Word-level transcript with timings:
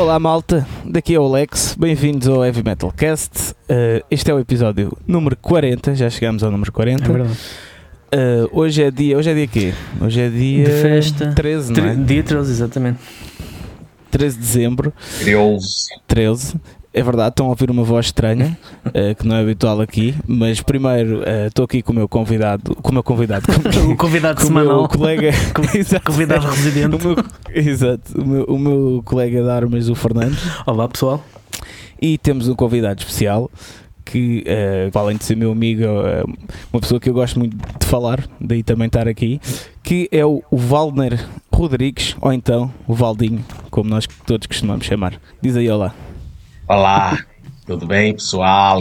Olá 0.00 0.18
malta, 0.18 0.66
daqui 0.82 1.14
é 1.14 1.20
o 1.20 1.30
Lex, 1.30 1.76
bem-vindos 1.78 2.26
ao 2.26 2.42
Heavy 2.42 2.62
Metal 2.64 2.90
Cast. 2.90 3.50
Uh, 3.68 4.02
este 4.10 4.30
é 4.30 4.34
o 4.34 4.38
episódio 4.38 4.96
número 5.06 5.36
40, 5.36 5.94
já 5.94 6.08
chegamos 6.08 6.42
ao 6.42 6.50
número 6.50 6.72
40. 6.72 7.04
É 7.04 7.06
verdade. 7.06 7.32
Uh, 7.34 8.48
hoje 8.50 8.82
é 8.82 8.90
dia, 8.90 9.18
hoje 9.18 9.28
é 9.28 9.34
dia 9.34 9.46
quê? 9.46 9.74
Hoje 10.00 10.22
é 10.22 10.30
dia 10.30 10.64
De 10.64 10.70
festa. 10.70 11.32
13, 11.34 11.72
não 11.74 11.84
é? 11.84 11.94
Dia 11.96 12.22
13, 12.22 12.50
exatamente. 12.50 12.98
13 14.10 14.36
de 14.36 14.40
dezembro, 14.40 14.94
Crioulos. 15.18 15.88
13. 16.06 16.54
É 16.92 17.02
verdade, 17.04 17.30
estão 17.30 17.46
a 17.46 17.50
ouvir 17.50 17.70
uma 17.70 17.84
voz 17.84 18.06
estranha, 18.06 18.58
uh, 18.86 19.14
que 19.14 19.26
não 19.26 19.36
é 19.36 19.40
habitual 19.42 19.80
aqui, 19.80 20.12
mas 20.26 20.60
primeiro 20.60 21.20
uh, 21.20 21.46
estou 21.46 21.64
aqui 21.64 21.82
com 21.82 21.92
o 21.92 21.94
meu 21.94 22.08
convidado, 22.08 22.74
com 22.76 22.90
o 22.90 22.94
meu 22.94 23.02
convidado, 23.02 23.46
com, 23.46 23.52
O 23.92 23.96
convidado 23.96 24.40
com 24.40 24.48
o 24.48 24.52
meu 24.52 24.64
semanal. 24.64 24.88
colega, 24.88 25.30
Exato. 25.72 26.04
Convidado 26.04 26.46
residente. 26.48 26.96
o 26.96 26.98
meu, 26.98 27.24
exato, 27.54 28.20
o 28.20 28.26
meu, 28.26 28.44
o 28.44 28.58
meu 28.58 29.02
colega 29.04 29.40
de 29.40 29.48
armas, 29.48 29.88
o 29.88 29.94
Fernando. 29.94 30.36
Olá 30.66 30.88
pessoal. 30.88 31.24
E 32.02 32.18
temos 32.18 32.48
um 32.48 32.56
convidado 32.56 32.98
especial 33.00 33.48
que, 34.04 34.42
eh, 34.46 34.90
além 34.92 35.16
de 35.16 35.24
ser 35.24 35.36
meu 35.36 35.52
amigo, 35.52 35.84
é 35.84 36.24
uma 36.72 36.80
pessoa 36.80 36.98
que 36.98 37.08
eu 37.08 37.14
gosto 37.14 37.38
muito 37.38 37.56
de 37.56 37.86
falar, 37.86 38.26
daí 38.40 38.62
também 38.64 38.86
estar 38.86 39.06
aqui, 39.06 39.40
que 39.84 40.08
é 40.10 40.24
o, 40.26 40.42
o 40.50 40.56
Waldner 40.56 41.24
Rodrigues, 41.52 42.16
ou 42.20 42.32
então 42.32 42.72
o 42.88 42.94
Valdinho, 42.94 43.44
como 43.70 43.88
nós 43.88 44.08
todos 44.26 44.46
costumamos 44.48 44.86
chamar. 44.86 45.20
Diz 45.40 45.56
aí 45.56 45.68
olá. 45.70 45.94
Olá, 46.74 47.18
tudo 47.66 47.84
bem, 47.84 48.12
pessoal? 48.12 48.78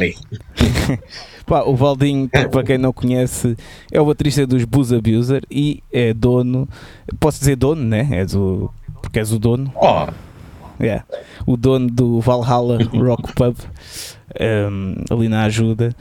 Pá, 1.44 1.64
o 1.64 1.76
Valdinho, 1.76 2.30
para 2.30 2.64
quem 2.64 2.78
não 2.78 2.94
conhece, 2.94 3.58
é 3.92 4.00
o 4.00 4.06
baterista 4.06 4.46
dos 4.46 4.64
Booze 4.64 4.96
Abuser 4.96 5.42
e 5.50 5.82
é 5.92 6.14
dono, 6.14 6.70
posso 7.20 7.40
dizer 7.40 7.56
dono, 7.56 7.82
né? 7.82 8.08
És 8.12 8.36
o, 8.36 8.70
porque 9.02 9.18
és 9.18 9.32
o 9.32 9.40
dono, 9.40 9.72
Ó, 9.76 10.08
Yeah. 10.80 11.04
O 11.48 11.58
dono 11.58 11.90
do 11.90 12.22
Valhalla 12.22 12.78
Rock 12.94 13.34
Pub 13.34 13.56
um, 14.40 14.94
ali 15.10 15.28
na 15.28 15.46
ajuda. 15.46 15.96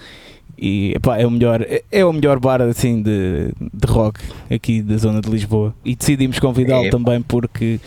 E 0.58 0.92
epá, 0.95 1.17
é 1.17 1.27
o 1.27 1.30
melhor, 1.30 1.62
é- 1.62 1.83
é 1.91 2.05
o 2.05 2.12
melhor 2.12 2.39
bar 2.39 2.61
assim 2.61 3.00
de, 3.02 3.50
de 3.73 3.86
rock 3.91 4.20
aqui 4.55 4.83
da 4.83 4.98
zona 4.98 5.23
de 5.23 5.30
Lisboa. 5.30 5.75
E 5.83 5.97
decidimos 5.97 6.39
convidá-lo 6.39 6.84
É. 6.84 6.91
também 6.91 7.23
porque 7.23 7.80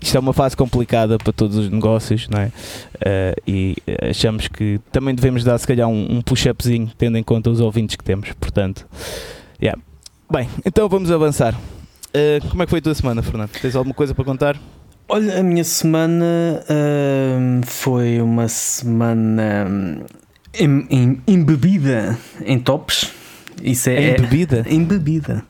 isto 0.00 0.16
é 0.16 0.20
uma 0.20 0.32
fase 0.32 0.56
complicada 0.56 1.18
para 1.18 1.32
todos 1.32 1.56
os 1.56 1.68
negócios, 1.70 2.28
não 2.28 2.40
é? 2.40 2.52
Eh, 3.04 3.34
e 3.46 3.76
achamos 4.08 4.48
que 4.48 4.80
também 4.90 5.14
devemos 5.14 5.44
dar 5.44 5.58
se 5.58 5.66
calhar 5.66 5.88
um, 5.88 6.16
um 6.16 6.22
push-upzinho, 6.22 6.90
tendo 6.96 7.16
em 7.18 7.22
conta 7.22 7.50
os 7.50 7.60
ouvintes 7.60 7.96
que 7.96 8.04
temos. 8.04 8.32
Portanto, 8.32 8.86
yeah. 9.62 9.80
bem, 10.30 10.48
então 10.64 10.88
vamos 10.88 11.10
avançar. 11.10 11.54
Eh, 12.12 12.40
como 12.50 12.62
é 12.62 12.66
que 12.66 12.70
foi 12.70 12.78
a 12.80 12.82
tua 12.82 12.94
semana, 12.94 13.22
Fernando? 13.22 13.50
Tens 13.50 13.76
alguma 13.76 13.94
coisa 13.94 14.14
para 14.14 14.24
contar? 14.24 14.56
Olha, 15.08 15.40
a 15.40 15.42
minha 15.42 15.64
semana 15.64 16.64
ahm, 16.68 17.62
foi 17.64 18.20
uma 18.20 18.46
semana 18.46 19.66
hum, 19.68 20.04
em, 20.54 20.86
em- 20.88 21.22
embebida 21.26 22.16
em 22.44 22.58
tops. 22.60 23.12
Isso 23.62 23.90
é, 23.90 24.10
Em 24.12 24.20
bebida? 24.20 24.64
Embebida 24.68 25.42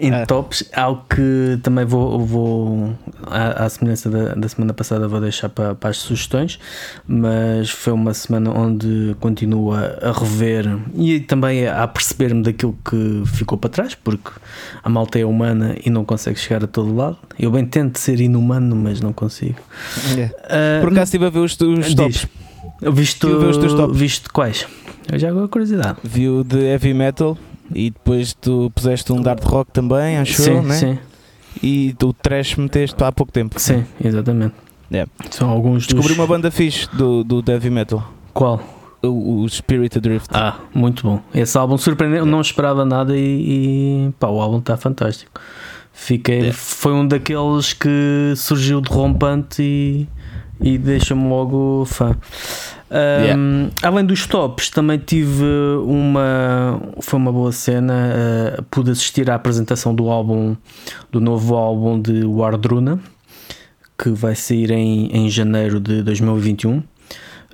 em 0.00 0.10
Ah. 0.12 0.26
tops, 0.26 0.64
algo 0.74 1.04
que 1.08 1.58
também 1.62 1.84
vou, 1.84 2.18
vou 2.26 2.94
à, 3.26 3.64
à 3.64 3.68
semelhança 3.68 4.10
da, 4.10 4.34
da 4.34 4.48
semana 4.48 4.72
passada, 4.74 5.06
vou 5.06 5.20
deixar 5.20 5.48
para, 5.48 5.74
para 5.74 5.90
as 5.90 5.98
sugestões. 5.98 6.58
Mas 7.06 7.70
foi 7.70 7.92
uma 7.92 8.12
semana 8.14 8.50
onde 8.50 9.14
continuo 9.20 9.72
a, 9.72 9.80
a 10.02 10.12
rever 10.12 10.78
e 10.96 11.20
também 11.20 11.66
a 11.68 11.86
perceber-me 11.86 12.42
daquilo 12.42 12.76
que 12.88 13.22
ficou 13.26 13.56
para 13.58 13.70
trás, 13.70 13.94
porque 13.94 14.30
a 14.82 14.88
malta 14.88 15.18
é 15.18 15.24
humana 15.24 15.76
e 15.84 15.90
não 15.90 16.04
consegue 16.04 16.38
chegar 16.38 16.64
a 16.64 16.66
todo 16.66 16.94
lado. 16.94 17.18
Eu 17.38 17.50
bem 17.50 17.64
tento 17.64 17.98
ser 17.98 18.20
inumano, 18.20 18.74
mas 18.74 19.00
não 19.00 19.12
consigo. 19.12 19.58
Ah, 20.44 20.80
Por 20.80 20.90
acaso 20.90 21.04
estive 21.04 21.26
a 21.26 21.30
ver 21.30 21.38
os, 21.40 21.52
os 21.52 21.94
tops. 21.94 22.26
Visto, 22.80 23.26
Estive 23.28 23.34
a 23.34 23.38
ver 23.38 23.50
os 23.50 23.56
teus 23.58 23.74
tops. 23.74 23.96
visto 23.96 24.32
quais? 24.32 24.66
Eu 25.10 25.18
já 25.18 25.28
agora 25.28 25.46
curiosidade. 25.48 25.98
Vi 26.02 26.28
o 26.28 26.42
de 26.44 26.58
heavy 26.58 26.94
metal 26.94 27.36
e 27.74 27.90
depois 27.90 28.32
tu 28.34 28.70
puseste 28.74 29.12
um 29.12 29.20
de 29.20 29.28
hard 29.28 29.42
rock 29.44 29.70
também, 29.72 30.18
acho 30.18 30.42
sim, 30.42 30.50
eu, 30.50 30.62
né? 30.62 30.74
sim, 30.74 30.98
E 31.62 31.94
o 32.02 32.12
trash 32.12 32.56
meteste 32.56 33.02
há 33.02 33.10
pouco 33.12 33.32
tempo. 33.32 33.58
sim, 33.60 33.84
exatamente. 34.02 34.54
Yeah. 34.90 35.10
São 35.30 35.48
alguns 35.48 35.86
Descobri 35.86 36.08
dos... 36.08 36.18
uma 36.18 36.26
banda 36.26 36.50
fixe 36.50 36.86
do, 36.94 37.24
do 37.24 37.42
heavy 37.50 37.70
metal, 37.70 38.06
Qual? 38.34 38.60
o, 39.02 39.40
o 39.42 39.48
Spirit 39.48 39.96
Adrift. 39.96 40.28
Ah, 40.32 40.56
muito 40.74 41.02
bom. 41.02 41.20
Esse 41.34 41.56
álbum 41.56 41.78
surpreendeu, 41.78 42.26
não 42.26 42.40
esperava 42.42 42.84
nada 42.84 43.16
e, 43.16 44.08
e 44.08 44.12
pá, 44.20 44.28
o 44.28 44.40
álbum 44.40 44.58
está 44.58 44.76
fantástico. 44.76 45.32
Fiquei, 45.94 46.36
Yeah. 46.38 46.56
Foi 46.58 46.92
um 46.92 47.06
daqueles 47.06 47.72
que 47.72 48.32
surgiu 48.36 48.80
de 48.80 48.90
rompante 48.90 49.62
e, 49.62 50.08
e 50.60 50.78
deixa-me 50.78 51.28
logo 51.28 51.84
fã. 51.86 52.16
Ahm, 52.92 53.70
Além 53.82 54.04
dos 54.04 54.26
tops, 54.26 54.68
também 54.68 54.98
tive 54.98 55.44
uma. 55.84 56.78
Foi 57.00 57.18
uma 57.18 57.32
boa 57.32 57.50
cena. 57.50 58.12
ah, 58.58 58.62
pude 58.70 58.90
assistir 58.90 59.30
à 59.30 59.34
apresentação 59.34 59.94
do 59.94 60.10
álbum, 60.10 60.54
do 61.10 61.20
novo 61.20 61.56
álbum 61.56 62.00
de 62.00 62.24
Wardruna, 62.24 63.00
que 63.98 64.10
vai 64.10 64.34
sair 64.34 64.70
em, 64.70 65.06
em 65.06 65.30
janeiro 65.30 65.80
de 65.80 66.02
2021. 66.02 66.78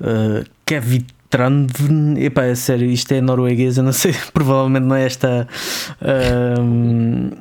Uh, 0.01 0.45
Kevin 0.65 1.05
Trandven, 1.31 2.15
epá, 2.25 2.45
é 2.45 2.55
sério, 2.55 2.89
isto 2.89 3.13
é 3.13 3.21
norueguês, 3.21 3.77
eu 3.77 3.85
não 3.85 3.93
sei, 3.93 4.15
provavelmente 4.33 4.85
não 4.85 4.97
é 4.97 5.05
esta 5.05 5.47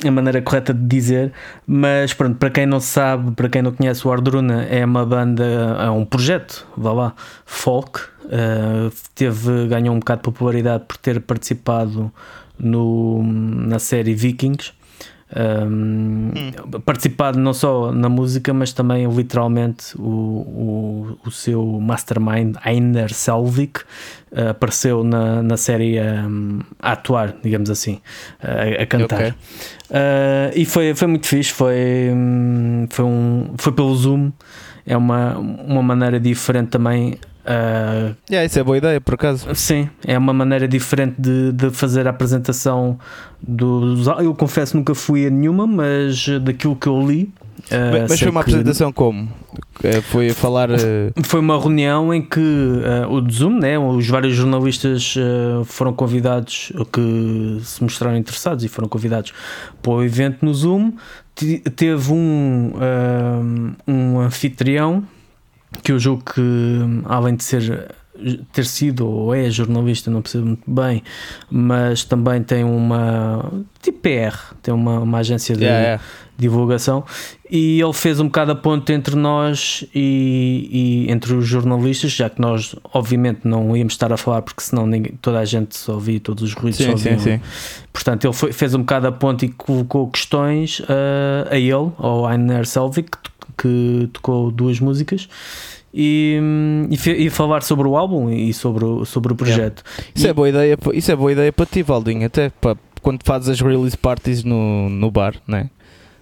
a 0.05 0.11
maneira 0.11 0.41
correta 0.41 0.73
de 0.73 0.85
dizer, 0.85 1.31
mas 1.65 2.13
pronto, 2.13 2.37
para 2.37 2.49
quem 2.49 2.65
não 2.65 2.79
sabe, 2.79 3.31
para 3.31 3.47
quem 3.47 3.61
não 3.61 3.71
conhece 3.71 4.07
o 4.07 4.11
Ardruna, 4.11 4.63
é 4.65 4.83
uma 4.83 5.05
banda, 5.05 5.43
é 5.79 5.89
um 5.89 6.05
projeto, 6.05 6.67
vá 6.75 6.91
lá, 6.91 7.13
folk, 7.45 8.01
uh, 8.25 8.91
teve, 9.15 9.67
ganhou 9.67 9.95
um 9.95 9.99
bocado 9.99 10.19
de 10.19 10.23
popularidade 10.23 10.83
por 10.85 10.97
ter 10.97 11.21
participado 11.21 12.11
no, 12.59 13.23
na 13.23 13.79
série 13.79 14.13
Vikings. 14.13 14.73
Um, 15.35 16.31
participado 16.85 17.37
não 17.37 17.53
só 17.53 17.91
na 17.91 18.07
música, 18.07 18.53
mas 18.53 18.71
também 18.71 19.05
literalmente 19.13 19.93
o, 19.99 20.01
o, 20.01 21.17
o 21.25 21.31
seu 21.31 21.65
mastermind 21.81 22.55
Einar 22.65 23.11
Selvik 23.11 23.81
uh, 24.31 24.49
apareceu 24.51 25.03
na, 25.03 25.43
na 25.43 25.57
série 25.57 25.99
um, 25.99 26.61
a 26.79 26.93
atuar, 26.93 27.35
digamos 27.43 27.69
assim, 27.69 27.99
a, 28.41 28.83
a 28.83 28.85
cantar. 28.85 29.19
Ok. 29.19 29.29
Uh, 29.29 30.51
e 30.55 30.65
foi, 30.65 30.95
foi 30.95 31.07
muito 31.07 31.27
fixe, 31.27 31.51
foi, 31.51 32.09
hum, 32.13 32.87
foi, 32.89 33.05
um, 33.05 33.53
foi 33.57 33.73
pelo 33.73 33.93
Zoom, 33.95 34.31
é 34.85 34.95
uma, 34.95 35.37
uma 35.37 35.83
maneira 35.83 36.19
diferente 36.19 36.69
também. 36.69 37.17
Uh, 37.47 38.15
Yeah, 38.29 38.45
isso 38.45 38.59
é 38.59 38.63
boa 38.63 38.77
ideia, 38.77 38.99
por 39.01 39.13
acaso. 39.15 39.47
Sim, 39.55 39.89
é 40.05 40.17
uma 40.17 40.33
maneira 40.33 40.67
diferente 40.67 41.15
de, 41.19 41.51
de 41.51 41.69
fazer 41.71 42.07
a 42.07 42.09
apresentação 42.11 42.97
dos. 43.41 44.07
Eu 44.07 44.33
confesso 44.35 44.75
nunca 44.77 44.93
fui 44.93 45.25
a 45.25 45.29
nenhuma, 45.29 45.65
mas 45.65 46.27
daquilo 46.41 46.75
que 46.75 46.87
eu 46.87 46.99
li. 47.07 47.31
eh, 47.71 48.05
Mas- 48.07 48.19
foi 48.19 48.29
uma 48.29 48.43
que- 48.43 48.51
apresentação 48.51 48.91
como? 48.93 49.27
Eh, 49.83 50.01
Foi 50.01 50.29
a 50.29 50.33
falar. 50.33 50.69
eh, 50.71 51.11
Foi 51.23 51.39
uma 51.39 51.59
reunião 51.59 52.13
em 52.13 52.21
que 52.21 52.39
eh, 52.39 53.05
o 53.09 53.19
de 53.21 53.33
Zoom, 53.35 53.59
né, 53.59 53.77
os 53.79 54.07
vários 54.07 54.35
jornalistas 54.35 55.15
foram 55.65 55.93
convidados, 55.93 56.71
que 56.93 57.59
se 57.63 57.81
mostraram 57.83 58.17
interessados 58.17 58.63
e 58.63 58.67
foram 58.67 58.87
convidados 58.87 59.33
para 59.81 59.91
o 59.91 60.03
evento 60.03 60.45
no 60.45 60.53
Zoom. 60.53 60.93
Te- 61.35 61.59
Teve 61.59 62.11
um, 62.13 62.73
um 63.87 64.19
anfitrião 64.19 65.03
que 65.83 65.91
eu 65.91 65.99
julgo 65.99 66.23
que, 66.33 66.41
além 67.05 67.35
de 67.35 67.43
ser 67.43 67.95
ter 68.51 68.65
sido 68.65 69.07
ou 69.07 69.31
é 69.35 69.47
jornalista, 69.49 70.09
não 70.09 70.23
percebo 70.23 70.47
muito 70.47 70.63
bem, 70.71 71.03
mas 71.51 72.03
também 72.03 72.41
tem 72.41 72.63
uma 72.63 73.45
tipo 73.79 73.99
PR, 73.99 74.35
tem 74.63 74.73
uma, 74.73 74.99
uma 74.99 75.19
agência 75.19 75.55
de, 75.55 75.63
yeah, 75.65 76.01
divulgação 76.35 77.03
e 77.49 77.79
ele 77.79 77.93
fez 77.93 78.19
um 78.19 78.25
bocado 78.25 78.53
a 78.53 78.55
ponte 78.55 78.91
entre 78.91 79.15
nós 79.15 79.85
e, 79.93 81.05
e 81.07 81.11
entre 81.11 81.33
os 81.35 81.45
jornalistas, 81.47 82.11
já 82.11 82.27
que 82.27 82.41
nós 82.41 82.75
obviamente 82.91 83.41
não 83.43 83.77
íamos 83.77 83.93
estar 83.93 84.11
a 84.11 84.17
falar 84.17 84.41
porque 84.41 84.61
senão 84.61 84.87
ninguém, 84.87 85.13
toda 85.21 85.37
a 85.37 85.45
gente 85.45 85.77
só 85.77 85.93
ouvia 85.93 86.19
todos 86.19 86.41
os 86.43 86.53
ruídos 86.53 86.77
Sim, 86.79 86.85
sim, 86.97 87.09
ouviam. 87.11 87.19
sim. 87.19 87.39
Portanto, 87.93 88.25
ele 88.25 88.33
foi- 88.33 88.51
fez 88.51 88.73
um 88.73 88.79
bocado 88.79 89.07
a 89.07 89.11
ponte 89.11 89.45
e 89.45 89.49
colocou 89.49 90.09
questões 90.09 90.81
ah, 90.89 91.49
a 91.51 91.57
ele, 91.57 91.91
ao 91.99 92.27
Einer 92.31 92.65
Selvik, 92.65 93.11
que, 93.57 93.63
to- 93.63 94.07
que 94.07 94.07
tocou 94.13 94.51
duas 94.51 94.79
músicas. 94.79 95.27
E, 95.93 96.37
hum, 96.41 96.87
e, 96.91 97.25
e 97.25 97.29
falar 97.29 97.63
sobre 97.63 97.87
o 97.87 97.95
álbum 97.97 98.29
e 98.29 98.53
sobre 98.53 98.85
o, 98.85 99.03
sobre 99.05 99.33
o 99.33 99.35
projeto. 99.35 99.83
Isso 100.13 100.27
E- 100.27 100.29
é 100.29 100.33
boa 100.33 100.49
ideia, 100.49 100.77
isso 100.93 101.11
é 101.11 101.15
boa 101.15 101.31
ideia 101.31 101.51
para 101.51 101.65
ti, 101.65 101.81
Valdinho, 101.81 102.25
até 102.25 102.49
para 102.49 102.77
quando 103.01 103.23
fazes 103.23 103.49
as 103.49 103.61
release 103.61 103.97
parties 103.97 104.43
no, 104.43 104.89
no 104.89 105.09
bar, 105.09 105.35
né? 105.47 105.69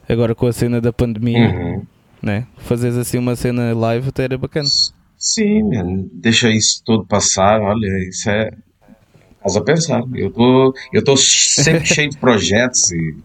Agora 0.08 0.36
com 0.36 0.46
a 0.48 0.54
cena 0.54 0.80
da 0.80 0.94
pandemia, 0.94 1.50
Uhum. 1.50 1.82
né? 2.22 2.46
Fazes 2.58 2.96
assim 2.96 3.18
uma 3.18 3.36
cena 3.36 3.74
live 3.74 4.10
até 4.10 4.26
era 4.26 4.38
bacana. 4.38 4.70
Sim, 5.18 5.64
man, 5.64 6.06
deixa 6.14 6.50
isso 6.52 6.82
tudo 6.86 7.06
passar. 7.06 7.60
Olha, 7.60 7.88
isso 8.08 8.30
é. 8.30 8.52
Faz 9.42 9.58
a 9.58 9.62
pensar. 9.62 10.04
Eu 10.14 10.30
tô, 10.32 10.74
eu 10.94 11.04
tô 11.04 11.18
sempre 11.18 11.86
cheio 11.88 12.10
de 12.10 12.18
projetos 12.18 12.92
e, 12.92 13.16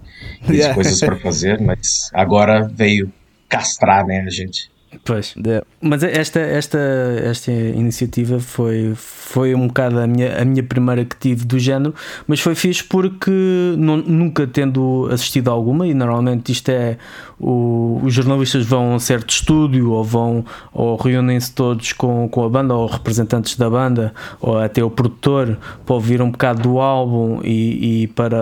e 0.44 0.46
de 0.46 0.52
Yeah. 0.56 0.74
coisas 0.74 0.98
para 1.00 1.16
fazer, 1.16 1.60
mas 1.60 2.10
agora 2.14 2.66
veio 2.74 3.12
castrar, 3.50 4.06
né, 4.06 4.20
a 4.26 4.31
gente. 4.31 4.69
Pois. 5.04 5.34
Mas 5.81 6.02
esta, 6.02 6.40
esta, 6.40 6.78
esta 7.22 7.52
iniciativa 7.52 8.40
foi, 8.40 8.92
foi 8.96 9.54
um 9.54 9.69
bocado 9.69 10.00
a 10.00 10.06
minha, 10.06 10.40
a 10.40 10.44
minha 10.44 10.62
primeira 10.62 11.04
que 11.04 11.16
tive 11.16 11.44
do 11.44 11.58
género, 11.58 11.94
mas 12.26 12.40
foi 12.40 12.56
fixe 12.56 12.82
porque 12.82 13.31
não, 13.78 13.98
nunca 13.98 14.46
tendo 14.46 15.08
assistido 15.10 15.48
a 15.48 15.52
alguma, 15.52 15.87
e 15.87 15.94
normalmente 15.94 16.50
isto 16.50 16.70
é 16.70 16.98
o, 17.38 18.00
os 18.02 18.12
jornalistas 18.12 18.66
vão 18.66 18.92
a 18.92 18.94
um 18.96 18.98
certo 18.98 19.31
estúdio 19.31 19.92
ou 19.92 20.04
vão 20.04 20.44
ou 20.72 20.96
reúnem-se 20.96 21.52
todos 21.52 21.92
com, 21.92 22.28
com 22.28 22.44
a 22.44 22.48
banda 22.48 22.75
ou 22.75 22.87
representantes 22.87 23.56
da 23.56 23.70
banda 23.70 24.12
ou 24.40 24.58
até 24.58 24.82
o 24.84 24.90
produtor 24.90 25.56
para 25.87 25.94
ouvir 25.94 26.20
um 26.20 26.31
bocado 26.31 26.62
do 26.62 26.81
álbum 26.81 27.40
e, 27.42 28.02
e 28.02 28.06
para 28.08 28.37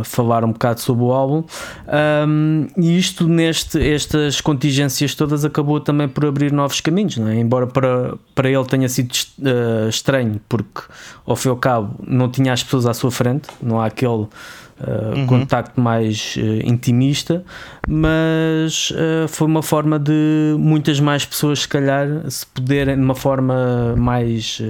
uh, 0.00 0.04
falar 0.04 0.44
um 0.44 0.52
bocado 0.52 0.80
sobre 0.80 1.04
o 1.04 1.12
álbum. 1.12 1.44
Um, 2.26 2.68
e 2.76 2.96
isto 2.96 3.28
neste 3.28 3.78
estas 3.78 4.40
contingências 4.40 5.14
todas 5.14 5.44
acabou 5.48 5.80
também 5.80 6.08
por 6.08 6.24
abrir 6.24 6.52
novos 6.52 6.80
caminhos, 6.80 7.18
é? 7.18 7.34
embora 7.34 7.66
para, 7.66 8.14
para 8.34 8.48
ele 8.48 8.64
tenha 8.64 8.88
sido 8.88 9.12
uh, 9.12 9.88
estranho, 9.88 10.40
porque 10.48 10.82
ao 11.26 11.36
fim 11.36 11.48
e 11.48 11.50
ao 11.50 11.56
cabo 11.56 11.94
não 12.06 12.28
tinha 12.30 12.52
as 12.52 12.62
pessoas 12.62 12.86
à 12.86 12.94
sua 12.94 13.10
frente, 13.10 13.48
não 13.62 13.80
há 13.80 13.86
aquele 13.86 14.26
Uh, 14.80 15.18
uhum. 15.18 15.26
contacto 15.26 15.80
mais 15.80 16.36
uh, 16.36 16.40
intimista, 16.64 17.44
mas 17.88 18.92
foi 19.26 19.48
uma 19.48 19.60
forma 19.60 19.98
de 19.98 20.54
muitas 20.56 21.00
mais 21.00 21.24
pessoas, 21.24 21.62
se 21.62 21.68
calhar, 21.68 22.06
se 22.30 22.46
poderem 22.46 22.94
de 22.94 23.02
uma 23.02 23.16
forma 23.16 23.96
mais 23.96 24.62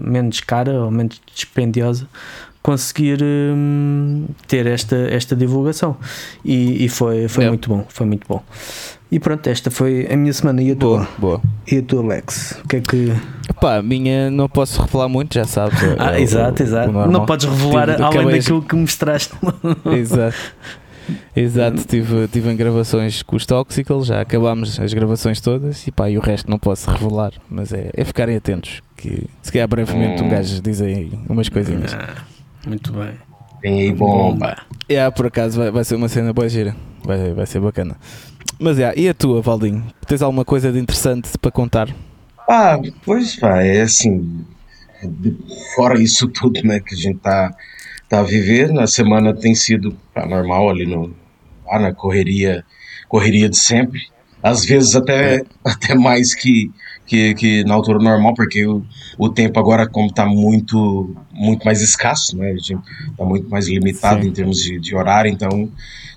menos 0.00 0.40
cara 0.40 0.72
ou 0.84 0.90
menos 0.90 1.20
dispendiosa, 1.34 2.08
conseguir 2.62 3.18
um, 3.22 4.26
ter 4.46 4.66
esta, 4.66 4.96
esta 4.96 5.34
divulgação 5.34 5.96
e, 6.44 6.84
e 6.84 6.88
foi, 6.88 7.26
foi 7.28 7.48
muito 7.48 7.68
bom, 7.68 7.84
foi 7.88 8.06
muito 8.06 8.26
bom. 8.28 8.42
E 9.10 9.18
pronto, 9.18 9.46
esta 9.46 9.70
foi 9.70 10.08
a 10.10 10.16
minha 10.16 10.32
semana 10.32 10.62
e 10.62 10.70
a 10.70 10.76
tua. 10.76 11.00
Boa, 11.00 11.08
boa. 11.18 11.40
E 11.70 11.76
a 11.76 11.82
tua, 11.82 12.02
Alex? 12.02 12.58
O 12.64 12.68
que 12.68 12.76
é 12.76 12.80
que. 12.80 13.12
Pá, 13.60 13.76
a 13.76 13.82
minha 13.82 14.30
não 14.30 14.48
posso 14.48 14.80
revelar 14.80 15.06
muito, 15.06 15.34
já 15.34 15.44
sabes. 15.44 15.82
É, 15.82 15.96
ah, 15.98 16.18
é 16.18 16.22
exato, 16.22 16.62
o, 16.62 16.66
exato. 16.66 16.90
O 16.90 17.10
não 17.10 17.26
podes 17.26 17.46
revelar 17.46 17.90
tive, 17.90 18.02
além 18.02 18.30
daquilo 18.30 18.62
que 18.62 18.74
mostraste. 18.74 19.34
exato. 19.94 20.36
Exato, 21.36 21.84
tive, 21.84 22.28
tive 22.28 22.50
em 22.50 22.56
gravações 22.56 23.22
com 23.22 23.36
os 23.36 23.44
Toxical, 23.44 24.02
já 24.02 24.20
acabámos 24.20 24.78
as 24.78 24.94
gravações 24.94 25.40
todas 25.40 25.86
e 25.86 25.90
pá, 25.90 26.08
e 26.08 26.16
o 26.16 26.20
resto 26.20 26.48
não 26.48 26.58
posso 26.58 26.88
revelar, 26.88 27.32
mas 27.50 27.72
é, 27.72 27.90
é 27.92 28.04
ficarem 28.04 28.36
atentos, 28.36 28.80
que 28.96 29.26
se 29.42 29.52
calhar 29.52 29.66
brevemente 29.66 30.22
um 30.22 30.28
gajo 30.28 30.62
diz 30.62 30.80
aí 30.80 31.10
umas 31.28 31.48
coisinhas. 31.48 31.92
Muito 32.66 32.92
bem. 32.92 33.12
Tem 33.60 33.80
aí 33.80 33.92
bomba. 33.92 34.56
É, 34.88 34.94
yeah, 34.94 35.14
por 35.14 35.26
acaso 35.26 35.58
vai, 35.58 35.70
vai 35.70 35.84
ser 35.84 35.94
uma 35.94 36.08
cena 36.08 36.32
boa 36.32 36.48
gira, 36.48 36.74
vai, 37.04 37.32
vai 37.32 37.46
ser 37.46 37.60
bacana. 37.60 37.96
Mas 38.58 38.78
é, 38.78 38.92
e 38.96 39.08
a 39.08 39.14
tua, 39.14 39.40
Valdinho? 39.40 39.84
Tens 40.06 40.22
alguma 40.22 40.44
coisa 40.44 40.72
de 40.72 40.78
interessante 40.78 41.30
para 41.38 41.50
contar? 41.50 41.88
Ah, 42.48 42.78
pois 43.04 43.36
pá, 43.36 43.62
é 43.62 43.82
assim, 43.82 44.44
fora 45.74 46.00
isso 46.00 46.28
tudo 46.28 46.60
né, 46.64 46.80
que 46.80 46.94
a 46.94 46.98
gente 46.98 47.18
tá, 47.18 47.54
tá 48.08 48.20
a 48.20 48.24
viver, 48.24 48.72
na 48.72 48.86
semana 48.86 49.34
tem 49.34 49.54
sido 49.54 49.96
pá, 50.12 50.26
normal 50.26 50.70
ali 50.70 50.86
no, 50.86 51.14
lá 51.66 51.78
na 51.78 51.92
correria, 51.92 52.64
correria 53.08 53.48
de 53.48 53.56
sempre. 53.56 54.00
Às 54.42 54.64
vezes 54.64 54.96
até, 54.96 55.36
é. 55.36 55.42
até 55.64 55.94
mais 55.94 56.34
que, 56.34 56.70
que, 57.06 57.34
que 57.34 57.64
na 57.64 57.74
altura 57.74 57.98
normal, 57.98 58.34
porque 58.34 58.66
o, 58.66 58.84
o 59.18 59.28
tempo 59.28 59.58
agora 59.58 59.88
como 59.88 60.06
está 60.06 60.26
muito, 60.26 61.14
muito 61.32 61.64
mais 61.64 61.80
escasso, 61.80 62.36
né? 62.36 62.52
Está 62.54 63.24
muito 63.24 63.48
mais 63.48 63.68
limitado 63.68 64.22
Sim. 64.22 64.28
em 64.28 64.32
termos 64.32 64.62
de, 64.62 64.78
de 64.78 64.94
horário, 64.94 65.30
então 65.30 65.70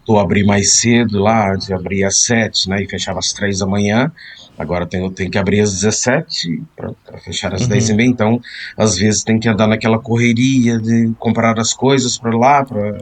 estou 0.05 0.19
a 0.19 0.21
abrir 0.21 0.43
mais 0.43 0.73
cedo 0.73 1.19
lá, 1.19 1.51
antes 1.51 1.71
abria 1.71 2.07
às 2.07 2.17
sete, 2.17 2.69
né, 2.69 2.83
e 2.83 2.87
fechava 2.87 3.17
às 3.17 3.33
três 3.33 3.57
da 3.57 3.65
manhã, 3.65 4.11
agora 4.57 4.85
tenho, 4.85 5.09
tenho 5.09 5.31
que 5.31 5.37
abrir 5.37 5.61
às 5.61 5.73
17 5.73 6.61
para 6.75 7.17
fechar 7.17 7.53
às 7.53 7.63
uhum. 7.63 7.69
10 7.69 7.89
e 7.89 7.93
meia, 7.93 8.07
então 8.07 8.39
às 8.77 8.97
vezes 8.97 9.23
tem 9.23 9.39
que 9.39 9.49
andar 9.49 9.67
naquela 9.67 9.97
correria 9.99 10.77
de 10.77 11.11
comprar 11.17 11.59
as 11.59 11.73
coisas 11.73 12.17
para 12.17 12.37
lá 12.37 12.63
pra, 12.63 12.99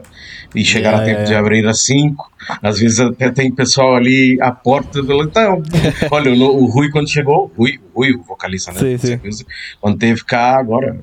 e 0.55 0.63
chegar 0.63 0.91
yeah, 0.91 1.03
a 1.03 1.05
tempo 1.05 1.27
de 1.27 1.35
abrir 1.35 1.67
às 1.67 1.81
5. 1.81 2.31
Às 2.61 2.79
vezes 2.79 2.99
até 2.99 3.31
tem 3.31 3.51
pessoal 3.51 3.95
ali 3.95 4.37
à 4.41 4.51
porta, 4.51 4.99
então, 4.99 5.61
olha, 6.09 6.31
o, 6.31 6.63
o 6.63 6.65
Rui 6.65 6.89
quando 6.89 7.09
chegou, 7.09 7.51
Rui, 7.55 7.79
Rui 7.93 8.13
o 8.13 8.23
vocalista, 8.23 8.71
né? 8.71 8.97
Sim, 8.97 8.97
sim. 9.31 9.45
Quando 9.79 9.97
teve 9.97 10.23
cá 10.23 10.57
agora, 10.57 10.99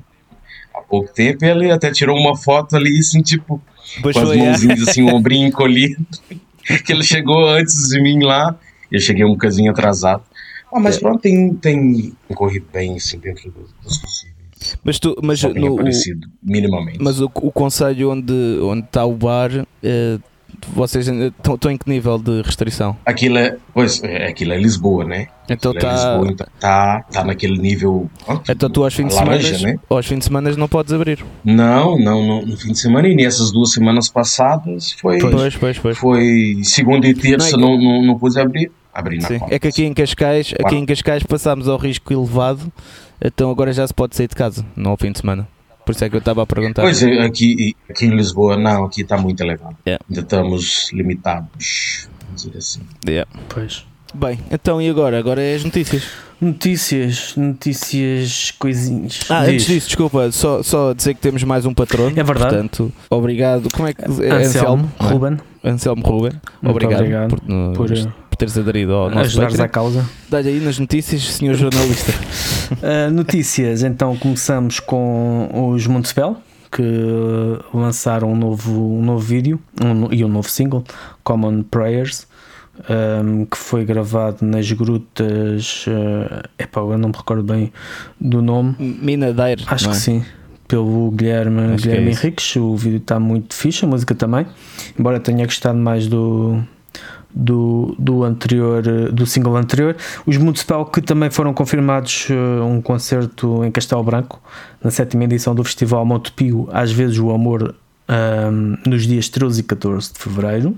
pouco 0.91 1.13
tempo, 1.13 1.45
ele 1.45 1.71
até 1.71 1.89
tirou 1.89 2.17
uma 2.17 2.35
foto 2.35 2.75
ali, 2.75 2.99
assim, 2.99 3.21
tipo, 3.21 3.61
Bush 4.01 4.13
com 4.13 4.19
as 4.19 4.37
mãozinhas 4.37 4.87
assim, 4.87 5.01
o 5.03 5.07
ombrinho 5.15 5.47
encolhido. 5.47 6.05
que 6.85 6.91
ele 6.91 7.03
chegou 7.03 7.49
antes 7.49 7.87
de 7.87 8.01
mim 8.01 8.23
lá. 8.23 8.55
Eu 8.91 8.99
cheguei 8.99 9.23
um 9.23 9.31
bocadinho 9.31 9.71
atrasado. 9.71 10.21
Ah, 10.71 10.79
mas 10.79 10.97
é. 10.97 10.99
pronto, 10.99 11.19
tem, 11.19 11.53
tem 11.55 12.13
corrido 12.35 12.65
bem 12.71 12.97
assim 12.97 13.17
dentro 13.17 13.51
dos 13.81 13.97
possíveis. 13.97 14.31
Mas 14.83 14.99
tu, 14.99 15.15
mas 15.23 15.41
no, 15.41 15.79
aparecido, 15.79 16.27
minimamente. 16.43 16.99
Mas 17.01 17.19
o, 17.19 17.25
o 17.25 17.51
conselho 17.51 18.11
onde, 18.11 18.59
onde 18.61 18.85
está 18.85 19.05
o 19.05 19.13
bar 19.13 19.65
eh, 19.81 20.19
vocês 20.73 21.07
estão, 21.07 21.71
em 21.71 21.77
que 21.77 21.89
nível 21.89 22.17
de 22.17 22.41
restrição? 22.41 22.95
Aquilo 23.05 23.37
é, 23.37 23.57
pois, 23.73 24.01
é, 24.03 24.27
aquilo 24.27 24.53
é 24.53 24.57
Lisboa, 24.57 25.05
né? 25.05 25.27
Então 25.49 25.71
está 25.71 25.89
é 25.89 26.27
então 26.27 26.47
tá, 26.59 27.03
tá 27.11 27.23
naquele 27.23 27.57
nível. 27.57 28.09
Pronto, 28.25 28.51
então 28.51 28.69
tu 28.69 28.83
aos 28.83 28.93
fins 28.93 29.07
de 29.07 29.13
semana, 29.13 29.37
né? 29.37 29.79
aos 29.89 30.05
fins 30.05 30.19
de 30.19 30.25
semana 30.25 30.55
não 30.55 30.67
podes 30.67 30.93
abrir. 30.93 31.23
Não, 31.43 31.99
não, 31.99 32.25
no, 32.25 32.45
no 32.45 32.57
fim 32.57 32.71
de 32.71 32.79
semana 32.79 33.07
e 33.07 33.15
nessas 33.15 33.51
duas 33.51 33.71
semanas 33.71 34.09
passadas 34.09 34.93
foi 34.93 35.19
pois, 35.19 35.55
pois, 35.57 35.79
pois. 35.79 35.97
foi 35.97 36.61
segunda 36.63 37.07
e 37.07 37.13
terça 37.13 37.57
não, 37.57 37.77
não, 37.77 37.81
não, 37.81 38.03
não 38.03 38.19
pude 38.19 38.39
abrir. 38.39 38.71
Abri 38.93 39.19
na 39.19 39.27
Sim. 39.27 39.39
É 39.49 39.57
que 39.57 39.67
aqui 39.67 39.85
em 39.85 39.93
Cascais, 39.93 40.53
aqui 40.63 40.75
em 40.75 40.85
Cascais 40.85 41.23
passámos 41.23 41.67
ao 41.67 41.77
risco 41.77 42.11
elevado, 42.11 42.71
então 43.23 43.49
agora 43.49 43.71
já 43.71 43.87
se 43.87 43.93
pode 43.93 44.15
sair 44.15 44.27
de 44.27 44.35
casa, 44.35 44.65
não 44.75 44.91
ao 44.91 44.97
fim 44.97 45.11
de 45.11 45.19
semana. 45.19 45.47
Por 45.85 45.91
isso 45.93 46.05
é 46.05 46.09
que 46.09 46.15
eu 46.15 46.19
estava 46.19 46.43
a 46.43 46.45
perguntar. 46.45 46.83
Pois 46.83 47.01
é, 47.03 47.21
aqui, 47.21 47.75
aqui 47.89 48.05
em 48.05 48.15
Lisboa, 48.15 48.57
não, 48.57 48.85
aqui 48.85 49.01
está 49.01 49.17
muito 49.17 49.41
elevado. 49.41 49.75
Yeah. 49.85 50.03
Ainda 50.09 50.21
estamos 50.21 50.91
limitados, 50.93 52.07
vamos 52.25 52.43
dizer 52.43 52.57
assim. 52.57 52.81
Yeah. 53.07 53.29
Pois. 53.49 53.85
Bem, 54.13 54.39
então 54.51 54.81
e 54.81 54.89
agora? 54.89 55.17
Agora 55.17 55.41
é 55.41 55.55
as 55.55 55.63
notícias. 55.63 56.03
Notícias, 56.41 57.35
notícias, 57.37 58.51
coisinhas. 58.57 59.19
Ah, 59.29 59.45
Diz. 59.45 59.53
antes 59.53 59.65
disso, 59.67 59.87
desculpa, 59.87 60.31
só, 60.31 60.63
só 60.63 60.91
dizer 60.91 61.13
que 61.13 61.21
temos 61.21 61.43
mais 61.43 61.65
um 61.67 61.73
patrono. 61.73 62.19
É 62.19 62.23
verdade. 62.23 62.55
Portanto, 62.55 62.91
obrigado. 63.09 63.69
Como 63.71 63.87
é 63.87 63.93
que 63.93 64.01
é? 64.01 64.05
Anselmo, 64.05 64.33
Anselmo 64.39 64.91
Ruben. 64.99 65.37
Anselmo 65.63 66.03
Ruben. 66.03 66.41
Obrigado, 66.63 66.99
obrigado, 66.99 67.29
por, 67.29 67.47
no, 67.47 67.73
por, 67.73 67.87
por 67.87 68.13
teres 68.41 68.57
aderido 68.57 68.93
ao 68.93 69.07
nosso 69.07 69.19
ajudares 69.19 69.59
à 69.59 69.67
causa. 69.67 70.09
Dá-lhe 70.27 70.49
aí 70.49 70.59
nas 70.59 70.79
notícias, 70.79 71.21
senhor 71.21 71.53
jornalista. 71.53 72.11
uh, 72.71 73.11
notícias, 73.13 73.83
então 73.83 74.17
começamos 74.17 74.79
com 74.79 75.47
os 75.71 75.85
Municipal 75.85 76.41
que 76.71 76.81
lançaram 77.71 78.31
um 78.31 78.35
novo, 78.35 78.97
um 78.97 79.03
novo 79.03 79.19
vídeo 79.19 79.59
um, 79.79 80.11
e 80.11 80.25
um 80.25 80.27
novo 80.27 80.49
single, 80.49 80.83
Common 81.23 81.63
Prayers, 81.63 82.25
um, 82.89 83.45
que 83.45 83.57
foi 83.57 83.85
gravado 83.85 84.37
nas 84.43 84.71
grutas. 84.71 85.85
Uh, 85.85 86.47
epá, 86.57 86.81
eu 86.81 86.97
não 86.97 87.09
me 87.09 87.15
recordo 87.15 87.43
bem 87.43 87.71
do 88.19 88.41
nome. 88.41 88.75
Minadeiro. 88.79 89.63
Acho 89.67 89.89
que 89.89 89.95
é? 89.95 89.99
sim. 89.99 90.25
Pelo 90.67 91.11
Guilherme, 91.11 91.75
Guilherme 91.75 92.07
é 92.07 92.11
Henriques. 92.11 92.55
O 92.55 92.75
vídeo 92.75 92.97
está 92.97 93.19
muito 93.19 93.53
fixe, 93.53 93.85
a 93.85 93.87
música 93.87 94.15
também. 94.15 94.47
Embora 94.97 95.19
tenha 95.19 95.45
gostado 95.45 95.77
mais 95.77 96.07
do, 96.07 96.63
do, 97.33 97.95
do 97.97 98.23
anterior 98.23 98.83
do 99.11 99.25
single 99.25 99.55
anterior. 99.55 99.95
Os 100.25 100.37
Municipal 100.37 100.85
que 100.85 101.01
também 101.01 101.29
foram 101.29 101.53
confirmados 101.53 102.27
uh, 102.29 102.63
um 102.65 102.81
concerto 102.81 103.63
em 103.63 103.71
Castelo 103.71 104.03
Branco 104.03 104.41
na 104.83 104.91
sétima 104.91 105.23
edição 105.23 105.53
do 105.55 105.63
Festival 105.63 106.05
Montepio 106.05 106.67
às 106.71 106.91
vezes 106.91 107.19
o 107.19 107.31
amor 107.31 107.75
um, 108.09 108.77
nos 108.85 109.05
dias 109.07 109.29
13 109.29 109.61
e 109.61 109.63
14 109.63 110.13
de 110.13 110.19
Fevereiro. 110.19 110.75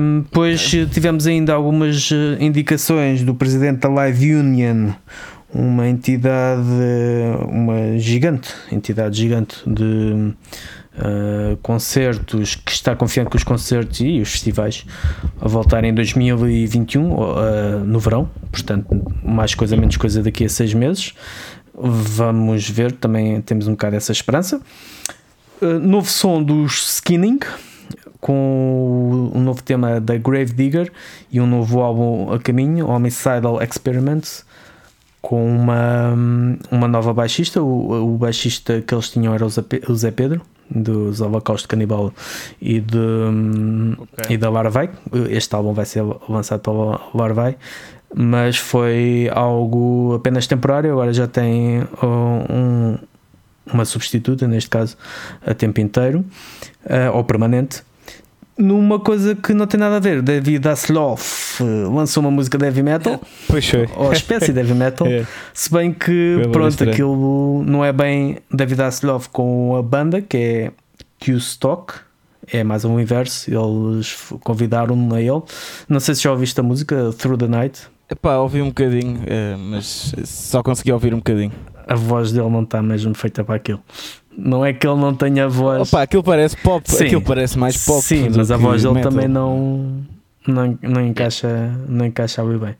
Um, 0.00 0.20
depois 0.20 0.60
tivemos 0.92 1.26
ainda 1.26 1.52
algumas 1.52 2.10
uh, 2.10 2.36
indicações 2.40 3.22
do 3.22 3.34
presidente 3.34 3.80
da 3.80 3.88
Live 3.88 4.34
Union 4.34 4.92
uma 5.54 5.88
entidade 5.88 6.60
uma 7.48 7.96
gigante 7.98 8.52
entidade 8.70 9.16
gigante 9.16 9.56
de 9.66 10.34
uh, 10.96 11.56
concertos, 11.58 12.54
que 12.54 12.72
está 12.72 12.94
confiante 12.96 13.30
que 13.30 13.36
os 13.36 13.44
concertos 13.44 14.00
e 14.00 14.20
os 14.20 14.30
festivais 14.30 14.84
a 15.40 15.48
voltarem 15.48 15.90
em 15.90 15.94
2021, 15.94 17.12
uh, 17.12 17.38
eh, 17.38 17.78
no 17.84 17.98
verão, 17.98 18.30
portanto, 18.50 18.86
mais 19.22 19.54
coisa, 19.54 19.76
menos 19.76 19.96
coisa 19.96 20.22
daqui 20.22 20.44
a 20.44 20.48
seis 20.48 20.72
meses. 20.74 21.14
Vamos 21.74 22.68
ver, 22.68 22.92
também 22.92 23.40
temos 23.42 23.68
um 23.68 23.72
bocado 23.72 23.96
essa 23.96 24.12
esperança. 24.12 24.60
Uh, 25.60 25.78
novo 25.78 26.08
som 26.08 26.42
dos 26.42 26.96
Skinning, 26.96 27.40
com 28.20 29.30
um 29.34 29.40
novo 29.40 29.62
tema 29.62 30.00
da 30.00 30.16
Grave 30.16 30.52
Digger 30.52 30.90
e 31.30 31.40
um 31.40 31.46
novo 31.46 31.80
álbum 31.80 32.32
a 32.32 32.38
caminho, 32.38 32.88
Homicidal 32.88 33.62
Experiments, 33.62 34.44
com 35.20 35.44
uma, 35.44 36.14
uma 36.70 36.88
nova 36.88 37.12
baixista. 37.12 37.62
O, 37.62 38.14
o 38.14 38.18
baixista 38.18 38.80
que 38.80 38.94
eles 38.94 39.10
tinham 39.10 39.34
era 39.34 39.44
o 39.44 39.94
Zé 39.94 40.10
Pedro, 40.10 40.40
dos 40.70 41.20
Holocausto 41.20 41.68
Canibal 41.68 42.12
e, 42.60 42.80
de, 42.80 42.98
okay. 43.98 44.34
e 44.34 44.38
da 44.38 44.50
Larvae. 44.50 44.90
Este 45.30 45.54
álbum 45.54 45.72
vai 45.72 45.86
ser 45.86 46.02
lançado 46.28 46.60
pela 46.60 47.00
Larvae. 47.14 47.56
mas 48.14 48.56
foi 48.56 49.30
algo 49.32 50.14
apenas 50.14 50.46
temporário. 50.46 50.92
Agora 50.92 51.12
já 51.12 51.26
tem 51.26 51.82
um, 52.02 52.98
uma 53.72 53.84
substituta, 53.84 54.46
neste 54.46 54.70
caso 54.70 54.96
a 55.44 55.54
tempo 55.54 55.80
inteiro 55.80 56.24
uh, 56.84 57.14
ou 57.16 57.24
permanente. 57.24 57.82
Numa 58.58 58.98
coisa 58.98 59.34
que 59.34 59.52
não 59.52 59.66
tem 59.66 59.78
nada 59.78 59.96
a 59.96 60.00
ver, 60.00 60.22
David 60.22 60.66
Hasselhoff 60.66 61.62
lançou 61.62 62.22
uma 62.22 62.30
música 62.30 62.56
de 62.56 62.64
heavy 62.64 62.82
metal, 62.82 63.20
pois 63.46 63.68
foi. 63.68 63.86
ou 63.94 64.12
espécie 64.12 64.52
de 64.52 64.58
heavy 64.58 64.72
metal, 64.72 65.06
é. 65.08 65.26
se 65.52 65.70
bem 65.70 65.92
que 65.92 66.40
pronto, 66.50 66.82
aquilo 66.84 67.62
não 67.66 67.84
é 67.84 67.92
bem 67.92 68.38
David 68.50 68.80
Hasselhoff 68.80 69.28
com 69.28 69.76
a 69.76 69.82
banda 69.82 70.22
que 70.22 70.36
é 70.36 70.72
Q-Stock, 71.20 71.94
é 72.52 72.62
mais 72.62 72.84
um 72.84 72.98
inverso. 73.00 73.50
Eles 73.50 74.16
convidaram-me 74.40 75.14
a 75.14 75.20
ele. 75.20 75.42
Não 75.88 76.00
sei 76.00 76.14
se 76.14 76.22
já 76.22 76.30
ouviste 76.30 76.58
a 76.60 76.62
música 76.62 77.12
Through 77.18 77.38
the 77.38 77.48
Night. 77.48 77.88
Epá, 78.08 78.36
ouvi 78.38 78.62
um 78.62 78.68
bocadinho, 78.68 79.20
é, 79.26 79.56
mas 79.56 80.14
só 80.24 80.62
consegui 80.62 80.92
ouvir 80.92 81.12
um 81.12 81.18
bocadinho. 81.18 81.52
A 81.88 81.96
voz 81.96 82.30
dele 82.30 82.48
não 82.48 82.62
está 82.62 82.80
mesmo 82.80 83.14
feita 83.14 83.42
para 83.42 83.56
aquilo. 83.56 83.82
Não 84.36 84.64
é 84.64 84.72
que 84.72 84.86
ele 84.86 85.00
não 85.00 85.14
tenha 85.14 85.48
voz. 85.48 85.88
Opa, 85.88 86.02
aquilo 86.02 86.22
parece 86.22 86.56
pop, 86.58 86.90
Sim. 86.90 87.04
aquilo 87.04 87.22
parece 87.22 87.58
mais 87.58 87.84
pop. 87.84 88.02
Sim, 88.02 88.28
mas 88.36 88.50
a 88.50 88.56
voz 88.56 88.82
dele 88.82 89.00
também 89.00 89.26
não, 89.26 90.04
não, 90.46 90.78
não, 90.82 91.04
encaixa, 91.04 91.72
não 91.88 92.04
encaixa 92.04 92.44
bem. 92.44 92.74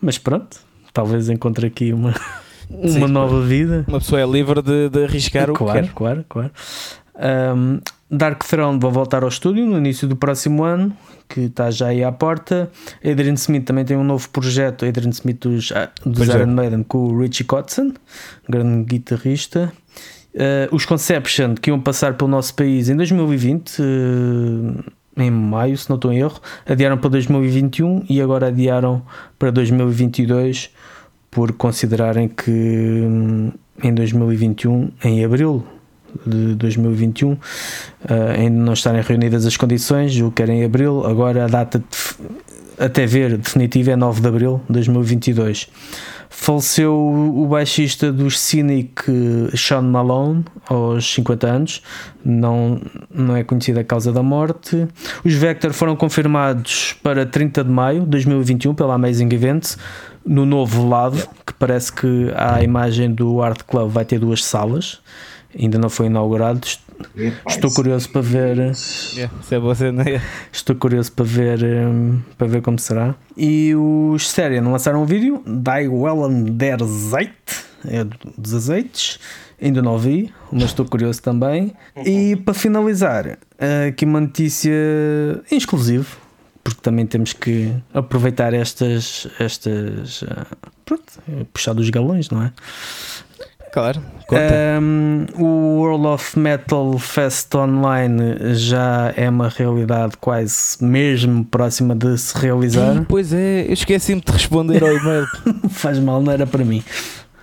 Mas 0.00 0.18
pronto, 0.18 0.58
talvez 0.92 1.28
encontre 1.28 1.66
aqui 1.66 1.92
uma, 1.92 2.14
uma 2.70 2.88
Sim, 2.88 3.06
nova 3.08 3.42
vida. 3.42 3.84
Uma 3.88 3.98
pessoa 3.98 4.20
é 4.20 4.26
livre 4.26 4.62
de, 4.62 4.88
de 4.88 5.04
arriscar 5.04 5.52
claro, 5.52 5.52
o 5.52 5.56
que 5.56 5.64
quer. 5.64 5.92
Claro, 5.94 6.24
claro, 6.28 6.50
claro. 7.20 7.56
Um, 7.56 7.80
Dark 8.10 8.42
Throne 8.44 8.78
vai 8.80 8.90
voltar 8.90 9.22
ao 9.22 9.28
estúdio 9.28 9.64
no 9.66 9.78
início 9.78 10.08
do 10.08 10.16
próximo 10.16 10.64
ano, 10.64 10.92
que 11.28 11.42
está 11.42 11.70
já 11.70 11.88
aí 11.88 12.02
à 12.02 12.10
porta. 12.10 12.70
Adrian 13.04 13.34
Smith 13.34 13.64
também 13.64 13.84
tem 13.84 13.96
um 13.96 14.02
novo 14.02 14.28
projeto, 14.30 14.84
Adrian 14.84 15.10
Smith 15.10 15.40
dos, 15.40 15.70
ah, 15.72 15.90
dos 16.04 16.26
Iron 16.26 16.42
é. 16.42 16.46
Maiden, 16.46 16.82
com 16.82 16.98
o 16.98 17.20
Richie 17.20 17.44
Kotzen, 17.44 17.94
grande 18.48 18.84
guitarrista. 18.84 19.72
Uh, 20.34 20.74
os 20.74 20.84
Conception, 20.84 21.54
que 21.54 21.70
iam 21.70 21.80
passar 21.80 22.14
pelo 22.14 22.30
nosso 22.30 22.54
país 22.54 22.88
em 22.88 22.96
2020, 22.96 23.78
uh, 23.80 23.82
eh, 25.16 25.24
em 25.24 25.30
maio, 25.30 25.76
se 25.76 25.90
não 25.90 25.96
estou 25.96 26.12
em 26.12 26.18
erro, 26.18 26.40
adiaram 26.64 26.96
para 26.96 27.10
2021 27.10 28.04
e 28.08 28.20
agora 28.22 28.46
adiaram 28.46 29.02
para 29.36 29.50
2022 29.50 30.70
por 31.30 31.52
considerarem 31.52 32.28
que 32.28 32.50
hum, 32.50 33.50
em 33.82 33.92
2021, 33.92 34.90
em 35.04 35.24
abril 35.24 35.64
de 36.24 36.54
2021, 36.54 37.32
uh, 37.32 37.38
ainda 38.36 38.56
não 38.56 38.72
estarem 38.72 39.02
reunidas 39.02 39.44
as 39.44 39.56
condições, 39.56 40.20
o 40.20 40.30
que 40.30 40.42
era 40.42 40.52
em 40.52 40.64
abril, 40.64 41.04
agora 41.04 41.44
a 41.44 41.48
data 41.48 41.78
de, 41.80 41.84
até 42.78 43.04
ver 43.04 43.36
definitiva 43.36 43.90
é 43.90 43.96
9 43.96 44.20
de 44.20 44.28
abril 44.28 44.60
de 44.66 44.74
2022. 44.74 45.68
Faleceu 46.32 46.94
o 46.94 47.44
baixista 47.46 48.12
dos 48.12 48.38
Cynic, 48.38 49.02
Sean 49.56 49.82
Malone, 49.82 50.44
aos 50.68 51.12
50 51.12 51.46
anos. 51.46 51.82
Não, 52.24 52.80
não 53.12 53.36
é 53.36 53.42
conhecida 53.42 53.80
a 53.80 53.84
causa 53.84 54.12
da 54.12 54.22
morte. 54.22 54.86
Os 55.24 55.34
Vector 55.34 55.72
foram 55.72 55.96
confirmados 55.96 56.94
para 57.02 57.26
30 57.26 57.64
de 57.64 57.70
maio 57.70 58.00
de 58.02 58.06
2021 58.06 58.74
pela 58.74 58.94
Amazing 58.94 59.28
Events, 59.34 59.76
no 60.24 60.46
novo 60.46 60.88
lado, 60.88 61.18
que 61.44 61.52
parece 61.52 61.92
que 61.92 62.32
a 62.36 62.62
imagem 62.62 63.12
do 63.12 63.42
Art 63.42 63.62
Club 63.64 63.90
vai 63.90 64.04
ter 64.04 64.20
duas 64.20 64.44
salas 64.44 65.00
ainda 65.58 65.78
não 65.78 65.90
foi 65.90 66.06
inaugurado. 66.06 66.60
Estou 67.48 67.70
curioso 67.70 68.08
para 68.10 68.20
ver. 68.20 68.56
Yeah, 69.14 69.32
se 69.42 69.54
é 69.54 69.58
você, 69.58 69.90
não 69.90 70.02
é? 70.02 70.20
Estou 70.52 70.76
curioso 70.76 71.12
para 71.12 71.24
ver, 71.24 71.60
para 72.36 72.46
ver 72.46 72.62
como 72.62 72.78
será. 72.78 73.14
E 73.36 73.74
os 73.74 74.28
Serian 74.30 74.62
lançaram 74.68 75.02
um 75.02 75.06
vídeo, 75.06 75.42
Die 75.46 75.88
Wellen 75.88 76.44
der 76.44 76.78
Zeit, 76.84 77.32
é 77.86 78.04
dos 78.36 78.54
azeites. 78.54 79.18
Ainda 79.62 79.82
não 79.82 79.98
vi, 79.98 80.32
mas 80.50 80.64
estou 80.64 80.86
curioso 80.86 81.20
também. 81.20 81.74
E 82.04 82.34
para 82.36 82.54
finalizar, 82.54 83.38
aqui 83.86 84.06
uma 84.06 84.20
notícia 84.20 84.72
exclusiva, 85.50 86.06
porque 86.64 86.80
também 86.80 87.04
temos 87.06 87.34
que 87.34 87.70
aproveitar 87.92 88.54
estas. 88.54 89.28
estas 89.38 90.24
ah, 90.28 90.46
pronto, 90.84 91.04
puxar 91.52 91.74
dos 91.74 91.90
galões, 91.90 92.30
não 92.30 92.42
é? 92.42 92.52
Claro. 93.72 94.02
Um, 94.32 95.26
o 95.36 95.78
World 95.80 96.06
of 96.06 96.38
Metal 96.38 96.98
Fest 96.98 97.54
Online 97.54 98.54
já 98.54 99.12
é 99.16 99.28
uma 99.28 99.48
realidade 99.48 100.16
quase 100.18 100.82
mesmo 100.84 101.44
próxima 101.44 101.94
de 101.94 102.16
se 102.16 102.36
realizar. 102.38 102.94
Sim, 102.94 103.04
pois 103.08 103.32
é, 103.32 103.66
eu 103.66 103.72
esqueci-me 103.72 104.20
de 104.20 104.32
responder 104.32 104.82
ao 104.82 104.92
e-mail. 104.92 105.26
Faz 105.70 105.98
mal, 105.98 106.22
não 106.22 106.32
era 106.32 106.46
para 106.46 106.64
mim. 106.64 106.82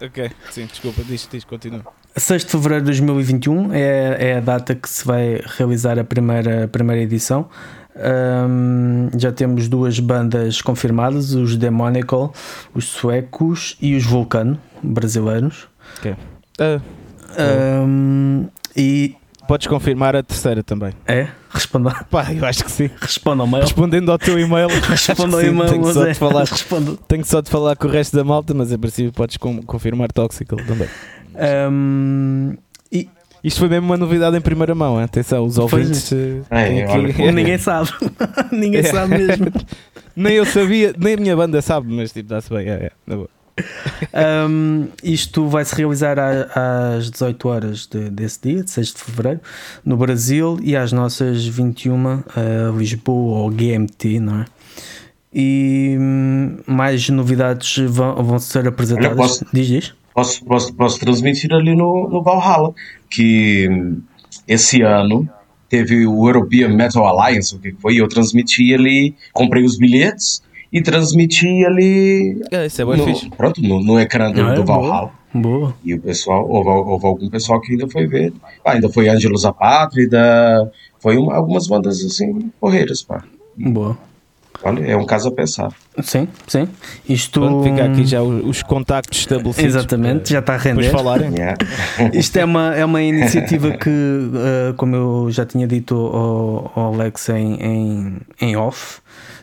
Ok, 0.02 0.32
sim, 0.52 0.66
desculpa, 0.66 1.02
diz, 1.04 1.28
diz, 1.30 1.44
continua. 1.44 1.82
6 2.16 2.46
de 2.46 2.52
fevereiro 2.52 2.84
de 2.84 2.92
2021 2.92 3.74
é, 3.74 4.18
é 4.32 4.38
a 4.38 4.40
data 4.40 4.74
que 4.74 4.90
se 4.90 5.06
vai 5.06 5.42
realizar 5.58 6.00
a 6.00 6.04
primeira, 6.04 6.66
a 6.66 6.68
primeira 6.68 7.02
edição. 7.02 7.48
Um, 7.98 9.10
já 9.18 9.32
temos 9.32 9.68
duas 9.68 10.00
bandas 10.00 10.62
confirmadas: 10.62 11.34
os 11.34 11.56
Demonical, 11.56 12.34
os 12.74 12.86
suecos 12.86 13.76
e 13.82 13.96
os 13.96 14.06
Vulcano, 14.06 14.60
brasileiros. 14.84 15.68
Ok. 16.00 16.12
Uh, 16.60 16.82
um, 17.86 18.50
e 18.76 19.16
Podes 19.48 19.66
confirmar 19.66 20.14
a 20.14 20.22
terceira 20.22 20.62
também. 20.62 20.92
É? 21.08 21.30
Responda. 21.50 21.92
Pá, 22.12 22.34
eu 22.34 22.46
acho 22.46 22.66
que 22.66 22.72
sim. 22.72 22.90
Responda 23.00 23.44
ao 23.44 23.48
mail. 23.48 23.64
Respondendo 23.64 24.12
ao 24.12 24.20
teu 24.20 24.38
e-mail. 24.38 24.68
Responda 24.84 25.38
ao 25.38 25.42
e-mail. 25.42 25.70
Tenho 25.70 25.94
só, 25.94 26.06
é. 26.06 26.12
de 26.12 26.20
falar, 26.20 26.46
tenho 27.08 27.26
só 27.26 27.40
de 27.40 27.50
falar 27.50 27.78
com 27.78 27.88
o 27.88 27.90
resto 27.90 28.18
da 28.18 28.26
malta, 28.26 28.54
mas 28.54 28.74
a 28.74 28.78
princípio 28.78 29.14
podes 29.14 29.38
com, 29.38 29.64
confirmar 29.64 30.12
Toxical 30.12 30.60
também. 30.68 30.90
Um, 31.72 32.58
e... 32.92 33.08
Isto 33.42 33.60
foi 33.60 33.70
mesmo 33.70 33.86
uma 33.86 33.96
novidade 33.96 34.36
em 34.36 34.42
primeira 34.42 34.76
mão. 34.76 34.98
Hein? 34.98 35.06
Atenção, 35.06 35.46
os 35.46 35.58
ouvintes. 35.58 36.12
Eh, 36.12 36.42
é, 36.50 36.84
aqui... 36.84 37.32
Ninguém 37.32 37.58
sabe. 37.58 37.90
Ninguém 38.52 38.82
é. 38.82 38.84
sabe 38.84 39.18
mesmo. 39.18 39.46
nem 40.14 40.34
eu 40.34 40.46
sabia, 40.46 40.94
nem 40.98 41.14
a 41.14 41.18
minha 41.18 41.36
banda 41.38 41.62
sabe, 41.62 41.88
mas 41.94 42.12
tipo, 42.12 42.28
dá-se 42.28 42.50
bem. 42.50 42.68
É, 42.68 42.92
é, 43.08 43.16
boa 43.16 43.30
um, 44.50 44.88
isto 45.04 45.48
vai 45.48 45.66
se 45.66 45.76
realizar 45.76 46.18
às 46.20 47.10
18 47.10 47.48
horas 47.48 47.88
de, 47.88 48.10
desse 48.10 48.42
dia, 48.42 48.64
de 48.64 48.72
6 48.72 48.94
de 48.94 49.02
fevereiro, 49.02 49.40
no 49.84 49.98
Brasil, 49.98 50.60
e 50.62 50.76
às 50.76 50.92
nossas 50.92 51.46
21 51.46 52.08
a 52.08 52.78
Lisboa 52.78 53.40
ou 53.40 53.50
GMT, 53.50 54.20
não 54.20 54.42
é? 54.42 54.46
E 55.34 55.98
hum, 56.00 56.58
mais 56.66 57.10
novidades 57.10 57.78
vão, 57.90 58.24
vão 58.24 58.40
ser 58.40 58.68
apresentadas. 58.68 59.16
Posso, 59.16 59.46
diz, 59.54 59.68
diz. 59.68 59.94
Posso, 60.14 60.44
posso, 60.46 60.74
posso 60.74 61.00
transmitir 61.00 61.54
ali 61.54 61.76
no, 61.76 62.10
no 62.10 62.24
Valhalla 62.24 62.74
que 63.10 63.68
hum, 63.70 64.02
esse 64.48 64.82
ano 64.82 65.30
teve 65.70 66.08
o 66.08 66.28
European 66.28 66.70
Metal 66.70 67.06
Alliance, 67.06 67.56
o 67.56 67.60
que 67.60 67.74
foi, 67.74 67.98
eu 67.98 68.08
transmiti 68.08 68.74
ali, 68.74 69.16
comprei 69.34 69.64
os 69.64 69.78
bilhetes 69.78 70.42
e 70.72 70.82
transmitir 70.82 71.66
ali. 71.66 72.42
É, 72.52 72.66
isso 72.66 72.82
é 72.82 72.86
no. 72.86 73.30
Pronto, 73.32 73.62
no, 73.62 73.82
no 73.82 74.00
ecrã 74.00 74.32
do, 74.32 74.42
ah, 74.42 74.54
do 74.54 74.66
Valhalla. 74.66 75.12
Boa. 75.34 75.76
E 75.84 75.94
o 75.94 76.02
pessoal, 76.02 76.48
houve, 76.50 76.70
houve, 76.70 77.06
algum 77.06 77.30
pessoal 77.30 77.62
que 77.62 77.72
ainda 77.72 77.88
foi 77.88 78.08
ver. 78.08 78.34
Ah, 78.66 78.72
ainda 78.72 78.90
foi 78.90 79.10
Ângelos 79.10 79.46
Apátrida, 79.46 80.72
foi 81.00 81.18
uma, 81.18 81.36
algumas 81.36 81.68
bandas 81.68 82.04
assim, 82.04 82.52
correiras, 82.60 83.04
pá. 83.04 83.24
Boa. 83.56 83.98
Olha, 84.64 84.84
é 84.86 84.98
um 84.98 85.06
caso 85.06 85.28
a 85.30 85.32
pensar. 85.32 85.72
Sim, 86.02 86.28
sim. 86.48 86.68
Isto. 87.08 87.42
Pronto, 87.42 87.64
fica 87.64 87.86
aqui 87.86 88.06
já 88.06 88.24
os, 88.24 88.64
contactos 88.64 89.20
estabelecidos. 89.20 89.76
Exatamente, 89.76 90.32
já 90.32 90.40
está 90.40 90.56
a 90.56 90.58
render. 90.58 90.90
Falarem. 90.90 91.28
Yeah. 91.38 91.58
Isto 92.14 92.38
é 92.38 92.46
uma, 92.46 92.76
é 92.76 92.84
uma 92.84 93.02
iniciativa 93.02 93.72
que, 93.72 93.90
uh, 93.90 94.74
como 94.76 94.96
eu 94.96 95.28
já 95.30 95.46
tinha 95.46 95.68
dito 95.68 95.96
ao, 95.96 96.72
ao 96.76 96.94
Alex 96.96 97.30
em, 97.30 97.54
em, 97.62 98.18
em 98.42 98.56
off, 98.56 99.00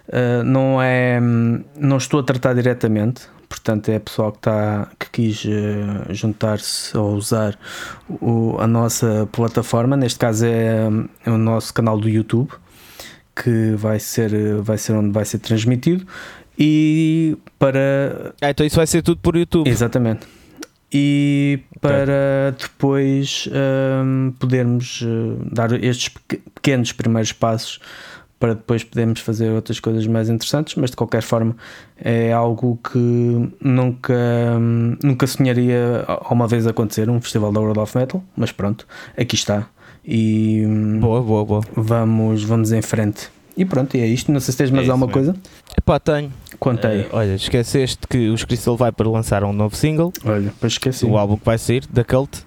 uh, 0.08 0.42
não 0.44 0.80
é. 0.82 1.20
Não 1.76 1.96
estou 1.96 2.20
a 2.20 2.22
tratar 2.22 2.54
diretamente, 2.54 3.22
portanto 3.48 3.88
é 3.88 3.98
pessoal 3.98 4.32
que, 4.32 4.38
está, 4.38 4.88
que 4.98 5.10
quis 5.10 5.44
uh, 5.44 6.12
juntar-se 6.12 6.96
ou 6.96 7.14
usar 7.14 7.58
o, 8.08 8.56
a 8.58 8.66
nossa 8.66 9.28
plataforma, 9.32 9.96
neste 9.96 10.18
caso 10.18 10.46
é, 10.46 10.88
é 11.24 11.30
o 11.30 11.38
nosso 11.38 11.72
canal 11.72 11.98
do 11.98 12.08
YouTube 12.08 12.50
que 13.34 13.74
vai 13.76 13.98
ser, 13.98 14.60
vai 14.62 14.78
ser 14.78 14.92
onde 14.92 15.10
vai 15.10 15.24
ser 15.24 15.38
transmitido 15.40 16.06
e 16.58 17.36
para. 17.58 18.34
Ah, 18.40 18.50
então 18.50 18.64
isso 18.64 18.76
vai 18.76 18.86
ser 18.86 19.02
tudo 19.02 19.20
por 19.20 19.36
YouTube. 19.36 19.68
Exatamente. 19.68 20.26
E 20.92 21.58
para 21.80 22.52
okay. 22.52 22.68
depois 22.68 23.48
um, 23.52 24.32
podermos 24.38 25.02
uh, 25.02 25.36
dar 25.52 25.72
estes 25.82 26.14
pequenos 26.54 26.92
primeiros 26.92 27.32
passos 27.32 27.80
para 28.44 28.52
depois 28.52 28.84
podermos 28.84 29.20
fazer 29.20 29.48
outras 29.48 29.80
coisas 29.80 30.06
mais 30.06 30.28
interessantes, 30.28 30.74
mas 30.74 30.90
de 30.90 30.96
qualquer 30.96 31.22
forma 31.22 31.56
é 31.96 32.30
algo 32.30 32.78
que 32.92 32.98
nunca, 33.58 34.14
nunca 35.02 35.26
sonharia 35.26 36.04
uma 36.30 36.46
vez 36.46 36.66
acontecer 36.66 37.08
um 37.08 37.18
festival 37.22 37.50
da 37.50 37.60
World 37.60 37.80
of 37.80 37.96
Metal, 37.96 38.22
mas 38.36 38.52
pronto, 38.52 38.86
aqui 39.16 39.34
está. 39.34 39.66
E 40.04 40.62
boa, 41.00 41.22
boa, 41.22 41.42
boa. 41.42 41.62
Vamos, 41.74 42.44
vamos 42.44 42.70
em 42.70 42.82
frente. 42.82 43.30
E 43.56 43.64
pronto, 43.64 43.94
é 43.94 44.06
isto. 44.06 44.30
Não 44.30 44.40
sei 44.40 44.52
se 44.52 44.58
tens 44.58 44.70
mais 44.70 44.88
é 44.88 44.90
alguma 44.90 45.06
mesmo. 45.06 45.32
coisa. 45.32 45.40
Epá, 45.78 45.98
tenho. 45.98 46.30
Contei. 46.58 47.04
Uh, 47.04 47.08
olha, 47.12 47.34
esqueceste 47.36 48.06
que 48.06 48.28
os 48.28 48.44
Crystal 48.44 48.76
Viper 48.76 49.08
lançaram 49.08 49.48
um 49.48 49.52
novo 49.54 49.74
single. 49.74 50.12
Olha, 50.22 50.42
depois 50.42 50.74
esqueci. 50.74 51.06
O 51.06 51.16
álbum 51.16 51.38
que 51.38 51.46
vai 51.46 51.56
sair, 51.56 51.86
da 51.90 52.04
Cult. 52.04 52.44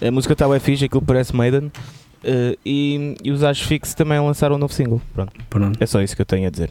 A 0.00 0.08
música 0.12 0.34
está 0.34 0.48
bem 0.48 0.60
fixe, 0.60 0.84
aquilo 0.84 1.02
parece 1.02 1.34
Maiden. 1.34 1.72
Uh, 2.24 2.56
e, 2.64 3.16
e 3.22 3.30
os 3.30 3.60
Fix 3.60 3.94
também 3.94 4.18
lançaram 4.20 4.56
um 4.56 4.58
novo 4.58 4.72
single. 4.72 5.00
Pronto. 5.12 5.32
Pronto. 5.50 5.82
É 5.82 5.86
só 5.86 6.00
isso 6.00 6.14
que 6.14 6.22
eu 6.22 6.26
tenho 6.26 6.46
a 6.46 6.50
dizer. 6.50 6.70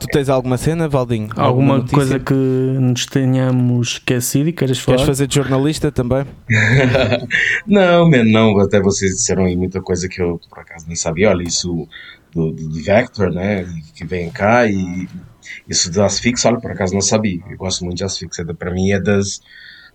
Tu 0.00 0.06
tens 0.08 0.28
alguma 0.28 0.56
cena, 0.56 0.88
Valdinho? 0.88 1.28
Alguma, 1.36 1.74
alguma 1.74 1.88
coisa 1.88 2.18
que 2.18 2.34
nos 2.34 3.06
tenhamos 3.06 3.92
esquecido 3.92 4.48
e 4.48 4.52
queres 4.52 4.78
falar? 4.80 4.96
Queres 4.96 5.08
fazer 5.08 5.26
de 5.28 5.34
jornalista 5.36 5.92
também? 5.92 6.24
não, 7.66 8.10
man, 8.10 8.24
não. 8.24 8.58
Até 8.58 8.80
vocês 8.80 9.12
disseram 9.12 9.44
aí 9.44 9.56
muita 9.56 9.80
coisa 9.80 10.08
que 10.08 10.20
eu 10.20 10.40
por 10.50 10.58
acaso 10.58 10.86
nem 10.88 10.96
sabia. 10.96 11.30
Olha, 11.30 11.44
isso 11.44 11.86
do, 12.32 12.50
do 12.50 12.82
Vector, 12.82 13.30
né? 13.30 13.64
Que 13.94 14.04
vem 14.04 14.28
cá 14.30 14.66
e 14.66 15.06
isso 15.68 15.90
do 15.90 16.02
Asfix, 16.02 16.44
olha, 16.44 16.60
por 16.60 16.70
acaso 16.70 16.94
não 16.94 17.00
sabia. 17.00 17.40
Eu 17.48 17.56
gosto 17.56 17.84
muito 17.84 17.98
de 17.98 18.04
Asfix. 18.04 18.38
É, 18.38 18.44
pra 18.44 18.72
mim 18.72 18.90
é 18.90 19.00
das, 19.00 19.40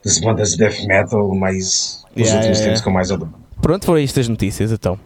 das 0.04 0.20
bandas 0.20 0.56
death 0.56 0.86
metal 0.86 1.36
mais. 1.36 2.06
Dos 2.16 2.28
yeah, 2.28 2.38
últimos 2.38 2.60
yeah, 2.60 2.64
tempos 2.66 2.82
que 2.82 2.88
eu 2.88 2.94
mais 2.94 3.12
adoro. 3.12 3.47
Pronto, 3.62 3.86
foram 3.86 4.00
estas 4.00 4.28
notícias 4.28 4.72
então. 4.72 5.00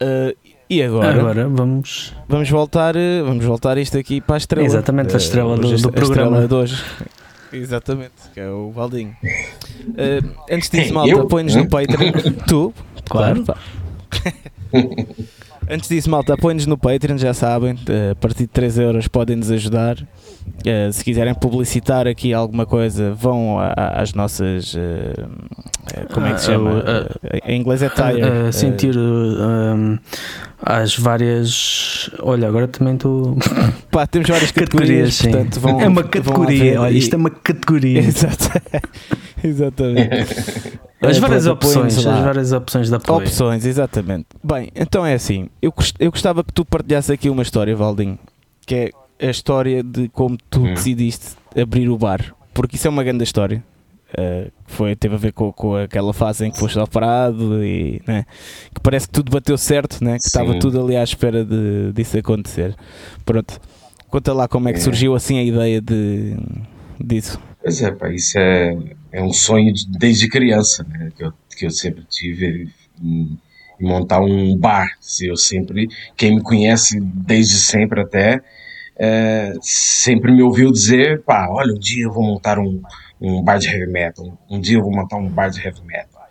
Uh, 0.00 0.36
e 0.68 0.82
agora, 0.82 1.18
agora 1.18 1.48
vamos 1.48 2.14
vamos 2.28 2.50
voltar, 2.50 2.96
eh, 2.96 3.22
vamos 3.22 3.44
voltar 3.44 3.76
isto 3.78 3.98
aqui 3.98 4.20
para 4.20 4.36
a 4.36 4.38
estrela. 4.38 4.66
Exatamente, 4.66 5.14
a 5.14 5.18
estrela 5.18 5.56
do, 5.56 5.76
do 5.76 5.92
programa 5.92 6.38
estrela 6.38 6.48
de 6.48 6.54
hoje. 6.54 6.84
Exatamente, 7.52 8.12
que 8.32 8.40
é 8.40 8.48
o 8.48 8.70
Valdinho. 8.72 9.14
Uh, 9.22 10.34
antes 10.50 10.70
disso, 10.70 10.92
malta, 10.94 11.26
põe-nos 11.26 11.54
no 11.54 11.68
Patreon. 11.68 12.12
tu, 12.48 12.74
claro. 13.08 13.44
claro 13.44 13.60
Antes 15.68 15.88
disso, 15.88 16.10
malta, 16.10 16.34
apoiem-nos 16.34 16.66
no 16.66 16.76
Patreon, 16.76 17.16
já 17.16 17.32
sabem, 17.32 17.78
eh, 17.88 18.10
a 18.10 18.14
partir 18.14 18.40
de 18.40 18.48
3 18.48 18.78
euros 18.78 19.08
podem 19.08 19.36
nos 19.36 19.50
ajudar. 19.50 19.96
Uh, 19.98 20.92
se 20.92 21.02
quiserem 21.02 21.34
publicitar 21.34 22.06
aqui 22.06 22.34
alguma 22.34 22.66
coisa, 22.66 23.14
vão 23.14 23.56
às 23.76 24.12
nossas. 24.12 24.74
Uh, 24.74 26.08
como 26.12 26.26
é 26.26 26.34
que 26.34 26.40
se 26.40 26.46
chama? 26.46 26.70
Uh, 26.70 27.40
em 27.46 27.60
inglês 27.60 27.82
é 27.82 27.88
tire. 27.88 28.52
sentir 28.52 28.94
as 30.62 30.96
várias. 30.96 32.10
Olha, 32.20 32.48
agora 32.48 32.68
também 32.68 32.94
estou. 32.94 33.36
Pá, 33.90 34.06
temos 34.06 34.28
várias 34.28 34.50
categorias, 34.50 35.18
categorias 35.18 35.22
portanto, 35.22 35.60
vão, 35.60 35.80
É 35.80 35.88
uma 35.88 36.04
categoria, 36.04 36.80
olha, 36.80 36.96
isto 36.96 37.14
é 37.14 37.16
uma 37.16 37.30
categoria. 37.30 38.00
Exato. 38.04 38.50
Exatamente. 39.42 40.78
As 41.10 41.18
várias 41.18 41.46
opções, 41.46 41.98
as 41.98 42.04
várias 42.04 42.52
opções 42.52 42.90
da 42.90 42.96
apoio. 42.96 43.18
Opções, 43.18 43.64
exatamente. 43.64 44.26
Bem, 44.42 44.70
então 44.74 45.04
é 45.04 45.14
assim, 45.14 45.48
eu, 45.60 45.72
eu 45.98 46.10
gostava 46.10 46.42
que 46.42 46.52
tu 46.52 46.64
partilhasse 46.64 47.12
aqui 47.12 47.28
uma 47.28 47.42
história, 47.42 47.74
Valdinho, 47.74 48.18
que 48.66 48.74
é 48.74 48.90
a 49.26 49.30
história 49.30 49.82
de 49.82 50.08
como 50.08 50.36
tu 50.50 50.60
hum. 50.60 50.74
decidiste 50.74 51.36
abrir 51.56 51.88
o 51.88 51.96
bar, 51.96 52.34
porque 52.52 52.76
isso 52.76 52.86
é 52.86 52.90
uma 52.90 53.04
grande 53.04 53.24
história. 53.24 53.62
Uh, 54.16 54.50
foi, 54.66 54.94
teve 54.94 55.16
a 55.16 55.18
ver 55.18 55.32
com, 55.32 55.52
com 55.52 55.74
aquela 55.74 56.12
fase 56.12 56.46
em 56.46 56.50
que 56.50 56.58
foste 56.58 56.78
operado 56.78 57.64
e 57.64 58.00
né, 58.06 58.24
que 58.72 58.80
parece 58.80 59.08
que 59.08 59.12
tudo 59.12 59.32
bateu 59.32 59.58
certo, 59.58 60.04
né, 60.04 60.18
que 60.18 60.26
estava 60.26 60.56
tudo 60.60 60.80
ali 60.80 60.96
à 60.96 61.02
espera 61.02 61.44
de, 61.44 61.92
disso 61.92 62.16
acontecer. 62.16 62.76
Pronto, 63.24 63.60
conta 64.08 64.32
lá 64.32 64.46
como 64.46 64.68
é 64.68 64.72
que 64.72 64.78
é. 64.78 64.82
surgiu 64.82 65.16
assim 65.16 65.38
a 65.38 65.42
ideia 65.42 65.80
de, 65.80 66.36
disso. 67.00 67.40
Pois 67.60 67.82
é, 67.82 67.90
pá, 67.90 68.08
isso 68.12 68.38
é, 68.38 68.76
é 69.14 69.22
um 69.22 69.32
sonho 69.32 69.72
de, 69.72 69.88
desde 69.88 70.28
criança, 70.28 70.82
né? 70.82 71.12
que, 71.16 71.22
eu, 71.22 71.32
que 71.56 71.64
eu 71.66 71.70
sempre 71.70 72.04
tive 72.10 72.68
em 73.00 73.38
montar 73.80 74.20
um 74.20 74.56
bar. 74.56 74.88
Eu 75.22 75.36
sempre, 75.36 75.88
quem 76.16 76.34
me 76.34 76.42
conhece 76.42 76.98
desde 77.00 77.54
sempre 77.54 78.00
até, 78.00 78.42
é, 78.96 79.52
sempre 79.62 80.32
me 80.32 80.42
ouviu 80.42 80.72
dizer, 80.72 81.22
pá, 81.22 81.46
olha, 81.48 81.72
um 81.72 81.78
dia 81.78 82.04
eu 82.04 82.12
vou 82.12 82.24
montar 82.24 82.58
um, 82.58 82.82
um 83.20 83.40
bar 83.40 83.58
de 83.58 83.68
heavy 83.68 83.86
metal, 83.86 84.36
um 84.50 84.60
dia 84.60 84.78
eu 84.78 84.82
vou 84.82 84.92
montar 84.92 85.16
um 85.16 85.28
bar 85.28 85.48
de 85.48 85.64
heavy 85.64 85.82
metal. 85.84 86.22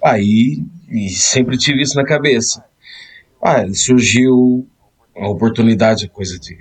Aí, 0.00 0.62
e 0.88 1.10
sempre 1.10 1.58
tive 1.58 1.82
isso 1.82 1.96
na 1.96 2.04
cabeça. 2.04 2.64
Ah, 3.42 3.64
surgiu 3.74 4.64
a 5.16 5.28
oportunidade, 5.28 6.08
coisa 6.08 6.38
de 6.38 6.56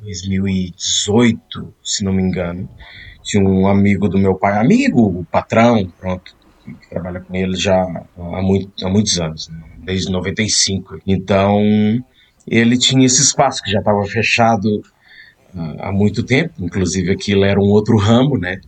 2018, 0.00 1.74
se 1.84 2.02
não 2.02 2.12
me 2.12 2.22
engano, 2.22 2.68
tinha 3.26 3.42
um 3.42 3.66
amigo 3.66 4.08
do 4.08 4.16
meu 4.16 4.36
pai, 4.36 4.56
amigo, 4.56 5.26
patrão, 5.30 5.92
pronto, 5.98 6.34
que 6.64 6.88
trabalha 6.88 7.20
com 7.20 7.34
ele 7.34 7.56
já 7.56 7.82
há, 7.82 8.40
muito, 8.40 8.86
há 8.86 8.88
muitos 8.88 9.20
anos, 9.20 9.48
né? 9.48 9.60
desde 9.80 10.12
95. 10.12 11.00
Então, 11.04 11.60
ele 12.46 12.78
tinha 12.78 13.04
esse 13.04 13.20
espaço 13.20 13.60
que 13.62 13.70
já 13.70 13.80
estava 13.80 14.04
fechado 14.04 14.80
uh, 15.54 15.76
há 15.80 15.90
muito 15.90 16.22
tempo, 16.22 16.54
inclusive 16.60 17.10
aquilo 17.10 17.44
era 17.44 17.58
um 17.58 17.68
outro 17.68 17.96
ramo, 17.96 18.38
né? 18.38 18.60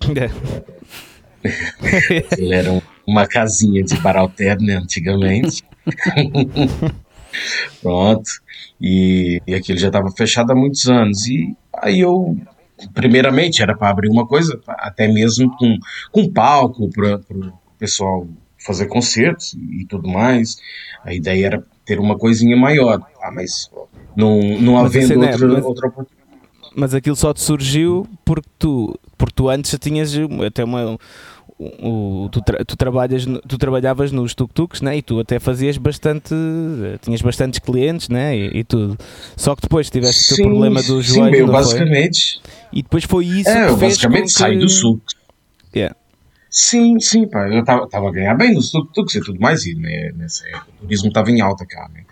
ele 2.36 2.54
era 2.54 2.82
uma 3.06 3.26
casinha 3.26 3.82
de 3.82 3.96
bar 3.96 4.18
alterno 4.18 4.72
antigamente. 4.72 5.64
Pronto. 7.80 8.28
E, 8.78 9.40
e 9.46 9.54
aquilo 9.54 9.78
já 9.78 9.86
estava 9.86 10.10
fechado 10.10 10.52
há 10.52 10.54
muitos 10.54 10.86
anos. 10.86 11.26
E 11.26 11.56
aí 11.82 12.00
eu 12.00 12.36
primeiramente 12.92 13.62
era 13.62 13.76
para 13.76 13.90
abrir 13.90 14.08
uma 14.08 14.26
coisa, 14.26 14.60
até 14.66 15.08
mesmo 15.08 15.54
com, 15.56 15.76
com 16.12 16.30
palco 16.32 16.88
para 16.90 17.16
o 17.16 17.52
pessoal 17.78 18.26
fazer 18.58 18.86
concertos 18.86 19.54
e 19.54 19.84
tudo 19.86 20.08
mais. 20.08 20.56
A 21.04 21.14
ideia 21.14 21.46
era 21.46 21.64
ter 21.84 22.00
uma 22.00 22.18
coisinha 22.18 22.56
maior, 22.56 23.00
ah, 23.22 23.30
mas 23.30 23.70
não, 24.16 24.40
não 24.60 24.74
mas 24.74 24.86
havendo 24.86 25.24
é, 25.24 25.30
outra, 25.30 25.48
mas, 25.48 25.64
outra 25.64 25.88
oportunidade. 25.88 26.26
Mas 26.74 26.94
aquilo 26.94 27.16
só 27.16 27.32
te 27.32 27.40
surgiu 27.40 28.06
porque 28.24 28.48
tu, 28.58 28.98
porque 29.16 29.34
tu 29.34 29.48
antes 29.48 29.70
já 29.70 29.78
tinhas 29.78 30.12
até 30.46 30.64
uma 30.64 30.98
o, 31.58 32.28
tu, 32.30 32.42
tra, 32.42 32.64
tu, 32.64 32.76
trabalhas, 32.76 33.24
tu 33.48 33.56
trabalhavas 33.56 34.12
nos 34.12 34.34
tuk-tuks 34.34 34.82
né? 34.82 34.98
e 34.98 35.02
tu 35.02 35.18
até 35.18 35.38
fazias 35.38 35.78
bastante, 35.78 36.34
tinhas 37.00 37.22
bastantes 37.22 37.58
clientes 37.60 38.08
né? 38.08 38.36
e, 38.36 38.58
e 38.58 38.64
tudo. 38.64 38.96
Só 39.36 39.56
que 39.56 39.62
depois 39.62 39.88
tiveste 39.88 40.34
o 40.34 40.36
teu 40.36 40.46
problema 40.46 40.82
do 40.82 41.00
joelho. 41.00 41.34
Sim, 41.34 41.40
eu, 41.40 41.46
basicamente. 41.46 42.40
Foi? 42.42 42.52
E 42.72 42.82
depois 42.82 43.04
foi 43.04 43.24
isso 43.26 43.48
é, 43.48 43.66
que 43.66 43.72
eu 43.72 43.76
basicamente 43.76 44.32
saí 44.32 44.58
do 44.58 44.68
sul. 44.68 45.00
Yeah. 45.74 45.96
Sim, 46.50 46.98
sim, 47.00 47.26
pá, 47.26 47.48
eu 47.48 47.64
tava, 47.64 47.88
tava 47.88 48.08
a 48.08 48.12
ganhar 48.12 48.34
bem 48.34 48.54
nos 48.54 48.70
tuk-tuks 48.70 49.14
e 49.14 49.20
tudo 49.20 49.38
mais, 49.40 49.66
e 49.66 49.74
né, 49.74 50.12
nessa 50.16 50.46
época 50.48 50.66
o 50.78 50.82
turismo 50.82 51.10
tava 51.10 51.30
em 51.30 51.40
alta 51.40 51.66
cá, 51.66 51.88
né? 51.92 52.02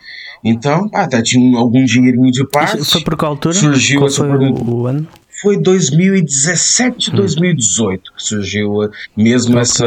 Então, 0.43 0.89
pá, 0.89 1.05
até 1.05 1.23
tinha 1.23 1.59
algum 1.59 1.83
dinheirinho 1.85 2.31
de 2.31 2.47
parte. 2.49 2.85
Foi 2.85 3.03
por 3.03 3.17
qual 3.17 3.33
altura? 3.33 3.55
Surgiu 3.55 4.01
qual 4.01 4.09
essa 4.09 4.23
pergunta. 4.23 4.63
O 4.63 4.87
ano? 4.87 5.09
Foi 5.45 5.59
2017, 5.61 7.11
hum. 7.11 7.17
2018 7.17 8.15
que 8.17 8.23
surgiu 8.23 8.83
eh, 8.83 8.89
mesmo 9.15 9.59
essa. 9.59 9.87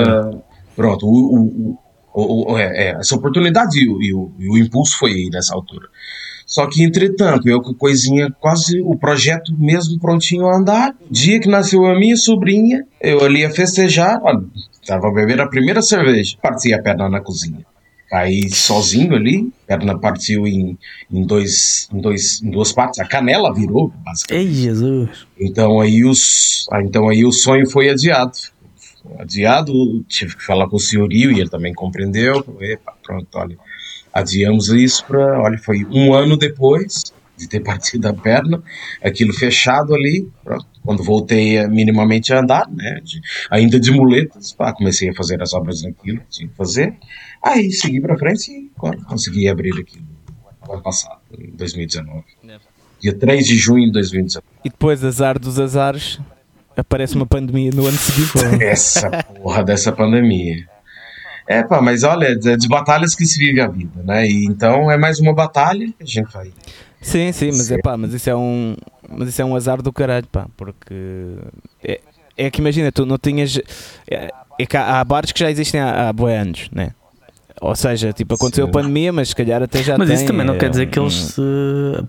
Pronto, 0.76 1.08
o, 1.08 1.78
o, 2.13 2.54
o, 2.54 2.58
é, 2.60 2.89
é, 2.89 2.89
essa 3.00 3.15
oportunidade 3.15 3.80
e 3.80 3.89
o, 3.89 4.02
e, 4.02 4.13
o, 4.13 4.32
e 4.38 4.50
o 4.50 4.58
impulso 4.58 4.96
foi 5.00 5.12
aí 5.12 5.30
nessa 5.32 5.56
altura. 5.56 5.88
Só 6.46 6.67
que, 6.67 6.84
entretanto, 6.84 7.50
eu 7.50 7.60
com 7.60 7.74
coisinha, 7.74 8.32
quase 8.39 8.80
o 8.82 8.96
projeto 8.96 9.52
mesmo 9.58 10.00
prontinho 10.00 10.48
a 10.48 10.58
andar. 10.58 10.96
Dia 11.10 11.39
que 11.39 11.50
nasceu 11.50 11.86
a 11.86 12.00
minha 12.00 12.15
sobrinha, 12.15 12.86
eu 13.02 13.26
ali 13.26 13.43
a 13.43 13.50
festejar, 13.50 14.20
olha, 14.22 14.43
tava 14.86 15.08
a 15.08 15.13
beber 15.13 15.41
a 15.41 15.48
primeira 15.48 15.82
cerveja, 15.82 16.38
parti 16.41 16.74
a 16.74 16.82
perna 16.82 17.10
na 17.10 17.20
cozinha. 17.20 17.65
Caí 18.10 18.50
sozinho 18.50 19.15
ali, 19.15 19.52
perna 19.65 20.00
partiu 20.00 20.48
em, 20.48 20.78
em, 21.12 21.26
dois, 21.26 21.89
em, 21.91 22.00
dois, 22.00 22.41
em 22.41 22.50
duas 22.50 22.72
partes, 22.72 23.00
a 23.00 23.06
canela 23.06 23.54
virou, 23.54 23.93
basicamente. 24.04 24.48
Ei, 24.48 24.54
Jesus! 24.54 25.28
Então 25.38 25.82
aí, 25.82 26.06
os, 26.06 26.67
ah, 26.72 26.82
então 26.82 27.10
aí 27.10 27.26
o 27.26 27.32
sonho 27.34 27.70
foi 27.70 27.89
adiado. 27.89 28.38
Adiado, 29.20 30.04
tive 30.08 30.38
que 30.38 30.43
falar 30.43 30.67
com 30.70 30.78
o 30.78 30.80
senhorio 30.80 31.32
e 31.32 31.39
ele 31.39 31.50
também 31.50 31.74
compreendeu. 31.74 32.46
Epa, 32.62 32.93
pronto, 33.04 33.28
olha, 33.36 33.58
adiamos 34.13 34.70
isso 34.70 35.06
para, 35.06 35.41
olha, 35.41 35.58
foi 35.58 35.86
um 35.86 36.13
ano 36.13 36.38
depois 36.38 37.04
de 37.38 37.48
ter 37.48 37.60
partido 37.63 38.06
a 38.08 38.13
perna, 38.13 38.63
aquilo 39.04 39.34
fechado 39.34 39.93
ali, 39.93 40.30
pronto. 40.43 40.77
Quando 40.88 41.04
voltei 41.04 41.60
a, 41.60 41.67
minimamente 41.67 42.34
a 42.34 42.39
andar, 42.39 42.67
né, 42.71 43.02
de, 43.04 43.21
ainda 43.52 43.80
de 43.80 43.91
muletas, 43.91 44.54
pá, 44.54 44.73
comecei 44.73 45.10
a 45.10 45.13
fazer 45.13 45.41
as 45.43 45.54
obras 45.54 45.84
naquilo 45.84 46.19
que 46.21 46.30
tinha 46.30 46.47
que 46.47 46.56
fazer, 46.56 46.95
Aí 47.43 47.71
segui 47.71 48.02
pra 48.02 48.17
frente 48.17 48.52
e 48.52 48.71
agora 48.76 48.97
consegui 49.06 49.47
abrir 49.47 49.80
aqui 49.80 50.02
no 50.65 50.73
ano 50.73 50.82
passado, 50.82 51.19
em 51.38 51.52
2019. 51.52 52.23
É. 52.47 52.58
Dia 53.00 53.13
3 53.13 53.45
de 53.45 53.56
junho 53.56 53.86
de 53.86 53.91
2019. 53.91 54.45
E 54.65 54.69
depois, 54.69 55.04
azar 55.04 55.39
dos 55.39 55.60
azares, 55.60 56.19
aparece 56.76 57.15
uma 57.15 57.26
pandemia 57.26 57.71
no 57.73 57.86
ano 57.86 57.97
seguinte. 57.97 58.32
Essa 58.63 59.10
porra 59.23 59.63
dessa 59.63 59.91
pandemia. 59.91 60.67
É, 61.47 61.63
pá, 61.63 61.82
mas 61.82 62.04
olha, 62.04 62.26
é 62.26 62.58
de 62.58 62.67
batalhas 62.67 63.15
que 63.15 63.26
se 63.26 63.39
vive 63.39 63.62
a 63.62 63.67
vida, 63.67 64.04
né? 64.04 64.28
E 64.28 64.45
então 64.45 64.91
é 64.91 64.97
mais 64.97 65.19
uma 65.19 65.34
batalha 65.34 65.88
que 65.88 66.04
a 66.04 66.06
gente 66.06 66.32
vai. 66.34 66.52
Sim, 67.08 67.32
sim, 67.32 67.52
mas 67.54 67.72
é 67.72 67.78
pá, 67.78 67.96
mas 67.96 68.13
isso 68.13 68.30
é 68.30 68.36
um. 68.36 68.76
Mas 69.10 69.30
isso 69.30 69.41
é 69.41 69.46
um 69.46 69.56
azar 69.56 69.82
do 69.82 69.93
caralho, 69.93 70.28
pá, 70.30 70.46
porque. 70.58 70.93
É, 71.82 72.02
é 72.36 72.52
que 72.52 72.60
imagina, 72.60 72.91
tu 72.91 73.06
não 73.06 73.17
tinhas. 73.17 73.58
É, 74.10 74.30
é 74.60 74.65
que 74.65 74.76
há, 74.76 75.00
há 75.00 75.04
bares 75.06 75.32
que 75.32 75.39
já 75.39 75.50
existem 75.50 75.80
há, 75.80 76.10
há 76.10 76.30
anos, 76.41 76.70
né? 76.70 76.91
Ou 77.62 77.76
seja, 77.76 78.12
tipo, 78.12 78.36
aconteceu 78.36 78.65
Sim. 78.65 78.70
a 78.70 78.74
pandemia, 78.74 79.13
mas 79.13 79.30
se 79.30 79.36
calhar 79.36 79.63
até 79.63 79.82
já 79.82 79.98
Mas 79.98 80.10
tem. 80.10 80.17
isso 80.17 80.28
também 80.28 80.46
não 80.46 80.56
é, 80.56 80.58
quer 80.58 80.70
dizer 80.70 80.88
que 80.88 81.00
um- 81.00 81.04
eles, 81.04 81.15
se, 81.15 81.41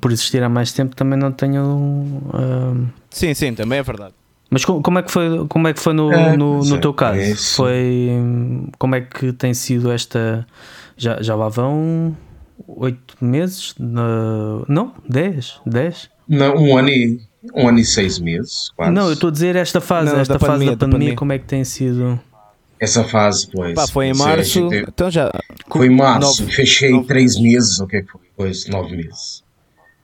por 0.00 0.10
existir 0.10 0.42
há 0.42 0.48
mais 0.48 0.72
tempo, 0.72 0.96
também 0.96 1.16
não 1.18 1.30
tenham. 1.30 2.20
ah, 2.34 2.74
Sim, 3.08 3.32
sim, 3.34 3.54
também 3.54 3.78
é 3.78 3.82
verdade. 3.82 4.14
Mas 4.50 4.64
co- 4.64 4.82
como 4.82 4.98
é 4.98 5.02
que 5.04 5.10
foi, 5.12 5.46
como 5.46 5.68
é 5.68 5.72
que 5.72 5.80
foi 5.80 5.92
no, 5.92 6.12
É, 6.12 6.36
no, 6.36 6.64
no 6.64 6.80
teu 6.80 6.92
caso? 6.92 7.20
é 7.20 7.34
foi 7.36 8.10
como 8.78 8.94
é 8.96 9.00
que 9.02 9.32
tem 9.32 9.54
sido 9.54 9.92
esta 9.92 10.44
já, 10.96 11.22
já 11.22 11.34
lá 11.36 11.48
vão 11.48 12.16
oito 12.66 13.16
meses? 13.20 13.74
Não, 13.78 14.92
dez, 15.08 15.60
dez? 15.66 16.10
Não, 16.28 16.54
um 16.56 16.76
ano 16.76 16.88
e, 16.90 17.20
um 17.54 17.68
ano 17.68 17.78
e 17.78 17.84
seis 17.84 18.18
meses, 18.18 18.70
quase. 18.76 18.92
Não, 18.92 19.06
eu 19.06 19.12
estou 19.14 19.28
a 19.28 19.32
dizer 19.32 19.56
esta 19.56 19.80
fase, 19.80 20.12
Não, 20.12 20.20
esta 20.20 20.34
da 20.34 20.38
fase 20.38 20.52
pandemia, 20.52 20.70
da 20.70 20.74
da 20.76 20.80
pandemia, 20.80 20.98
pandemia. 20.98 21.16
como 21.16 21.32
é 21.32 21.38
que 21.38 21.44
tem 21.46 21.64
sido? 21.64 22.20
Essa 22.80 23.02
fase, 23.04 23.48
pois. 23.52 23.74
Pá, 23.74 23.86
foi 23.88 24.06
em 24.06 24.08
é, 24.10 24.12
a 24.12 24.14
março, 24.16 24.70
gente- 24.70 24.76
então 24.88 25.10
já. 25.10 25.30
Foi 25.70 25.86
em 25.86 25.90
março, 25.96 26.42
nove- 26.42 26.52
fechei 26.54 26.90
nove 26.92 27.06
três 27.08 27.36
meses, 27.40 27.80
o 27.80 27.86
que 27.86 27.96
é 27.96 28.02
que 28.02 28.10
foi? 28.10 28.20
Pois, 28.36 28.66
nove 28.68 28.96
meses. 28.96 29.42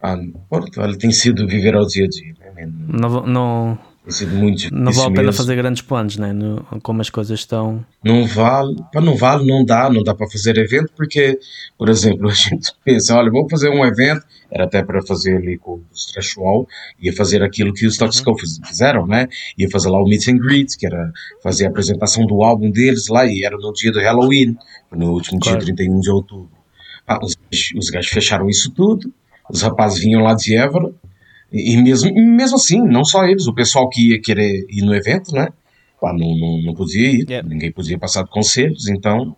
Ah, 0.02 0.18
pronto, 0.50 0.80
olha, 0.80 0.98
tem 0.98 1.10
sido 1.12 1.46
viver 1.46 1.74
ao 1.74 1.86
dia 1.86 2.04
a 2.04 2.08
dia, 2.08 2.34
né? 2.54 2.68
Não, 2.88 3.26
não, 3.26 3.78
Tem 4.04 4.12
sido 4.12 4.34
muito 4.36 4.56
difícil 4.58 4.76
não 4.78 4.92
vale 4.92 5.08
a 5.08 5.16
pena 5.16 5.32
fazer 5.32 5.56
grandes 5.56 5.80
planos, 5.80 6.18
né? 6.18 6.30
No, 6.30 6.62
como 6.82 7.00
as 7.00 7.08
coisas 7.08 7.40
estão. 7.40 7.82
Não 8.04 8.26
vale, 8.26 8.76
pá, 8.92 9.00
não 9.00 9.16
vale, 9.16 9.46
não 9.46 9.64
dá, 9.64 9.88
não 9.88 10.02
dá 10.02 10.14
para 10.14 10.28
fazer 10.28 10.58
evento, 10.58 10.92
porque, 10.94 11.38
por 11.78 11.88
exemplo, 11.88 12.28
a 12.28 12.34
gente 12.34 12.70
pensa, 12.84 13.16
olha, 13.16 13.30
vamos 13.30 13.50
fazer 13.50 13.70
um 13.70 13.82
evento, 13.82 14.22
era 14.50 14.64
até 14.64 14.82
para 14.82 15.00
fazer 15.06 15.38
ali 15.38 15.56
com 15.56 15.80
os 15.90 16.04
Trash 16.12 16.36
Wall, 16.36 16.68
ia 17.00 17.14
fazer 17.14 17.42
aquilo 17.42 17.72
que 17.72 17.86
os 17.86 17.96
Toxico 17.96 18.38
fiz- 18.38 18.60
fizeram, 18.66 19.06
né? 19.06 19.26
Ia 19.56 19.70
fazer 19.70 19.88
lá 19.88 19.98
o 19.98 20.04
meet 20.06 20.28
and 20.28 20.36
greet, 20.36 20.76
que 20.76 20.84
era 20.86 21.10
fazer 21.42 21.64
a 21.64 21.68
apresentação 21.70 22.26
do 22.26 22.42
álbum 22.42 22.70
deles 22.70 23.08
lá, 23.08 23.24
e 23.24 23.42
era 23.42 23.56
no 23.56 23.72
dia 23.72 23.90
do 23.90 24.00
Halloween, 24.00 24.54
no 24.92 25.12
último 25.12 25.40
Claro. 25.40 25.58
dia 25.64 25.74
31 25.74 26.00
de 26.00 26.10
outubro. 26.10 26.50
Ah, 27.06 27.18
os, 27.22 27.34
os 27.74 27.88
gajos 27.88 28.10
fecharam 28.10 28.50
isso 28.50 28.70
tudo, 28.70 29.10
os 29.50 29.62
rapazes 29.62 29.98
vinham 30.00 30.22
lá 30.22 30.34
de 30.34 30.54
Évora, 30.54 30.92
e, 31.54 31.76
mesmo, 31.82 32.12
mesmo 32.14 32.56
assim, 32.56 32.80
não 32.82 33.04
só 33.04 33.24
eles, 33.24 33.46
o 33.46 33.54
pessoal 33.54 33.88
que 33.88 34.10
ia 34.10 34.20
querer 34.20 34.66
ir 34.68 34.82
no 34.82 34.94
evento, 34.94 35.32
né? 35.32 35.48
Pá, 36.00 36.12
não, 36.12 36.36
não, 36.36 36.62
não 36.62 36.74
podia 36.74 37.08
ir, 37.10 37.24
Yeah. 37.28 37.48
ninguém 37.48 37.70
podia 37.72 37.98
passar 37.98 38.24
de 38.24 38.30
conselhos, 38.30 38.88
então 38.88 39.36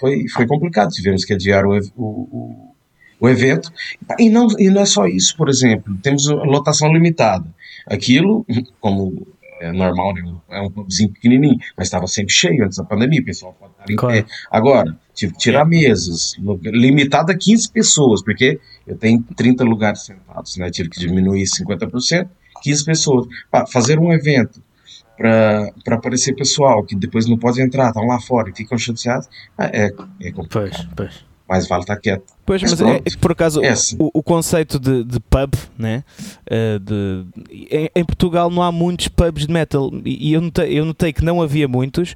foi, 0.00 0.26
foi 0.28 0.46
complicado. 0.46 0.90
Tivemos 0.90 1.24
que 1.24 1.34
adiar 1.34 1.64
o, 1.66 1.78
o, 1.96 2.74
o, 3.20 3.28
evento. 3.28 3.70
E 4.18 4.28
não, 4.30 4.48
e 4.58 4.70
não 4.70 4.82
é 4.82 4.86
só 4.86 5.06
isso, 5.06 5.36
por 5.36 5.48
exemplo, 5.48 5.96
temos 6.02 6.28
a 6.28 6.34
lotação 6.34 6.92
limitada. 6.92 7.46
Aquilo, 7.86 8.44
como 8.80 9.26
é 9.60 9.72
normal, 9.72 10.14
né, 10.14 10.22
é 10.50 10.60
um 10.60 10.70
pubzinho 10.70 11.10
pequenininho, 11.10 11.56
mas 11.76 11.86
estava 11.86 12.06
sempre 12.06 12.32
cheio 12.32 12.64
antes 12.64 12.76
da 12.78 12.84
pandemia, 12.84 13.20
o 13.20 13.24
pessoal 13.24 13.56
pode 13.58 13.72
estar 13.72 13.90
em 13.92 13.96
Claro. 13.96 14.24
pé. 14.24 14.30
Agora, 14.50 14.98
tive 15.16 15.32
que 15.32 15.38
tirar 15.38 15.64
mesas, 15.64 16.34
limitado 16.62 17.32
a 17.32 17.34
15 17.36 17.70
pessoas, 17.72 18.22
porque 18.22 18.60
eu 18.86 18.96
tenho 18.96 19.24
30 19.34 19.64
lugares 19.64 20.04
sentados, 20.04 20.56
né? 20.58 20.70
Tive 20.70 20.90
que 20.90 21.00
diminuir 21.00 21.42
50%, 21.44 22.28
15 22.62 22.84
pessoas. 22.84 23.26
Pá, 23.50 23.66
fazer 23.66 23.98
um 23.98 24.12
evento 24.12 24.62
para 25.16 25.72
aparecer 25.94 26.34
pessoal 26.34 26.84
que 26.84 26.94
depois 26.94 27.26
não 27.26 27.38
pode 27.38 27.60
entrar, 27.62 27.88
estão 27.88 28.06
lá 28.06 28.20
fora 28.20 28.50
e 28.50 28.54
ficam 28.54 28.76
chateados, 28.76 29.28
ah, 29.56 29.70
é, 29.72 29.86
é 30.20 30.30
complicado. 30.30 30.48
Pois, 30.50 30.86
pois. 30.94 31.24
mais 31.48 31.66
vale 31.66 31.82
estar 31.82 31.96
quieto. 31.96 32.24
Pois, 32.44 32.60
Mas 32.62 32.72
mas 32.72 32.80
é, 32.82 32.96
é 32.96 33.00
que 33.00 33.16
por 33.18 33.32
acaso 33.32 33.62
É 33.64 33.70
o- 33.70 33.72
assim. 33.72 33.96
o, 33.98 34.10
o 34.12 34.22
conceito 34.22 34.78
de, 34.78 35.02
de 35.04 35.18
pub, 35.18 35.54
né? 35.78 36.04
eh, 36.46 36.78
de, 36.78 37.24
em, 37.70 37.90
em 37.94 38.04
Portugal 38.04 38.50
não 38.50 38.62
há 38.62 38.70
muitos 38.70 39.08
pubs 39.08 39.46
de 39.46 39.52
metal 39.52 39.90
e, 40.04 40.28
e 40.30 40.32
eu, 40.34 40.40
notei, 40.42 40.78
eu 40.78 40.84
notei 40.84 41.12
que 41.12 41.24
não 41.24 41.40
havia 41.40 41.66
muitos 41.66 42.14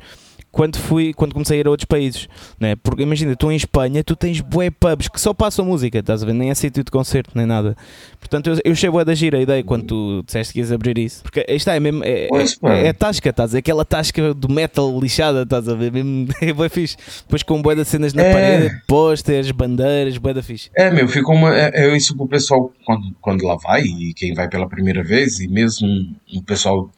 quando 0.52 0.76
fui 0.78 1.12
quando 1.14 1.32
comecei 1.32 1.58
a 1.58 1.60
ir 1.60 1.66
a 1.66 1.70
outros 1.70 1.84
países, 1.86 2.28
né? 2.58 2.76
Porque 2.76 3.02
imagina, 3.02 3.34
tu 3.36 3.50
em 3.50 3.56
Espanha, 3.56 4.02
tu 4.02 4.16
tens 4.16 4.40
bué 4.40 4.70
pubs 4.70 5.08
que 5.08 5.20
só 5.20 5.32
passam 5.32 5.64
música, 5.64 5.98
estás 5.98 6.22
a 6.22 6.26
ver? 6.26 6.32
Nem 6.32 6.50
é 6.50 6.54
sítio 6.54 6.82
de 6.84 6.90
concerto, 6.90 7.30
nem 7.34 7.46
nada. 7.46 7.76
Portanto, 8.18 8.48
eu, 8.50 8.58
eu 8.64 8.72
achei 8.72 8.90
bué 8.90 9.04
da 9.04 9.14
gira 9.14 9.38
a 9.38 9.40
ideia 9.40 9.62
quando 9.64 9.84
tu 9.84 10.22
disseste 10.26 10.52
que 10.52 10.58
ias 10.60 10.72
abrir 10.72 10.98
isso. 10.98 11.22
Porque 11.22 11.44
está, 11.48 11.74
é 11.74 11.80
mesmo, 11.80 12.02
é, 12.04 12.26
Pois, 12.28 12.58
é, 12.64 12.88
é 12.88 12.92
tasca, 12.92 13.30
estás 13.30 13.50
a 13.50 13.52
ver? 13.52 13.58
Aquela 13.58 13.84
tasca 13.84 14.34
do 14.34 14.48
metal 14.50 14.98
lixada, 15.00 15.42
estás 15.42 15.68
a 15.68 15.74
ver? 15.74 15.92
Mesmo, 15.92 16.28
é 16.42 16.52
bué 16.52 16.68
fixe. 16.68 16.96
Depois 17.22 17.42
com 17.42 17.62
bué 17.62 17.74
de 17.74 17.84
cenas 17.84 18.12
na 18.12 18.22
É. 18.22 18.32
parede, 18.32 18.82
posters, 18.86 19.50
bandeiras, 19.50 20.18
bué 20.18 20.34
da 20.34 20.42
fixe. 20.42 20.70
É, 20.76 20.90
meu, 20.90 21.06
fica 21.08 21.30
uma. 21.30 21.56
É, 21.56 21.70
é 21.74 21.96
isso 21.96 22.16
pro 22.16 22.26
pessoal 22.26 22.72
quando, 22.84 23.14
quando 23.20 23.44
lá 23.44 23.56
vai, 23.56 23.82
e 23.82 24.12
quem 24.14 24.34
vai 24.34 24.48
pela 24.48 24.68
primeira 24.68 25.02
vez, 25.02 25.40
e 25.40 25.48
mesmo 25.48 25.86
o 26.34 26.42
pessoal 26.42 26.90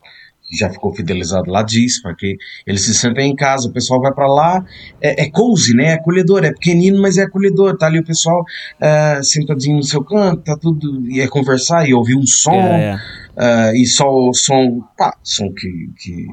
já 0.52 0.68
ficou 0.70 0.94
fidelizado 0.94 1.50
lá 1.50 1.62
diz, 1.62 2.00
porque 2.02 2.36
eles 2.66 2.82
se 2.82 2.94
sentem 2.94 3.30
em 3.30 3.36
casa, 3.36 3.68
o 3.68 3.72
pessoal 3.72 4.00
vai 4.00 4.12
pra 4.12 4.26
lá, 4.26 4.64
é, 5.00 5.24
é 5.24 5.30
cozy, 5.30 5.74
né? 5.74 5.86
É 5.86 5.92
acolhedor, 5.94 6.44
é 6.44 6.52
pequenino, 6.52 7.00
mas 7.00 7.16
é 7.18 7.22
acolhedor. 7.22 7.76
Tá 7.76 7.86
ali 7.86 7.98
o 7.98 8.04
pessoal 8.04 8.44
ah, 8.80 9.20
sentadinho 9.22 9.76
no 9.76 9.82
seu 9.82 10.04
canto, 10.04 10.42
tá 10.42 10.56
tudo. 10.56 11.08
E 11.10 11.20
é 11.20 11.26
conversar 11.26 11.88
e 11.88 11.94
ouvir 11.94 12.16
um 12.16 12.26
som. 12.26 12.52
Yeah, 12.52 12.76
yeah. 12.76 13.02
Ah, 13.36 13.72
e 13.74 13.86
só 13.86 14.10
o 14.10 14.34
som, 14.34 14.82
pá, 14.96 15.16
som 15.22 15.52
que, 15.52 15.90
que, 15.98 16.26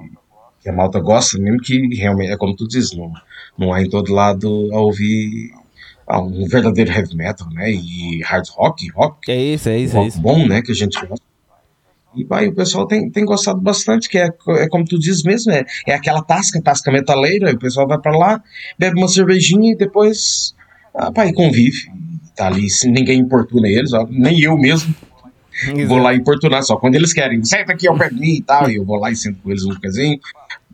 que 0.61 0.69
a 0.69 0.73
malta 0.73 0.99
gosta, 0.99 1.39
mesmo 1.39 1.59
que 1.59 1.95
realmente, 1.95 2.31
é 2.31 2.37
como 2.37 2.55
tu 2.55 2.67
dizes, 2.67 2.91
não, 2.95 3.11
não 3.57 3.73
há 3.73 3.81
em 3.81 3.89
todo 3.89 4.13
lado 4.13 4.69
a 4.73 4.79
ouvir 4.79 5.51
ah, 6.07 6.21
um 6.21 6.45
verdadeiro 6.45 6.91
heavy 6.91 7.15
metal, 7.15 7.47
né? 7.51 7.71
E 7.71 8.21
hard 8.23 8.47
rock, 8.49 8.89
rock, 8.89 9.31
É 9.31 9.41
isso, 9.41 9.69
é 9.69 9.77
isso, 9.77 9.95
é 9.95 9.99
rock 9.99 10.09
isso. 10.09 10.21
bom, 10.21 10.47
né? 10.47 10.61
Que 10.61 10.71
a 10.71 10.75
gente 10.75 10.99
gosta. 11.05 11.28
E 12.15 12.23
vai, 12.23 12.47
o 12.47 12.55
pessoal 12.55 12.87
tem, 12.87 13.09
tem 13.09 13.23
gostado 13.23 13.61
bastante, 13.61 14.09
que 14.09 14.17
é, 14.17 14.29
é 14.57 14.67
como 14.67 14.83
tu 14.83 14.97
dizes 14.97 15.23
mesmo, 15.23 15.51
é, 15.51 15.63
é 15.87 15.93
aquela 15.93 16.23
tasca, 16.23 16.61
tasca 16.61 16.91
metaleira, 16.91 17.51
o 17.51 17.59
pessoal 17.59 17.87
vai 17.87 17.99
pra 17.99 18.17
lá, 18.17 18.43
bebe 18.77 18.97
uma 18.97 19.07
cervejinha 19.07 19.73
e 19.73 19.75
depois, 19.75 20.55
ah, 20.95 21.11
convive. 21.33 21.91
Tá 22.35 22.47
ali, 22.47 22.67
ninguém 22.85 23.19
importuna 23.19 23.67
eles, 23.67 23.93
ó, 23.93 24.07
nem 24.09 24.41
eu 24.41 24.57
mesmo 24.57 24.95
vou 25.87 25.97
lá 25.97 26.13
importunar 26.13 26.63
só 26.63 26.77
quando 26.77 26.95
eles 26.95 27.13
querem. 27.13 27.43
Senta 27.43 27.73
aqui 27.73 27.87
ao 27.87 27.97
pé 27.97 28.09
de 28.09 28.19
mim 28.19 28.35
e 28.35 28.41
tal. 28.41 28.69
E 28.69 28.75
eu 28.75 28.85
vou 28.85 28.97
lá 28.97 29.11
e 29.11 29.15
sento 29.15 29.41
com 29.41 29.49
eles 29.49 29.65
um 29.65 29.73
bocadinho. 29.73 30.19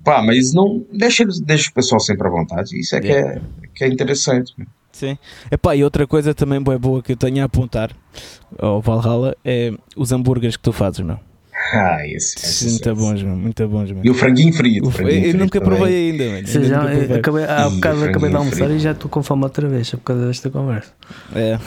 Pá, 0.04 0.22
mas 0.22 0.54
não. 0.54 0.86
Deixa, 0.92 1.24
eles, 1.24 1.40
deixa 1.40 1.70
o 1.70 1.74
pessoal 1.74 2.00
sempre 2.00 2.28
à 2.28 2.30
vontade. 2.30 2.80
Isso 2.80 2.96
é 2.96 3.02
que 3.02 3.12
é, 3.12 3.42
que 3.74 3.84
é 3.84 3.88
interessante. 3.88 4.54
Sim. 4.92 5.18
Epá, 5.52 5.76
e 5.76 5.84
outra 5.84 6.08
coisa 6.08 6.34
também 6.34 6.62
boa 6.62 6.80
boa 6.80 7.04
que 7.04 7.14
eu 7.14 7.18
tenho 7.18 7.42
a 7.42 7.46
apontar 7.46 7.92
ao 8.58 8.80
Valhalla 8.80 9.36
é 9.44 9.74
os 9.96 10.12
hambúrgueres 10.12 10.56
que 10.56 10.64
tu 10.64 10.72
fazes, 10.72 11.02
meu. 11.02 11.20
Ah, 11.74 11.98
esse. 12.08 12.36
esse- 12.38 12.70
Muito 12.70 12.90
esse. 12.90 13.00
bons, 13.02 13.24
meu. 13.24 13.36
Muito 13.36 13.68
bons, 13.68 13.92
meu. 13.92 14.06
E 14.06 14.10
o 14.10 14.14
franguinho 14.14 14.54
frito. 14.54 14.88
O- 14.88 14.92
franguinho 14.92 15.18
eu 15.18 15.22
frito 15.24 15.38
nunca 15.38 15.60
também. 15.60 15.78
provei 15.78 16.12
ainda, 16.12 16.26
mano. 16.30 16.48
Sim, 16.48 16.58
Ainda 16.58 16.68
já, 16.70 16.78
nunca 16.84 16.96
provei. 16.96 17.18
acabei, 17.18 17.44
há 17.46 17.68
Ih, 17.68 17.76
bocado 17.76 18.04
acabei 18.06 18.30
de 18.30 18.36
almoçar 18.36 18.58
frito. 18.58 18.74
e 18.74 18.80
já 18.80 18.92
estou 18.92 19.10
com 19.10 19.24
fome 19.24 19.44
outra 19.44 19.68
vez 19.68 19.90
por 19.90 19.98
causa 20.02 20.28
desta 20.28 20.50
conversa. 20.50 20.92
É. 21.36 21.58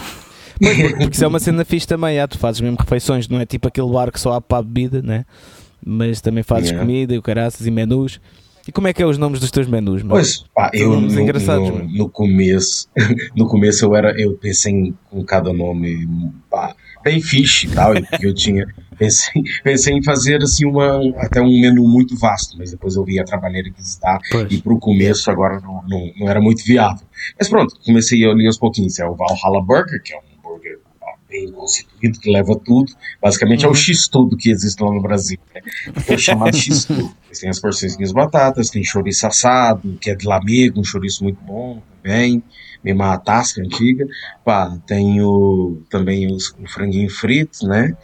Pois, 0.60 0.76
porque, 0.76 0.94
porque 0.96 1.14
isso 1.14 1.24
é 1.24 1.28
uma 1.28 1.38
cena 1.40 1.64
fixe 1.64 1.86
também. 1.86 2.18
Ah, 2.20 2.28
tu 2.28 2.38
fazes 2.38 2.60
mesmo 2.60 2.76
refeições, 2.78 3.28
não 3.28 3.40
é 3.40 3.46
tipo 3.46 3.66
aquele 3.68 3.90
bar 3.90 4.10
que 4.12 4.20
só 4.20 4.34
há 4.34 4.40
para 4.40 4.58
a 4.58 4.62
bebida, 4.62 5.02
né? 5.02 5.24
Mas 5.84 6.20
também 6.20 6.42
fazes 6.42 6.70
Yeah. 6.70 6.84
comida 6.86 7.14
e 7.14 7.18
o 7.18 7.22
caraças 7.22 7.66
e 7.66 7.70
menus. 7.70 8.20
E 8.66 8.72
como 8.72 8.86
é 8.86 8.92
que 8.92 9.02
é 9.02 9.06
os 9.06 9.16
nomes 9.16 9.40
dos 9.40 9.50
teus 9.50 9.66
menus, 9.66 10.02
meu? 10.02 10.10
Pois, 10.10 10.44
pá, 10.54 10.70
eu 10.74 10.90
nomes 10.90 11.14
no, 11.14 11.20
engraçados, 11.22 11.68
no, 11.70 11.74
mano. 11.76 11.88
no 11.90 12.08
começo, 12.08 12.86
no 13.34 13.46
começo 13.48 13.84
eu 13.84 13.96
era, 13.96 14.12
eu 14.20 14.34
pensei 14.34 14.72
em, 14.72 14.94
com 15.08 15.24
cada 15.24 15.52
nome, 15.54 16.06
pá, 16.50 16.74
bem 17.02 17.18
fixe 17.20 17.66
e 17.66 17.70
tal, 17.70 17.96
e 17.96 18.02
que 18.02 18.26
eu 18.26 18.34
tinha, 18.34 18.66
pensei, 18.98 19.42
pensei 19.62 19.94
em 19.94 20.02
fazer 20.02 20.42
assim 20.42 20.66
uma, 20.66 21.00
até 21.18 21.40
um 21.40 21.60
menu 21.60 21.86
muito 21.88 22.16
vasto, 22.16 22.56
mas 22.58 22.70
depois 22.70 22.96
eu 22.96 23.04
vi 23.04 23.18
a 23.18 23.24
trabalheira 23.24 23.70
que 23.70 23.80
está 23.80 24.18
Pois. 24.30 24.50
e 24.52 24.60
pro 24.60 24.78
começo 24.78 25.30
agora 25.30 25.60
não, 25.60 25.82
não, 25.88 26.12
não 26.18 26.28
era 26.28 26.40
muito 26.40 26.64
viável. 26.64 27.06
Mas 27.38 27.48
pronto, 27.48 27.74
comecei 27.84 28.24
ali 28.24 28.46
aos 28.46 28.58
pouquinhos, 28.58 28.98
é 28.98 29.06
o 29.06 29.14
Valhalla 29.14 29.62
Burger, 29.62 30.02
que 30.02 30.12
é 30.12 30.18
um 30.18 30.22
pá, 31.00 31.14
bem 31.28 31.50
constituído, 31.52 32.18
que 32.20 32.30
leva 32.30 32.54
tudo, 32.58 32.92
basicamente 33.22 33.64
Uhum. 33.64 33.70
é 33.70 33.72
o 33.72 33.76
X-Tudo 33.76 34.36
que 34.36 34.50
existe 34.50 34.82
lá 34.82 34.90
no 34.92 35.00
Brasil, 35.02 35.38
né? 35.54 35.60
é 36.08 36.14
o 36.14 36.18
chamado 36.18 36.54
X-Tudo. 36.56 37.10
Tem 37.40 37.50
as 37.50 37.60
porçõezinhas 37.60 38.10
batatas, 38.12 38.70
tem 38.70 38.82
chouriço 38.82 39.26
assado, 39.26 39.96
que 40.00 40.10
é 40.10 40.14
de 40.14 40.26
lamego, 40.26 40.80
um 40.80 40.84
chouriço 40.84 41.22
muito 41.22 41.40
bom 41.44 41.80
também, 42.02 42.42
mesmo 42.82 43.02
a 43.02 43.16
tasca 43.18 43.60
antiga. 43.60 44.06
Pá, 44.44 44.76
tem 44.86 45.20
o, 45.20 45.82
também 45.90 46.32
os, 46.32 46.48
o 46.58 46.66
franguinho 46.66 47.10
frito, 47.10 47.66
né? 47.68 47.94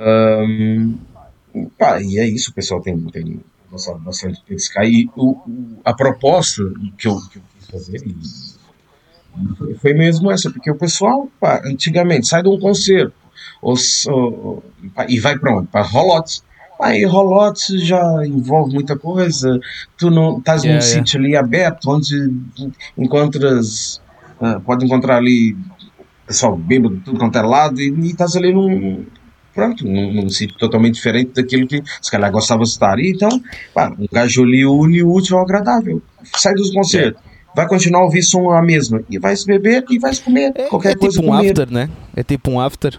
Ahn, 0.00 0.94
pá, 1.78 2.00
e 2.00 2.18
é 2.18 2.26
isso, 2.26 2.50
o 2.50 2.54
pessoal 2.54 2.80
tem, 2.80 2.98
tem 3.10 3.40
gostado 3.70 3.98
bastante 4.00 4.38
de 4.40 4.44
pescar. 4.46 4.84
E 4.86 5.08
o, 5.14 5.32
o- 5.32 5.80
a 5.84 5.92
proposta 5.92 6.62
que 6.96 7.06
eu, 7.06 7.16
que 7.30 7.38
eu 7.38 7.42
quis 7.58 7.66
fazer 7.70 8.02
e 8.06 9.74
foi, 9.76 9.94
mesmo 9.94 10.30
essa, 10.30 10.50
porque 10.50 10.70
o 10.70 10.74
pessoal, 10.74 11.28
pá, 11.38 11.62
antigamente, 11.64 12.26
sai 12.26 12.42
de 12.42 12.48
um 12.48 12.58
concerto 12.58 13.12
ou, 13.62 13.74
ou- 14.08 14.64
pá, 14.94 15.06
e 15.08 15.18
vai 15.20 15.38
para 15.38 15.58
onde? 15.58 15.68
Para 15.68 15.82
Rolotes. 15.82 16.42
Aí 16.82 17.04
Rolotes 17.04 17.86
já 17.86 18.02
envolve 18.26 18.72
muita 18.72 18.96
coisa, 18.98 19.60
tu 19.98 20.10
não 20.10 20.38
estás 20.38 20.62
num 20.64 20.70
Yeah, 20.70 20.86
yeah. 20.86 21.04
sítio 21.04 21.20
ali 21.20 21.36
aberto, 21.36 21.90
onde 21.90 22.32
encontras, 22.96 24.00
ah, 24.40 24.58
pode 24.64 24.86
encontrar 24.86 25.18
ali 25.18 25.56
pessoal 26.26 26.56
bêbado, 26.56 26.96
de 26.96 27.02
tudo 27.02 27.18
quanto 27.18 27.36
é 27.36 27.42
lado, 27.42 27.80
e 27.80 27.92
estás 28.06 28.34
ali 28.34 28.50
num, 28.52 29.04
pronto, 29.54 29.86
num, 29.86 30.12
num 30.12 30.28
sítio 30.28 30.56
totalmente 30.56 30.94
diferente 30.94 31.32
daquilo 31.34 31.66
que 31.66 31.82
se 32.00 32.10
calhar 32.10 32.30
gostava 32.30 32.62
de 32.62 32.68
estar. 32.68 32.98
E 32.98 33.10
então, 33.10 33.28
pá, 33.74 33.90
um 33.98 34.06
gajo 34.10 34.42
ali 34.42 34.64
une 34.64 35.02
o 35.02 35.12
útil 35.12 35.36
ao 35.36 35.44
agradável. 35.44 36.02
Sai 36.36 36.54
dos 36.54 36.70
concertos, 36.70 37.22
vai 37.54 37.66
continuar 37.66 38.00
a 38.00 38.04
ouvir 38.04 38.22
som 38.22 38.50
a 38.50 38.62
mesma. 38.62 39.02
E 39.10 39.18
vai 39.18 39.34
se 39.36 39.46
beber 39.46 39.84
e 39.90 39.98
vai 39.98 40.14
se 40.14 40.22
comer. 40.22 40.52
É, 40.54 40.64
qualquer 40.68 40.92
é 40.92 40.94
coisa 40.94 41.20
tipo 41.20 41.32
um 41.32 41.36
comer. 41.36 41.48
after, 41.50 41.72
né? 41.72 41.90
É 42.16 42.22
tipo 42.22 42.50
um 42.50 42.60
after. 42.60 42.98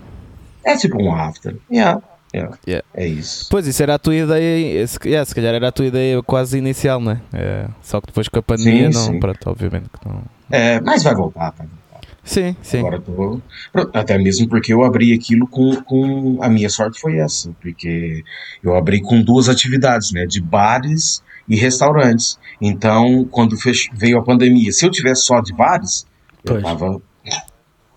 É 0.63 0.75
tipo 0.77 1.01
um 1.01 1.13
after. 1.13 1.55
Yeah, 1.71 2.01
yeah. 2.33 2.57
Yeah. 2.67 2.85
É 2.93 3.07
isso. 3.07 3.47
Pois, 3.49 3.65
isso 3.65 3.81
era 3.81 3.95
a 3.95 3.99
tua 3.99 4.15
ideia, 4.15 4.87
se, 4.87 4.97
yeah, 5.05 5.25
se 5.25 5.33
calhar 5.33 5.53
era 5.53 5.69
a 5.69 5.71
tua 5.71 5.85
ideia 5.85 6.21
quase 6.21 6.57
inicial, 6.57 7.01
né? 7.01 7.21
É, 7.33 7.67
só 7.81 7.99
que 7.99 8.07
depois 8.07 8.27
com 8.27 8.39
a 8.39 8.43
pandemia, 8.43 8.91
Sim, 8.91 8.99
não, 8.99 9.13
sim. 9.13 9.19
pronto, 9.19 9.49
obviamente 9.49 9.85
que 9.89 10.07
não. 10.07 10.21
É, 10.49 10.79
mas 10.81 11.01
vai 11.01 11.15
voltar, 11.15 11.51
voltar. 11.57 11.80
Sim, 12.23 12.55
sim. 12.61 12.79
Agora 12.79 12.95
eu 12.97 13.01
tô. 13.01 13.41
Até 13.93 14.17
mesmo 14.17 14.47
porque 14.47 14.71
eu 14.71 14.83
abri 14.83 15.11
aquilo 15.13 15.47
com, 15.47 15.75
com. 15.81 16.37
A 16.41 16.49
minha 16.49 16.69
sorte 16.69 16.99
foi 16.99 17.17
essa, 17.17 17.51
porque 17.61 18.23
eu 18.63 18.75
abri 18.75 19.01
com 19.01 19.21
duas 19.21 19.49
atividades, 19.49 20.11
né? 20.11 20.25
De 20.25 20.39
bares 20.39 21.23
e 21.49 21.55
restaurantes. 21.55 22.37
Então, 22.61 23.25
quando 23.31 23.57
fech... 23.57 23.89
veio 23.93 24.19
a 24.19 24.23
pandemia, 24.23 24.71
se 24.71 24.85
eu 24.85 24.91
tivesse 24.91 25.23
só 25.23 25.41
de 25.41 25.51
bares, 25.53 26.05
eu 26.45 26.53
Pois. 26.53 26.63
tava 26.63 27.01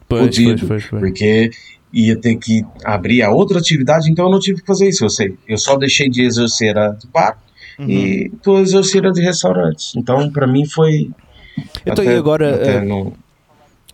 Pois, 0.08 0.22
fudido, 0.36 0.66
pois, 0.66 0.84
porque 0.86 1.50
ia 1.92 2.16
ter 2.18 2.36
que 2.36 2.64
abrir 2.84 3.22
a 3.22 3.30
outra 3.30 3.58
atividade, 3.58 4.10
então 4.10 4.24
eu 4.26 4.30
não 4.30 4.40
tive 4.40 4.60
que 4.60 4.66
fazer 4.66 4.88
isso. 4.88 5.04
Eu 5.04 5.10
sei, 5.10 5.36
eu 5.46 5.58
só 5.58 5.76
deixei 5.76 6.08
de 6.08 6.22
exercer 6.22 6.76
a 6.78 6.88
de 6.90 7.06
bar 7.08 7.38
Uhum. 7.78 7.90
e 7.90 8.32
tô 8.40 8.60
exercendo 8.60 9.08
a 9.08 9.12
de 9.12 9.20
restaurantes. 9.20 9.94
Então, 9.96 10.30
pra 10.30 10.46
mim 10.46 10.64
foi. 10.64 11.10
Então, 11.82 11.92
até- 12.04 12.14
e 12.14 12.16
agora, 12.16 12.54
até 12.54 12.76
eh, 12.76 12.84
não- 12.84 13.12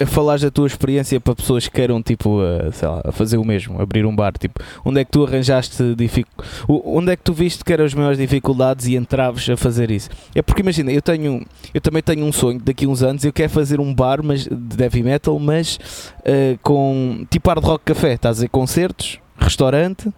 a 0.01 0.07
falares 0.07 0.43
da 0.43 0.51
tua 0.51 0.67
experiência 0.67 1.21
para 1.21 1.35
pessoas 1.35 1.69
que 1.69 1.75
queiram, 1.75 2.03
tipo, 2.03 2.41
a, 2.41 2.87
lá, 2.87 3.13
fazer 3.13 3.37
o 3.37 3.45
mesmo, 3.45 3.81
abrir 3.81 4.07
um 4.07 4.15
bar, 4.15 4.33
tipo, 4.39 4.61
onde 4.85 5.01
é 5.01 5.05
que 5.05 5.11
tu 5.11 5.25
arranjaste 5.25 5.95
dific... 5.95 6.27
onde 6.69 7.13
é 7.13 7.17
que 7.17 7.23
tu 7.23 7.33
viste 7.33 7.65
que 7.65 7.73
eram 7.73 7.85
as 7.85 7.95
maiores 7.95 8.19
dificuldades 8.19 8.87
e 8.87 8.97
entraves 8.97 9.49
a 9.49 9.57
fazer 9.57 9.91
isso? 9.91 10.09
É 10.35 10.43
porque 10.43 10.63
imagina, 10.63 10.91
eu 10.91 11.03
tenho, 11.03 11.45
eu 11.75 11.81
também 11.81 12.03
tenho 12.03 12.25
um 12.25 12.33
sonho 12.33 12.61
daqui 12.61 12.87
a 12.87 12.89
uns 12.89 13.03
anos, 13.03 13.25
eu 13.25 13.33
quero 13.33 13.51
fazer 13.51 13.81
um 13.81 13.95
bar 13.95 14.23
mas, 14.23 14.47
de 14.47 14.83
heavy 14.83 15.03
metal, 15.03 15.39
mas 15.39 15.79
eh, 16.25 16.57
com 16.63 17.27
tipo 17.31 17.49
hard 17.49 17.65
rock 17.65 17.85
café, 17.85 18.15
estás 18.15 18.31
a 18.31 18.35
dizer, 18.37 18.49
concertos, 18.49 19.19
restaurante, 19.39 20.13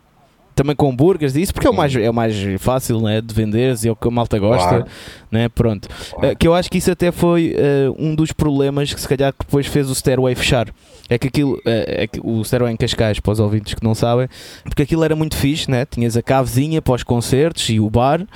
também 0.55 0.75
com 0.77 0.91
hambúrgueres 0.91 1.35
e 1.37 1.43
isso, 1.43 1.53
porque 1.53 1.67
é 1.67 1.71
o 1.71 1.75
mais, 1.75 1.95
é 1.95 2.09
o 2.11 2.15
mais 2.15 2.35
fácil 2.59 3.01
né, 3.01 3.21
de 3.21 3.35
vender 3.35 3.75
e 3.85 3.89
é 3.89 3.91
o 3.91 3.97
que 3.97 4.09
a 4.09 4.11
malta 4.11 4.39
gosta, 4.39 4.69
Claro. 4.69 4.87
né? 5.31 5.49
Pronto. 5.49 5.89
Claro. 5.89 6.33
Uh, 6.33 6.37
que 6.37 6.47
eu 6.47 6.55
acho 6.55 6.71
que 6.71 6.79
isso 6.79 6.91
até 6.91 7.11
foi 7.13 7.55
uh, 7.55 7.95
um 7.99 8.15
dos 8.15 8.33
problemas 8.33 8.93
que 8.93 9.01
se 9.01 9.09
calhar 9.09 9.33
que 9.33 9.45
depois 9.45 9.67
fez 9.67 9.89
o 9.91 9.95
Stairway 9.95 10.35
fechar. 10.35 10.69
É 11.09 11.19
que 11.19 11.29
aquilo, 11.29 11.55
uh, 11.55 11.61
é 11.67 12.07
que 12.07 12.21
o 12.23 12.43
Stairway 12.45 12.73
em 12.73 12.77
Cascais, 12.77 13.21
para 13.21 13.33
os 13.33 13.41
ouvintes 13.41 13.75
que 13.75 13.85
não 13.85 13.95
sabem, 13.95 14.29
porque 14.65 14.83
aquilo 14.83 15.05
era 15.05 15.15
muito 15.17 15.37
fixe, 15.37 15.71
né? 15.71 15.85
tinhas 15.85 16.17
a 16.17 16.23
cavezinha 16.23 16.81
para 16.81 16.95
os 16.95 17.03
concertos 17.03 17.69
e 17.69 17.79
o 17.81 17.89
bar, 17.91 18.23
uh, 18.23 18.27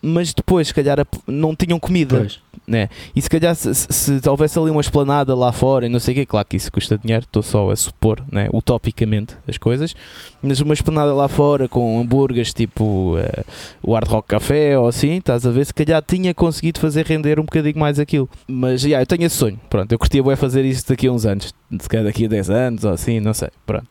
mas 0.00 0.32
depois, 0.32 0.68
se 0.68 0.74
calhar, 0.74 0.98
não 1.26 1.54
tinham 1.54 1.78
comida. 1.80 2.18
Pois. 2.18 2.43
Né? 2.66 2.88
E 3.14 3.20
se 3.22 3.28
calhar, 3.28 3.54
se, 3.54 3.74
se, 3.74 3.92
se 3.92 4.28
houvesse 4.28 4.58
ali 4.58 4.70
uma 4.70 4.80
esplanada 4.80 5.34
lá 5.34 5.52
fora 5.52 5.86
e 5.86 5.88
não 5.88 5.98
sei 6.00 6.12
o 6.12 6.16
quê, 6.16 6.26
claro 6.26 6.46
que 6.48 6.56
isso 6.56 6.70
custa 6.72 6.98
dinheiro, 6.98 7.24
estou 7.24 7.42
só 7.42 7.70
a 7.70 7.76
supor, 7.76 8.22
né? 8.30 8.48
utopicamente, 8.52 9.34
as 9.46 9.58
coisas, 9.58 9.94
mas 10.42 10.60
uma 10.60 10.74
esplanada 10.74 11.12
lá 11.14 11.28
fora 11.28 11.68
com 11.68 12.00
hambúrgueres 12.00 12.52
tipo 12.54 13.16
eh, 13.18 13.44
o 13.82 13.94
Hard 13.94 14.08
Rock 14.08 14.28
Café 14.28 14.78
ou 14.78 14.86
assim, 14.88 15.16
estás 15.16 15.46
a 15.46 15.50
ver, 15.50 15.64
se 15.66 15.74
calhar 15.74 16.02
tinha 16.06 16.32
conseguido 16.34 16.80
fazer 16.80 17.04
render 17.06 17.38
um 17.40 17.44
bocadinho 17.44 17.78
mais 17.78 17.98
aquilo. 17.98 18.28
Mas, 18.46 18.84
yeah, 18.84 19.02
eu 19.02 19.06
tenho 19.06 19.24
esse 19.26 19.36
sonho, 19.36 19.58
pronto, 19.68 19.90
eu 19.92 19.98
curtia 19.98 20.22
bué 20.22 20.36
fazer 20.36 20.64
isso 20.64 20.88
daqui 20.88 21.06
a 21.06 21.12
uns 21.12 21.24
anos, 21.26 21.52
se 21.80 21.88
calhar 21.88 22.04
daqui 22.06 22.24
a 22.26 22.28
10 22.28 22.50
anos 22.50 22.84
ou 22.84 22.92
assim, 22.92 23.20
não 23.20 23.34
sei, 23.34 23.48
pronto. 23.66 23.86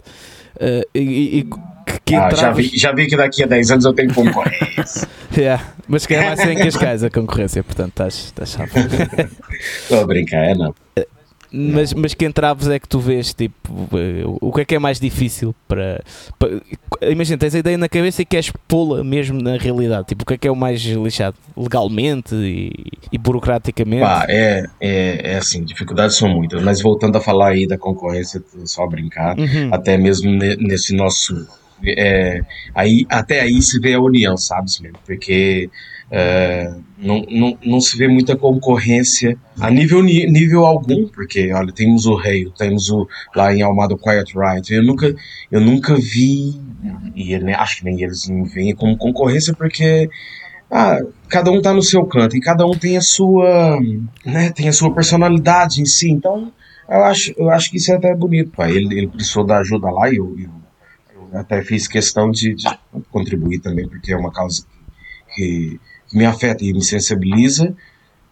E, 0.94 1.00
e- 1.00 1.40
e 1.40 1.50
que, 2.06 2.16
Ah, 2.16 2.30
já, 2.36 2.52
vi, 2.52 2.72
já 2.76 2.92
vi 2.92 3.08
que 3.08 3.16
daqui 3.16 3.44
a 3.44 3.48
10 3.48 3.72
anos 3.72 3.86
eu 3.86 3.94
tenho 3.94 4.14
concorrência. 4.14 5.08
Yeah, 5.36 5.64
mas 5.88 6.06
que 6.06 6.14
é 6.14 6.22
mais 6.24 6.40
em 6.42 6.56
Cascais 6.56 7.04
a 7.04 7.10
concorrência, 7.10 7.64
portanto 7.64 7.90
estás, 7.90 8.16
estás 8.26 8.50
chato. 8.52 8.70
Estou 9.82 10.02
a 10.02 10.06
brincar, 10.06 10.44
é 10.46 10.54
não. 10.54 10.76
Mas, 11.52 11.94
mas 11.94 12.14
que 12.16 12.26
entraves 12.26 12.68
é 12.68 12.80
que 12.80 12.88
tu 12.88 13.00
vês, 13.00 13.32
tipo, 13.34 13.88
eh, 13.98 14.24
o 14.26 14.52
que 14.52 14.62
é 14.62 14.66
que 14.66 14.76
é 14.76 14.80
mais 14.80 15.00
difícil 15.00 15.54
para, 15.68 16.04
para- 16.40 16.62
Imagina, 17.10 17.38
tens 17.38 17.54
a 17.54 17.60
ideia 17.60 17.78
na 17.78 17.88
cabeça 17.90 18.22
e 18.24 18.26
queres 18.26 18.52
pô-la 18.68 19.04
mesmo 19.04 19.40
na 19.42 19.56
realidade. 19.58 20.08
Tipo, 20.08 20.24
o 20.24 20.26
que 20.26 20.34
é 20.34 20.38
que 20.38 20.48
é 20.48 20.52
o 20.52 20.56
mais 20.56 20.82
lixado? 20.82 21.36
Legalmente 21.56 22.34
e, 22.36 22.72
e 23.12 23.18
burocraticamente? 23.20 24.02
Pá, 24.02 24.26
é, 24.30 24.64
é, 24.82 25.34
é 25.34 25.38
assim, 25.38 25.64
dificuldades 25.64 26.16
são 26.16 26.28
muitas, 26.30 26.62
mas 26.64 26.82
voltando 26.82 27.18
a 27.18 27.22
falar 27.22 27.50
aí 27.50 27.68
da 27.68 27.78
concorrência, 27.78 28.42
só 28.66 28.84
a 28.84 28.88
brincar, 28.88 29.38
Uhum. 29.38 29.70
até 29.72 29.96
mesmo 29.98 30.32
ne- 30.32 30.56
nesse 30.58 30.96
nosso. 30.96 31.48
É, 31.86 32.42
aí, 32.74 33.06
até 33.10 33.42
aí 33.42 33.62
se 33.62 33.80
vê 33.80 33.94
a 33.94 34.02
união, 34.02 34.38
sabe, 34.38 34.70
mesmo? 34.82 34.98
Porque 35.06 35.70
é, 36.16 36.72
não, 36.98 37.26
não, 37.30 37.58
não 37.66 37.82
se 37.82 37.98
vê 37.98 38.08
muita 38.08 38.36
concorrência 38.36 39.36
a 39.60 39.72
nível, 39.72 40.04
nível 40.04 40.66
algum, 40.66 41.08
porque 41.08 41.52
olha, 41.52 41.74
temos 41.74 42.06
o 42.06 42.16
Rei, 42.16 42.52
temos 42.56 42.90
o 42.90 43.08
lá 43.36 43.54
em 43.54 43.64
Almada 43.64 43.98
Quiet 43.98 44.32
Riot. 44.38 44.74
Eu 44.74 44.84
nunca, 44.84 45.16
eu 45.52 45.60
nunca 45.60 45.96
vi, 45.96 46.62
e 47.16 47.38
né, 47.40 47.56
acho 47.56 47.78
que 47.78 47.86
nem 47.86 48.02
eles 48.02 48.28
não 48.30 48.46
veem 48.46 48.76
como 48.76 48.96
concorrência, 48.96 49.56
porque 49.56 50.08
ah, 50.70 51.00
cada 51.28 51.52
um 51.52 51.62
tá 51.62 51.74
no 51.74 51.82
seu 51.82 52.06
canto 52.06 52.38
e 52.38 52.40
cada 52.40 52.66
um 52.66 52.76
tem 52.78 52.96
a 52.96 53.02
sua, 53.02 53.80
né, 54.26 54.52
tem 54.52 54.70
a 54.70 54.74
sua 54.74 54.94
personalidade 54.94 55.82
em 55.82 55.86
si. 55.86 56.12
Então, 56.12 56.52
eu 56.88 57.04
acho, 57.06 57.34
eu 57.38 57.50
acho 57.50 57.72
que 57.72 57.78
isso 57.78 57.92
é 57.92 57.96
até 57.96 58.16
bonito, 58.16 58.52
pai. 58.52 58.72
Ele, 58.72 59.00
ele 59.00 59.08
precisou 59.08 59.46
da 59.46 59.58
ajuda 59.58 59.90
lá 59.90 60.12
e 60.12 60.18
eu, 60.18 60.36
eu 60.38 60.63
até 61.34 61.62
fiz 61.64 61.88
questão 61.88 62.32
de, 62.32 62.56
de 62.56 62.66
contribuir 63.12 63.60
também, 63.60 63.88
porque 63.88 64.12
é 64.14 64.18
uma 64.18 64.32
causa 64.32 64.66
que, 65.36 65.80
que 66.10 66.18
me 66.18 66.26
afeta 66.26 66.64
e 66.64 66.74
me 66.74 66.84
sensibiliza. 66.84 67.76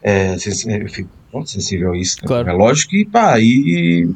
É, 0.04 0.34
eu 0.34 0.90
fico 0.90 1.10
pronto, 1.30 1.50
sensível 1.50 1.92
a 1.94 1.98
isso, 1.98 2.18
né? 2.22 2.28
Claro. 2.28 2.50
é 2.50 2.54
lógico. 2.54 2.96
E 2.96 3.06
pá, 3.06 3.40
e, 3.40 4.08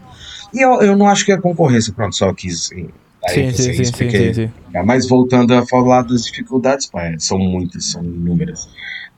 e 0.54 0.60
eu, 0.62 0.82
eu 0.82 0.96
não 0.96 1.08
acho 1.08 1.26
que 1.26 1.32
é 1.32 1.38
concorrência, 1.38 1.94
pronto, 1.94 2.16
só 2.16 2.34
quis. 2.34 2.66
Sim, 2.68 3.52
sim, 3.54 3.84
sim, 3.86 3.92
porque 3.92 4.34
sim, 4.34 4.52
é, 4.74 4.84
Mas 4.84 5.08
voltando 5.08 5.54
a 5.54 5.66
falar 5.66 6.04
das 6.04 6.26
dificuldades, 6.26 6.86
pá, 6.88 7.06
é, 7.06 7.18
são 7.18 7.40
muitas, 7.40 7.92
são 7.92 8.04
inúmeras. 8.04 8.68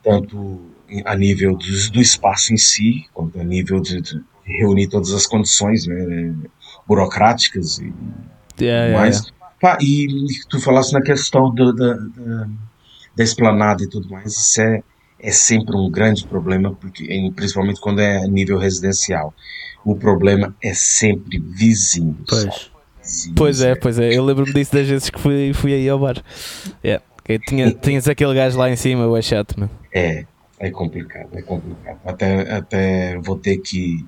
Tanto 0.03 0.61
a 1.05 1.15
nível 1.15 1.55
dos- 1.57 1.89
do, 1.89 1.99
espaço 1.99 2.53
em 2.53 2.57
si, 2.57 3.05
quanto 3.13 3.39
a 3.39 3.43
nível 3.43 3.81
de, 3.81 4.01
de 4.01 4.23
reunir 4.45 4.87
todas 4.87 5.11
as 5.11 5.25
condições 5.25 5.85
né, 5.85 6.33
burocráticas 6.87 7.79
e 7.79 7.93
Yeah, 8.59 8.85
yeah, 8.87 8.93
mais. 8.97 9.15
yeah. 9.17 9.31
Pá, 9.36 9.36
e 9.81 10.07
tu 10.49 10.59
falaste 10.59 10.93
na 10.93 11.01
questão 11.01 11.49
do- 11.53 11.73
da, 11.73 11.93
da, 11.93 12.47
da 13.15 13.23
esplanada 13.23 13.83
e 13.83 13.87
tudo 13.89 14.09
mais, 14.09 14.31
isso 14.33 14.61
é, 14.61 14.83
é 15.19 15.31
sempre 15.31 15.75
um 15.75 15.89
grande 15.89 16.25
problema, 16.27 16.73
porque, 16.75 17.05
principalmente 17.35 17.79
quando 17.81 17.99
é 17.99 18.17
a 18.17 18.27
nível 18.27 18.57
residencial. 18.57 19.33
O 19.83 19.95
problema 19.95 20.55
é 20.61 20.73
sempre 20.73 21.39
vizinhos. 21.39 22.17
Pois. 22.27 22.71
Vizinhos, 23.01 23.35
Pois 23.35 23.61
é, 23.61 23.73
pois 23.75 23.97
é. 23.99 24.13
Eu 24.13 24.23
lembro-me 24.25 24.53
disso 24.53 24.73
das 24.73 24.87
vezes 24.87 25.09
que 25.09 25.19
fui, 25.19 25.53
fui 25.53 25.73
aí 25.73 25.87
ao 25.87 25.97
bar. 25.97 26.21
Yeah. 26.83 27.03
Tinha, 27.47 27.71
tinhas 27.71 28.07
aquele 28.07 28.33
gajo 28.33 28.57
lá 28.57 28.69
em 28.69 28.75
cima, 28.75 29.07
o 29.07 29.15
é 29.17 29.21
chato, 29.21 29.57
meu. 29.59 29.69
É, 29.93 30.25
é 30.59 30.69
complicado, 30.71 31.29
é 31.33 31.41
complicado. 31.41 31.99
Até, 32.05 32.51
até 32.53 33.17
vou 33.19 33.37
ter 33.37 33.57
que, 33.57 34.05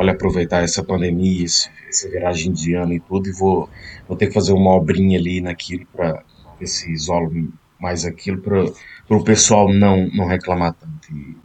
olha, 0.00 0.12
aproveitar 0.12 0.64
essa 0.64 0.82
pandemia, 0.82 1.44
esse, 1.44 1.68
essa 1.86 2.08
viragem 2.08 2.52
de 2.52 2.72
ano 2.72 2.94
e 2.94 3.00
tudo, 3.00 3.28
e 3.28 3.32
vou, 3.32 3.68
vou 4.08 4.16
ter 4.16 4.28
que 4.28 4.32
fazer 4.32 4.54
uma 4.54 4.74
obrinha 4.74 5.18
ali 5.18 5.42
naquilo 5.42 5.84
para 5.92 6.24
ver 6.58 6.66
se 6.66 6.90
isolo 6.90 7.52
mais 7.78 8.06
aquilo, 8.06 8.40
para 8.40 8.64
o 9.10 9.22
pessoal 9.22 9.70
não, 9.70 10.08
não 10.08 10.26
reclamar 10.26 10.72
tanto 10.72 11.14
e 11.14 11.36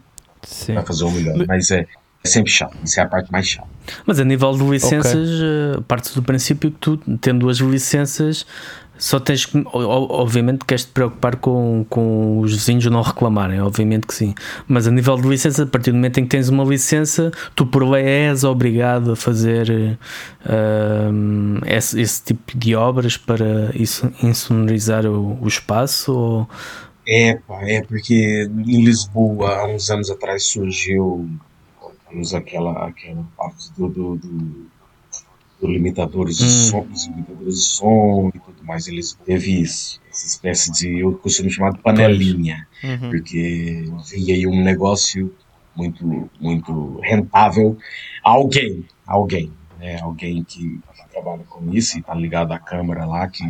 Sim. 0.43 0.81
fazer 0.83 1.03
o 1.03 1.11
melhor. 1.11 1.45
Mas 1.45 1.69
é 1.69 1.85
sempre 2.25 2.51
chato, 2.51 2.75
isso 2.83 2.99
é 2.99 3.03
a 3.03 3.07
parte 3.07 3.31
mais 3.31 3.47
chata. 3.47 3.67
Mas 4.05 4.19
a 4.19 4.23
nível 4.23 4.51
de 4.53 4.63
licenças, 4.63 5.29
eh, 5.29 5.79
parte 5.87 6.13
do 6.15 6.23
princípio 6.23 6.71
que 6.71 6.77
tu, 6.77 6.97
tendo 7.21 7.47
as 7.49 7.57
licenças, 7.57 8.45
só 8.97 9.19
tens 9.19 9.45
que, 9.45 9.61
obviamente, 9.73 10.63
queres 10.65 10.85
te 10.85 10.91
preocupar 10.91 11.35
com, 11.35 11.85
com 11.89 12.39
os 12.39 12.53
vizinhos 12.53 12.85
não 12.85 13.01
reclamarem, 13.01 13.59
obviamente 13.59 14.07
que 14.07 14.13
sim. 14.13 14.33
Mas 14.67 14.87
a 14.87 14.91
nível 14.91 15.17
de 15.17 15.27
licença, 15.27 15.63
a 15.63 15.65
partir 15.65 15.91
do 15.91 15.95
momento 15.95 16.19
em 16.19 16.23
que 16.23 16.29
tens 16.29 16.47
uma 16.47 16.63
licença, 16.63 17.31
tu 17.55 17.65
por 17.65 17.83
lei 17.83 18.05
és 18.05 18.43
obrigado 18.43 19.11
a 19.11 19.15
fazer 19.15 19.97
um, 20.49 21.59
esse, 21.65 21.99
esse 21.99 22.23
tipo 22.23 22.57
de 22.57 22.75
obras 22.75 23.17
para 23.17 23.71
isso, 23.75 24.11
insonorizar 24.23 25.05
o, 25.05 25.37
o 25.41 25.47
espaço. 25.47 26.13
Ou, 26.13 26.49
É, 27.07 27.35
pá, 27.47 27.59
é 27.63 27.81
porque 27.81 28.49
em 28.49 28.83
Lisboa, 28.83 29.57
há 29.57 29.67
uns 29.67 29.89
anos 29.89 30.09
atrás, 30.09 30.45
surgiu 30.45 31.29
aquela, 32.33 32.87
aquela 32.87 33.23
parte 33.37 33.71
do, 33.77 33.87
do, 33.89 34.15
do, 34.15 34.65
do 35.61 35.67
limitadores 35.67 36.37
de 36.37 36.45
Hum. 36.45 36.47
som, 36.47 36.85
dos 36.87 37.05
limitadores 37.07 37.55
de 37.55 37.61
som 37.65 38.31
e 38.33 38.39
tudo 38.39 38.63
mais. 38.63 38.87
Eles 38.87 39.17
teve 39.25 39.61
isso, 39.61 39.99
essa 40.09 40.25
espécie 40.25 40.71
de, 40.71 40.99
eu 40.99 41.13
costumo 41.13 41.49
chamar 41.49 41.71
de 41.71 41.79
panelinha, 41.79 42.67
Uhum. 42.83 43.09
porque 43.09 43.85
via 44.09 44.35
aí 44.35 44.45
um 44.47 44.63
negócio 44.63 45.33
muito, 45.75 46.29
muito 46.39 46.99
rentável 47.03 47.77
a 48.23 48.29
alguém, 48.31 48.85
alguém, 49.05 49.51
né? 49.79 49.99
Alguém 50.01 50.43
que 50.43 50.79
trabalha 51.11 51.43
com 51.49 51.71
isso 51.73 51.97
e 51.97 52.01
tá 52.01 52.13
ligado 52.13 52.51
à 52.51 52.59
câmera 52.59 53.05
lá 53.05 53.27
que 53.27 53.43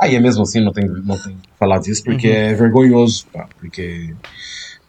Aí 0.00 0.16
é 0.16 0.20
mesmo 0.20 0.42
assim, 0.42 0.60
não 0.60 0.72
tem, 0.72 0.84
não 0.88 1.16
tem 1.22 1.36
que 1.36 1.48
falar 1.56 1.78
disso, 1.78 2.02
porque 2.02 2.26
Uhum. 2.26 2.34
é 2.34 2.54
vergonhoso, 2.54 3.24
tá? 3.32 3.48
porque 3.60 4.12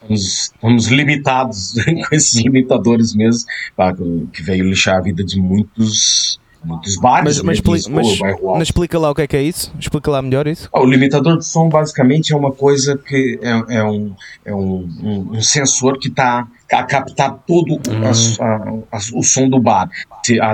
estamos, 0.10 0.88
limitados 0.88 1.74
com 2.10 2.16
esses 2.16 2.36
limitadores 2.42 3.14
mesmo, 3.14 3.48
que 4.32 4.42
veio 4.42 4.66
lixar 4.66 4.98
a 4.98 5.02
vida 5.02 5.24
de 5.24 5.40
muitos 5.40 6.40
muitos 6.64 6.96
bares. 6.96 7.42
Mas, 7.42 7.62
mas, 7.62 7.88
né, 7.88 7.96
mas, 7.96 8.20
mas, 8.42 8.64
explica 8.64 8.98
lá 8.98 9.12
o 9.12 9.16
que 9.16 9.22
é 9.22 9.28
que 9.28 9.36
é 9.36 9.44
isso? 9.44 9.72
Explica 9.78 10.10
lá 10.10 10.22
melhor 10.22 10.48
isso. 10.48 10.70
o 10.74 10.86
limitador 10.86 11.38
de 11.38 11.46
som 11.46 11.70
basicamente 11.70 12.34
é 12.34 12.38
uma 12.38 12.52
coisa 12.52 12.98
que 12.98 13.40
é, 13.42 13.78
é, 13.78 13.84
um, 13.84 14.16
é 14.46 14.56
um, 14.56 14.90
um, 15.02 15.30
um 15.34 15.42
sensor 15.42 16.00
que 16.00 16.08
está 16.08 16.48
a 16.72 16.84
captar 16.84 17.38
todo 17.46 17.74
uhum. 17.74 18.04
a, 18.06 18.92
a, 18.92 18.98
a, 18.98 19.00
o 19.14 19.24
som 19.24 19.48
do 19.48 19.60
bar, 19.60 19.90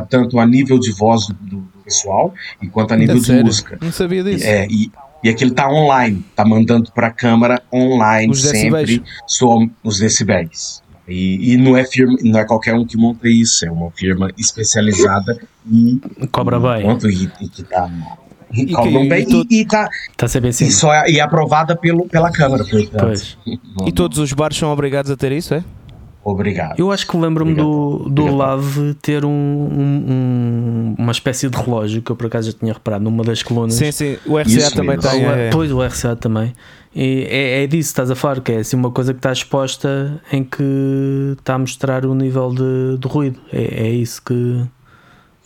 tanto 0.10 0.40
a 0.40 0.46
nível 0.46 0.80
de 0.80 0.92
voz 0.92 1.28
do, 1.28 1.34
do 1.34 1.80
pessoal 1.84 2.34
e 2.62 2.68
quanto 2.68 2.94
a 2.94 2.98
nível 2.98 3.16
é 3.16 3.20
de 3.20 3.26
sério? 3.26 3.46
música. 3.46 3.78
Não 3.82 3.92
sabia 3.92 4.24
disso. 4.24 4.46
É, 4.46 4.68
e, 4.68 4.92
e 5.24 5.30
aquilo 5.30 5.52
tá 5.52 5.70
online, 5.70 6.24
tá 6.36 6.46
mandando 6.46 6.92
para 6.92 7.08
a 7.08 7.12
câmera 7.12 7.62
online 7.74 8.32
os 8.32 8.42
sempre 8.42 9.04
som, 9.28 9.70
os 9.84 10.00
decibéis. 10.00 10.82
E, 11.08 11.54
e, 11.54 11.58
não, 11.58 11.76
é 11.76 11.84
firma, 11.84 12.16
não 12.22 12.40
é 12.40 12.46
qualquer 12.46 12.76
um 12.76 12.86
que 12.86 12.96
monta 12.96 13.28
isso, 13.28 13.66
é 13.66 13.72
uma 13.72 13.90
firma 13.90 14.30
especializada 14.38 15.40
e 15.70 16.00
cobra 16.32 16.60
bem. 16.60 16.84
Pronto, 16.84 17.10
e, 17.10 17.30
e 17.42 17.50
que 17.50 17.64
tá 17.64 17.90
e 18.54 18.72
cobram 18.72 19.08
bem 19.08 19.26
e, 19.28 19.62
e, 19.62 19.66
tá, 19.66 19.90
tá 20.18 20.26
e, 20.26 20.72
só 20.72 20.94
é, 20.94 21.10
e 21.10 21.20
é 21.20 21.22
aprovada 21.22 21.76
pelo, 21.76 22.08
pela 22.08 22.32
Câmara. 22.32 22.64
Pois. 23.00 23.38
E 23.86 23.92
todos 23.92 24.18
os 24.18 24.34
bares 24.34 24.58
são 24.58 24.72
obrigados 24.72 25.10
a 25.10 25.18
ter 25.18 25.32
isso, 25.32 25.54
é? 25.54 25.64
Obrigado. 26.24 26.78
Eu 26.78 26.92
acho 26.92 27.08
que 27.08 27.18
lembro-me 27.18 27.54
do, 27.56 28.10
do 28.10 28.36
Lave 28.36 28.94
ter 28.96 29.24
um, 29.24 29.30
um, 29.30 30.96
uma 30.98 31.12
espécie 31.12 31.50
de 31.50 31.58
relógio 31.58 32.02
que 32.02 32.12
eu 32.12 32.16
por 32.16 32.28
acaso 32.28 32.52
já 32.52 32.58
tinha 32.58 32.74
reparado 32.74 33.04
numa 33.04 33.24
das 33.24 33.42
colunas. 33.42 33.76
Sim, 33.76 33.92
sim, 33.92 34.18
o 34.26 34.38
RCA 34.38 34.50
Isso 34.50 34.76
também 34.76 34.98
mesmo. 34.98 35.10
tem. 35.10 35.26
É... 35.26 35.50
Pois, 35.50 35.72
o 35.72 35.82
RCA 35.82 36.16
também. 36.16 36.54
E 36.94 37.26
é, 37.30 37.64
é 37.64 37.68
disso 37.68 37.90
que 37.90 37.94
estás 37.94 38.12
a 38.12 38.16
falar, 38.16 38.42
que 38.42 38.52
é 38.52 38.58
assim 38.58 38.76
uma 38.76 38.92
coisa 38.92 39.14
que 39.14 39.20
está 39.20 39.32
exposta 39.32 40.22
em 40.32 40.44
que 40.44 41.36
está 41.38 41.56
a 41.56 41.60
mostrar 41.60 42.06
o 42.06 42.14
nível 42.14 42.50
de, 42.50 42.98
de 43.00 43.08
ruído. 43.08 43.40
É, 43.54 43.88
é 43.88 43.90
isso 43.90 44.22
que. 44.22 44.64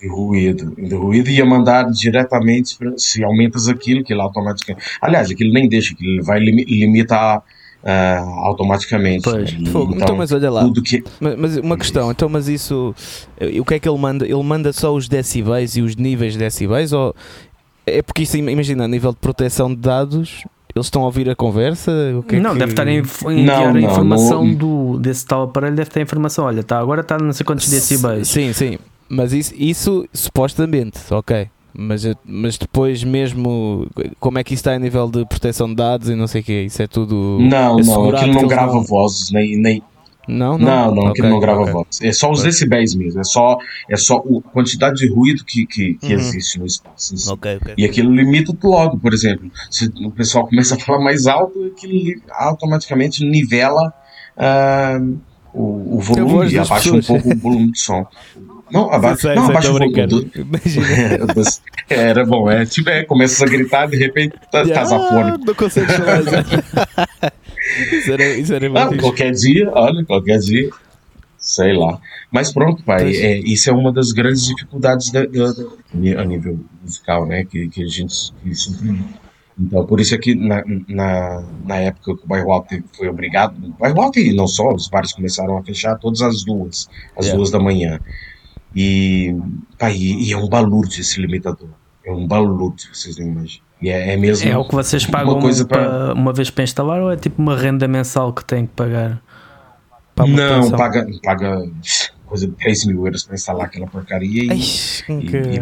De 0.02 0.10
ruído, 0.10 0.74
de 0.76 0.96
ruído 0.96 1.30
ia 1.30 1.46
mandar 1.46 1.90
diretamente 1.92 2.78
se 2.98 3.24
aumentas 3.24 3.70
aquilo, 3.70 4.04
que 4.04 4.12
ele 4.12 4.22
automaticamente. 4.22 4.86
Aliás, 5.02 5.30
aquilo 5.30 5.54
nem 5.54 5.70
deixa, 5.70 5.96
que 5.96 6.06
ele 6.06 6.22
vai 6.22 6.40
limitar 6.40 7.42
uh, 7.84 8.40
automaticamente. 8.40 9.24
Pois. 9.24 9.54
Né? 9.54 9.60
Então, 9.62 9.92
então, 9.94 10.16
mas 10.16 10.32
olha 10.32 10.50
lá. 10.50 10.70
Que... 10.84 11.04
Mas, 11.20 11.36
mas, 11.38 11.58
uma 11.58 11.78
questão, 11.78 12.12
então, 12.12 12.30
mas 12.30 12.48
isso. 12.48 12.96
Eh, 13.40 13.60
o 13.60 13.66
que 13.66 13.76
é 13.76 13.80
que 13.80 13.88
ele 13.88 13.98
manda? 13.98 14.26
Ele 14.26 14.44
manda 14.44 14.72
só 14.74 14.94
os 14.94 15.08
decibéis 15.08 15.76
e 15.76 15.82
os 15.82 15.96
níveis 15.96 16.34
de 16.34 16.40
decibéis? 16.40 16.94
Ou 16.94 17.16
é 17.86 18.02
porque 18.02 18.24
isso, 18.24 18.38
imagina, 18.38 18.86
a 18.86 18.88
nível 18.88 19.12
de 19.12 19.20
proteção 19.20 19.70
de 19.70 19.76
dados, 19.76 20.46
eles 20.74 20.88
estão 20.88 21.04
a 21.04 21.06
ouvir 21.06 21.30
a 21.30 21.36
conversa? 21.36 21.92
É 21.92 22.40
não, 22.40 22.54
que... 22.54 22.60
deve 22.60 22.72
estar 22.72 22.88
a 22.88 22.92
enviar 22.92 23.74
não, 23.74 23.76
a 23.76 23.82
informação 23.82 24.46
não. 24.46 24.56
Do, 24.56 25.00
desse 25.00 25.26
tal 25.26 25.44
aparelho, 25.44 25.76
deve 25.76 25.90
ter 25.90 26.00
a 26.00 26.04
informação. 26.04 26.46
Olha, 26.46 26.64
tá, 26.64 26.80
agora 26.80 27.02
está 27.02 27.18
não 27.18 27.34
sei 27.34 27.46
quantos 27.46 27.70
decibéis. 27.70 28.28
Sim, 28.28 28.54
sim. 28.54 28.78
Mas 29.10 29.34
isso, 29.34 29.54
isso 29.56 30.08
supostamente, 30.14 31.00
ok. 31.12 31.50
Mas, 31.76 32.04
mas 32.24 32.58
depois 32.58 33.04
mesmo 33.04 33.88
como 34.20 34.38
é 34.38 34.44
que 34.44 34.54
isso 34.54 34.62
está 34.62 34.74
a 34.74 34.80
nível 34.80 35.10
de 35.10 35.26
proteção 35.26 35.68
de 35.68 35.76
dados 35.76 36.08
e 36.08 36.16
não 36.16 36.28
sei 36.28 36.42
o 36.42 36.44
que 36.44 36.62
isso 36.62 36.82
é 36.84 36.88
tudo 36.88 37.40
não, 37.42 37.78
não, 37.78 38.10
aquilo 38.10 38.34
não 38.34 38.48
grava 38.48 38.74
não... 38.74 38.84
vozes 38.84 39.32
nem, 39.32 39.58
nem 39.58 39.84
não, 40.28 40.56
não, 40.58 40.86
não, 40.86 40.96
não 40.96 41.08
aquilo 41.08 41.30
não 41.30 41.40
grava 41.40 41.62
okay. 41.62 41.74
vozes 41.74 42.02
é 42.04 42.12
só 42.12 42.30
os 42.30 42.44
decibéis 42.44 42.94
mesmo 42.94 43.20
é 43.20 43.24
só, 43.24 43.58
é 43.90 43.98
só 43.98 44.18
a 44.18 44.52
quantidade 44.52 44.98
de 44.98 45.12
ruído 45.12 45.44
que, 45.44 45.66
que, 45.66 45.96
que 45.96 46.14
uhum. 46.14 46.20
existe 46.20 46.60
no 46.60 46.68
espaço 46.68 47.34
okay, 47.34 47.56
okay. 47.56 47.74
e 47.76 47.86
aquilo 47.86 48.14
limita 48.14 48.56
logo, 48.64 49.00
por 49.00 49.12
exemplo 49.12 49.50
se 49.72 49.92
o 50.06 50.12
pessoal 50.12 50.46
começa 50.48 50.76
a 50.76 50.80
falar 50.80 51.04
mais 51.04 51.26
alto 51.26 51.72
aquilo 51.76 52.22
automaticamente 52.30 53.26
nivela 53.26 53.92
uh, 54.38 55.18
o, 55.52 55.98
o 55.98 56.00
volume 56.00 56.52
e 56.52 56.60
abaixa 56.60 56.92
pessoas. 56.92 57.10
um 57.10 57.14
pouco 57.14 57.34
o 57.34 57.38
volume 57.38 57.72
de 57.72 57.80
som 57.80 58.06
não, 58.74 58.92
abaixa, 58.92 59.22
sei, 59.22 59.36
não, 59.36 59.46
abaixa 59.46 59.70
o 59.70 59.74
volume. 59.74 60.08
Do... 60.08 60.30
Era 61.90 62.26
bom, 62.26 62.50
é. 62.50 62.66
Tipo, 62.66 62.90
é, 62.90 63.04
começa 63.04 63.46
a 63.46 63.48
gritar, 63.48 63.88
de 63.88 63.98
repente 63.98 64.36
tá, 64.52 64.66
tá 64.66 64.82
ah, 64.82 65.38
Não 65.38 65.54
consegue 65.54 65.92
falar. 65.92 66.22
isso 67.92 68.12
era, 68.12 68.36
isso 68.36 68.54
era 68.54 68.68
ah, 68.68 68.98
qualquer 68.98 69.32
dia, 69.32 69.70
olha, 69.72 70.04
qualquer 70.04 70.40
dia. 70.40 70.70
Sei 71.38 71.74
lá. 71.74 72.00
Mas 72.32 72.52
pronto, 72.52 72.84
pai, 72.84 73.16
é, 73.16 73.38
isso 73.40 73.70
é 73.70 73.74
uma 73.74 73.92
das 73.92 74.12
grandes 74.12 74.46
dificuldades 74.48 75.12
da, 75.12 75.26
da, 75.26 75.52
da, 75.52 76.22
a 76.22 76.26
nível 76.26 76.60
musical, 76.82 77.28
né? 77.28 77.44
Que, 77.44 77.68
que 77.68 77.84
a 77.84 77.88
gente 77.88 78.34
que 78.42 78.52
Então, 79.60 79.86
por 79.86 80.00
isso 80.00 80.16
é 80.16 80.18
que 80.18 80.34
na, 80.34 80.64
na, 80.88 81.44
na 81.66 81.76
época 81.76 82.16
que 82.16 82.24
o 82.24 82.28
bairro 82.28 82.52
Alto 82.52 82.82
foi 82.98 83.08
obrigado, 83.08 83.56
o 83.64 83.72
bairro 83.78 84.02
Alto 84.02 84.20
e 84.20 84.34
não 84.34 84.48
só, 84.48 84.74
os 84.74 84.88
bares 84.88 85.14
começaram 85.14 85.58
a 85.58 85.64
fechar 85.64 85.96
todas 86.00 86.22
as 86.22 86.44
duas, 86.44 86.90
as 87.16 87.26
yeah. 87.26 87.36
duas 87.36 87.52
da 87.52 87.60
manhã. 87.60 88.00
E, 88.76 89.36
pá, 89.78 89.92
e, 89.92 90.30
e 90.30 90.34
é 90.34 90.38
um 90.38 90.48
balúrdio 90.48 91.02
esse 91.02 91.22
limitador. 91.22 91.70
É 92.06 92.12
um 92.12 92.28
balúrdio, 92.28 92.90
vocês 92.94 93.18
não 93.18 93.28
imaginam. 93.28 93.64
E 93.82 93.90
é, 93.90 94.14
é 94.14 94.18
mesmo. 94.18 94.50
É 94.50 94.58
o 94.58 94.66
que 94.66 94.74
vocês 94.74 95.06
pagam 95.06 95.34
uma, 95.34 95.42
coisa 95.42 95.66
para... 95.66 96.14
uma 96.14 96.34
vez 96.34 96.50
para 96.50 96.64
instalar 96.64 97.02
ou 97.02 97.12
é 97.12 97.18
tipo 97.18 97.42
uma 97.42 97.58
renda 97.58 97.88
mensal 97.88 98.34
que 98.34 98.44
tem 98.44 98.66
que 98.66 98.74
pagar? 98.74 99.22
não, 100.28 100.72
paga, 100.72 101.08
paga 101.24 101.64
coisa 102.26 102.48
de 102.48 102.54
3 102.54 102.86
mil 102.86 103.06
euros 103.06 103.24
para 103.24 103.36
instalar 103.36 103.66
aquela 103.66 103.88
porcaria 103.88 104.46
e. 104.46 104.50
Ai, 104.52 104.58
que... 105.22 105.38
e, 105.38 105.60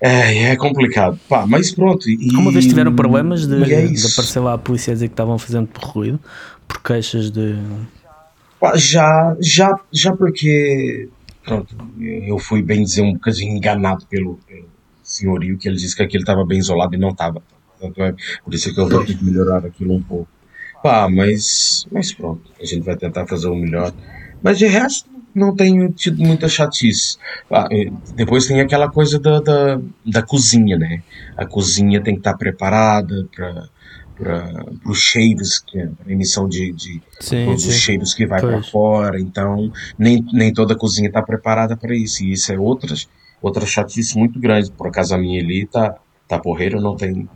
é, 0.00 0.50
é 0.50 0.56
complicado. 0.56 1.18
Pá, 1.28 1.46
mas 1.46 1.70
pronto. 1.70 2.10
E, 2.10 2.34
Uma 2.36 2.50
vez 2.50 2.66
tiveram 2.66 2.94
problemas 2.94 3.46
de, 3.46 3.62
é 3.62 3.86
de 3.86 4.06
aparecer 4.06 4.40
lá 4.40 4.54
a 4.54 4.58
polícia 4.58 4.90
a 4.90 4.94
dizer 4.94 5.06
que 5.06 5.12
estavam 5.12 5.38
fazendo 5.38 5.68
por 5.68 5.84
ruído, 5.84 6.20
por 6.66 6.82
queixas 6.82 7.30
de. 7.30 7.56
Já, 8.76 9.36
já, 9.40 9.74
já 9.92 10.16
porque, 10.16 11.08
pronto, 11.44 11.76
eu 11.98 12.38
fui 12.38 12.62
bem 12.62 12.82
dizer 12.84 13.02
um 13.02 13.14
bocadinho 13.14 13.56
enganado 13.56 14.06
pelo, 14.06 14.38
pelo 14.46 14.68
senhorio, 15.02 15.58
que 15.58 15.68
ele 15.68 15.76
disse 15.76 15.96
que 15.96 16.02
aquilo 16.02 16.22
estava 16.22 16.44
bem 16.44 16.58
isolado 16.58 16.94
e 16.94 16.98
não 16.98 17.10
estava. 17.10 17.42
É, 17.82 18.14
por 18.44 18.54
isso 18.54 18.70
é 18.70 18.72
que 18.72 18.80
eu 18.80 18.88
vou 18.88 19.04
ter 19.04 19.16
que 19.18 19.24
melhorar 19.24 19.66
aquilo 19.66 19.94
um 19.94 20.02
pouco. 20.02 20.28
Pá, 20.82 21.08
mas, 21.08 21.86
mas 21.90 22.12
pronto, 22.12 22.50
a 22.60 22.64
gente 22.64 22.84
vai 22.84 22.96
tentar 22.96 23.26
fazer 23.26 23.48
o 23.48 23.56
melhor. 23.56 23.92
Mas 24.42 24.58
de 24.58 24.66
resto, 24.66 25.08
não 25.34 25.54
tenho 25.54 25.90
tido 25.92 26.22
muita 26.22 26.48
chatice. 26.48 27.16
Depois 28.14 28.46
tem 28.46 28.60
aquela 28.60 28.90
coisa 28.90 29.18
da, 29.18 29.40
da, 29.40 29.80
da 30.04 30.22
cozinha, 30.22 30.76
né? 30.76 31.02
A 31.36 31.46
cozinha 31.46 32.00
tem 32.02 32.14
que 32.14 32.20
estar 32.20 32.36
preparada 32.36 33.26
para 33.34 33.68
para 34.22 34.64
os 34.86 34.98
cheiros, 34.98 35.58
que 35.58 35.78
é 35.78 35.90
a 36.06 36.10
emissão 36.10 36.48
de, 36.48 36.72
de 36.72 37.02
sim, 37.18 37.44
todos 37.44 37.62
sim. 37.62 37.68
os 37.68 37.74
cheiros 37.74 38.14
que 38.14 38.24
vai 38.24 38.40
para 38.40 38.62
fora. 38.62 39.20
Então, 39.20 39.72
nem, 39.98 40.24
nem 40.32 40.52
toda 40.52 40.74
a 40.74 40.76
cozinha 40.76 41.08
está 41.08 41.20
preparada 41.20 41.76
para 41.76 41.94
isso. 41.94 42.22
E 42.22 42.32
isso 42.32 42.52
é 42.52 42.58
outra, 42.58 42.94
outra 43.42 43.66
chatice 43.66 44.16
muito 44.16 44.38
grande. 44.38 44.70
Por 44.70 44.86
acaso 44.86 45.14
a 45.14 45.18
minha 45.18 45.42
ali 45.42 45.66
tá, 45.66 45.96
tá 46.28 46.38
porreira, 46.38 46.80
não 46.80 46.94
tem, 46.94 47.28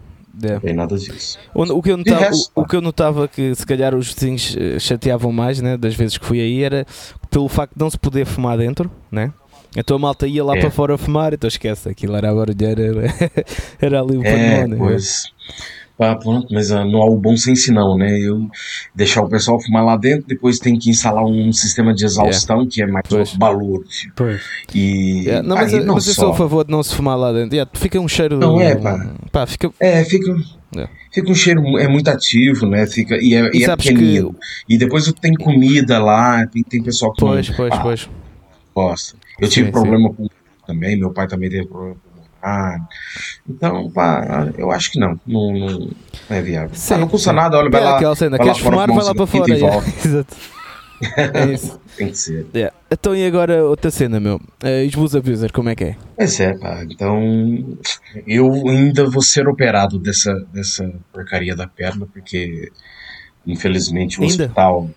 é. 0.42 0.52
não 0.52 0.60
tem 0.60 0.74
nada 0.74 0.96
disso. 0.96 1.38
O, 1.52 1.62
o, 1.62 1.82
que 1.82 1.90
eu 1.90 1.96
notava, 1.96 2.20
resto, 2.20 2.52
o, 2.54 2.60
o, 2.60 2.66
que 2.66 2.76
eu 2.76 2.80
notava 2.80 3.28
que 3.28 3.54
se 3.54 3.66
calhar 3.66 3.94
os 3.94 4.12
vizinhos 4.12 4.56
eh, 4.56 4.78
chateavam 4.78 5.32
mais, 5.32 5.60
né, 5.60 5.76
das 5.76 5.94
vezes 5.94 6.16
que 6.16 6.24
fui 6.24 6.40
aí, 6.40 6.62
era 6.62 6.86
pelo 7.30 7.48
facto 7.48 7.74
de 7.74 7.80
não 7.80 7.90
se 7.90 7.98
poder 7.98 8.24
fumar 8.24 8.56
dentro, 8.56 8.90
né? 9.10 9.32
Então 9.76 9.96
a 9.96 10.00
malta 10.00 10.26
ia 10.26 10.42
lá 10.42 10.56
é. 10.56 10.60
para 10.60 10.70
fora 10.70 10.96
fumar, 10.96 11.34
então 11.34 11.48
esquece, 11.48 11.88
aquilo 11.88 12.16
era 12.16 12.30
a 12.30 12.34
barulheira, 12.34 12.82
era, 12.82 13.14
era 13.78 14.00
ali 14.00 14.16
o 14.16 14.24
é. 14.24 14.66
Né? 14.66 14.76
Pois. 14.76 15.24
Ah, 15.26 15.85
pronto, 15.96 16.48
mas 16.52 16.70
uh, 16.70 16.84
não 16.84 17.00
há 17.00 17.06
o 17.06 17.16
bom 17.16 17.36
senso 17.36 17.72
não, 17.72 17.96
né? 17.96 18.18
Eu 18.20 18.48
deixar 18.94 19.22
o 19.22 19.28
pessoal 19.28 19.60
fumar 19.60 19.84
lá 19.84 19.96
dentro, 19.96 20.26
depois 20.26 20.58
tem 20.58 20.78
que 20.78 20.90
instalar 20.90 21.24
um 21.24 21.52
sistema 21.52 21.94
de 21.94 22.04
exaustão 22.04 22.58
yeah. 22.58 22.70
que 22.70 22.82
é 22.82 22.86
mais 22.86 23.06
pois. 23.08 23.34
balúrdio. 23.34 24.12
Pois. 24.14 24.42
E 24.74 25.22
yeah. 25.24 25.46
não, 25.46 25.56
mas, 25.56 25.72
aí, 25.72 25.82
não 25.82 25.94
mas 25.94 26.06
eu 26.06 26.14
sou 26.14 26.32
a 26.32 26.34
favor 26.34 26.64
de 26.64 26.70
não 26.70 26.82
se 26.82 26.94
fumar 26.94 27.16
lá 27.16 27.32
dentro. 27.32 27.54
Yeah, 27.54 27.70
fica 27.74 27.98
um 27.98 28.08
cheiro. 28.08 28.38
Não 28.38 28.60
é, 28.60 28.74
pá. 28.74 29.14
pá 29.32 29.46
fica... 29.46 29.72
É, 29.80 30.04
fica. 30.04 30.36
Yeah. 30.74 30.92
Fica 31.12 31.30
um 31.30 31.34
cheiro, 31.34 31.78
é 31.78 31.88
muito 31.88 32.08
ativo, 32.08 32.66
né? 32.66 32.86
Fica, 32.86 33.16
e 33.16 33.34
é, 33.34 33.50
e 33.54 33.64
é 33.64 33.76
pequenino. 33.76 34.34
Que... 34.34 34.74
E 34.74 34.78
depois 34.78 35.10
tem 35.14 35.32
comida 35.32 35.98
lá, 35.98 36.46
tem, 36.46 36.62
tem 36.62 36.82
pessoal 36.82 37.12
que. 37.12 37.20
Pois, 37.20 37.48
não, 37.48 37.56
pois, 37.56 37.72
ah, 37.72 37.78
pois. 37.78 38.10
Gosta. 38.74 39.16
Eu 39.40 39.46
sim, 39.46 39.54
tive 39.54 39.72
problema 39.72 40.12
com 40.12 40.28
também, 40.66 40.98
meu 40.98 41.12
pai 41.12 41.26
também 41.28 41.48
teve 41.48 41.66
problema 41.66 41.96
ah, 42.42 42.76
então, 43.48 43.90
pá, 43.90 44.48
eu 44.56 44.70
acho 44.70 44.92
que 44.92 44.98
não. 44.98 45.18
Não, 45.26 45.52
não 45.52 45.90
é 46.30 46.40
viável. 46.42 46.70
Sim, 46.74 46.94
ah, 46.94 46.98
não 46.98 47.08
custa 47.08 47.30
sim. 47.30 47.36
nada, 47.36 47.58
olha, 47.58 47.70
vai 47.70 47.82
lá. 47.82 47.96
Aquela 47.96 48.16
cena, 48.16 48.38
queres 48.38 48.58
fumar, 48.58 48.88
vai 48.88 49.04
lá 49.04 49.14
para 49.14 49.26
fora. 49.26 49.52
Exato. 49.52 50.36
É 51.16 51.52
isso. 51.52 51.78
Tem 51.96 52.08
que 52.08 52.18
ser. 52.18 52.46
Yeah. 52.54 52.74
Então 52.90 53.14
e 53.14 53.26
agora 53.26 53.64
outra 53.64 53.90
cena, 53.90 54.18
meu? 54.20 54.36
Uh, 54.36 54.84
Esbus 54.86 55.14
Abuser, 55.14 55.52
como 55.52 55.68
é 55.68 55.74
que 55.74 55.84
é? 55.84 55.96
Pois 56.16 56.40
é, 56.40 56.54
pá. 56.54 56.84
Então 56.84 57.78
eu 58.26 58.50
ainda 58.68 59.04
vou 59.08 59.22
ser 59.22 59.48
operado 59.48 59.98
dessa, 59.98 60.34
dessa 60.52 60.90
porcaria 61.12 61.54
da 61.54 61.66
perna, 61.66 62.06
porque 62.06 62.70
infelizmente 63.46 64.18
o 64.18 64.22
ainda? 64.22 64.44
hospital 64.44 64.90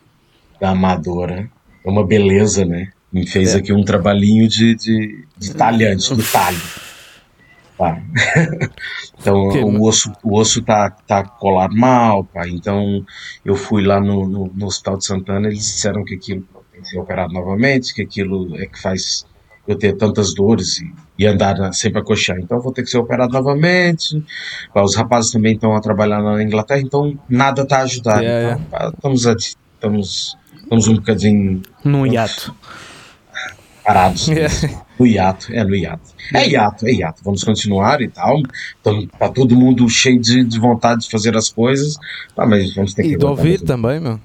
da 0.59 0.69
Amadora 0.69 1.49
é 1.85 1.89
uma 1.89 2.05
beleza, 2.05 2.65
né? 2.65 2.91
Me 3.11 3.27
fez 3.27 3.55
é. 3.55 3.57
aqui 3.57 3.73
um 3.73 3.83
trabalhinho 3.83 4.47
de, 4.47 4.75
de, 4.75 5.25
de 5.37 5.53
talhante, 5.53 6.13
do 6.13 6.23
talho. 6.23 6.61
Pá. 7.79 7.97
então 9.19 9.47
o 9.63 9.87
osso, 9.87 10.11
o 10.21 10.37
osso 10.37 10.61
tá, 10.61 10.89
tá 10.89 11.23
colado 11.23 11.75
mal, 11.75 12.25
pá. 12.25 12.45
Então 12.47 13.03
eu 13.43 13.55
fui 13.55 13.83
lá 13.85 13.99
no, 14.01 14.27
no, 14.27 14.51
no 14.53 14.65
Hospital 14.67 14.97
de 14.97 15.05
Santana, 15.05 15.47
eles 15.47 15.59
disseram 15.59 16.03
que 16.03 16.15
aquilo 16.15 16.43
tem 16.73 16.81
que 16.81 16.89
ser 16.89 16.99
operado 16.99 17.33
novamente, 17.33 17.93
que 17.93 18.01
aquilo 18.01 18.53
é 18.57 18.65
que 18.65 18.81
faz 18.81 19.25
eu 19.65 19.77
ter 19.77 19.93
tantas 19.93 20.33
dores 20.33 20.79
e, 20.79 20.91
e 21.17 21.25
andar 21.25 21.57
na- 21.57 21.71
sempre 21.71 22.01
a 22.01 22.03
coxar. 22.03 22.37
Então 22.39 22.59
vou 22.59 22.73
ter 22.73 22.83
que 22.83 22.89
ser 22.89 22.97
operado 22.97 23.31
novamente. 23.31 24.21
Os 24.75 24.95
rapazes 24.95 25.31
também 25.31 25.53
estão 25.53 25.73
a 25.75 25.79
trabalhar 25.79 26.21
na 26.21 26.43
Inglaterra, 26.43 26.81
então 26.81 27.17
nada 27.29 27.65
tá 27.65 27.79
ajudando. 27.83 28.21
Yeah, 28.23 28.59
Então, 28.67 29.13
estamos, 29.13 29.55
estamos, 29.75 30.37
estamos 30.63 30.87
um 30.89 30.95
bocadinho 30.95 31.61
Num 31.83 32.05
hiato. 32.05 32.53
Parados. 33.89 34.27
Yeah. 34.27 34.53
No 34.99 35.07
hiato, 35.07 35.53
é 35.53 35.63
no 35.63 35.75
hiato. 35.75 36.09
É 36.33 36.47
hiato, 36.47 36.85
é 36.85 36.91
hiato. 36.91 37.21
Vamos 37.23 37.43
continuar 37.43 38.01
e 38.01 38.09
tal. 38.09 38.41
Então, 38.79 39.07
tá 39.07 39.29
todo 39.29 39.55
mundo 39.55 39.89
cheio 39.89 40.19
de, 40.19 40.43
de 40.43 40.59
vontade 40.59 41.01
de 41.01 41.09
fazer 41.09 41.35
as 41.35 41.49
coisas. 41.49 41.95
Ah, 42.37 42.45
mas 42.45 42.73
vamos 42.75 42.93
ter 42.93 43.03
que 43.03 43.13
E 43.13 43.17
de 43.17 43.25
ouvir 43.25 43.61
também, 43.61 43.99
meu. 43.99 44.19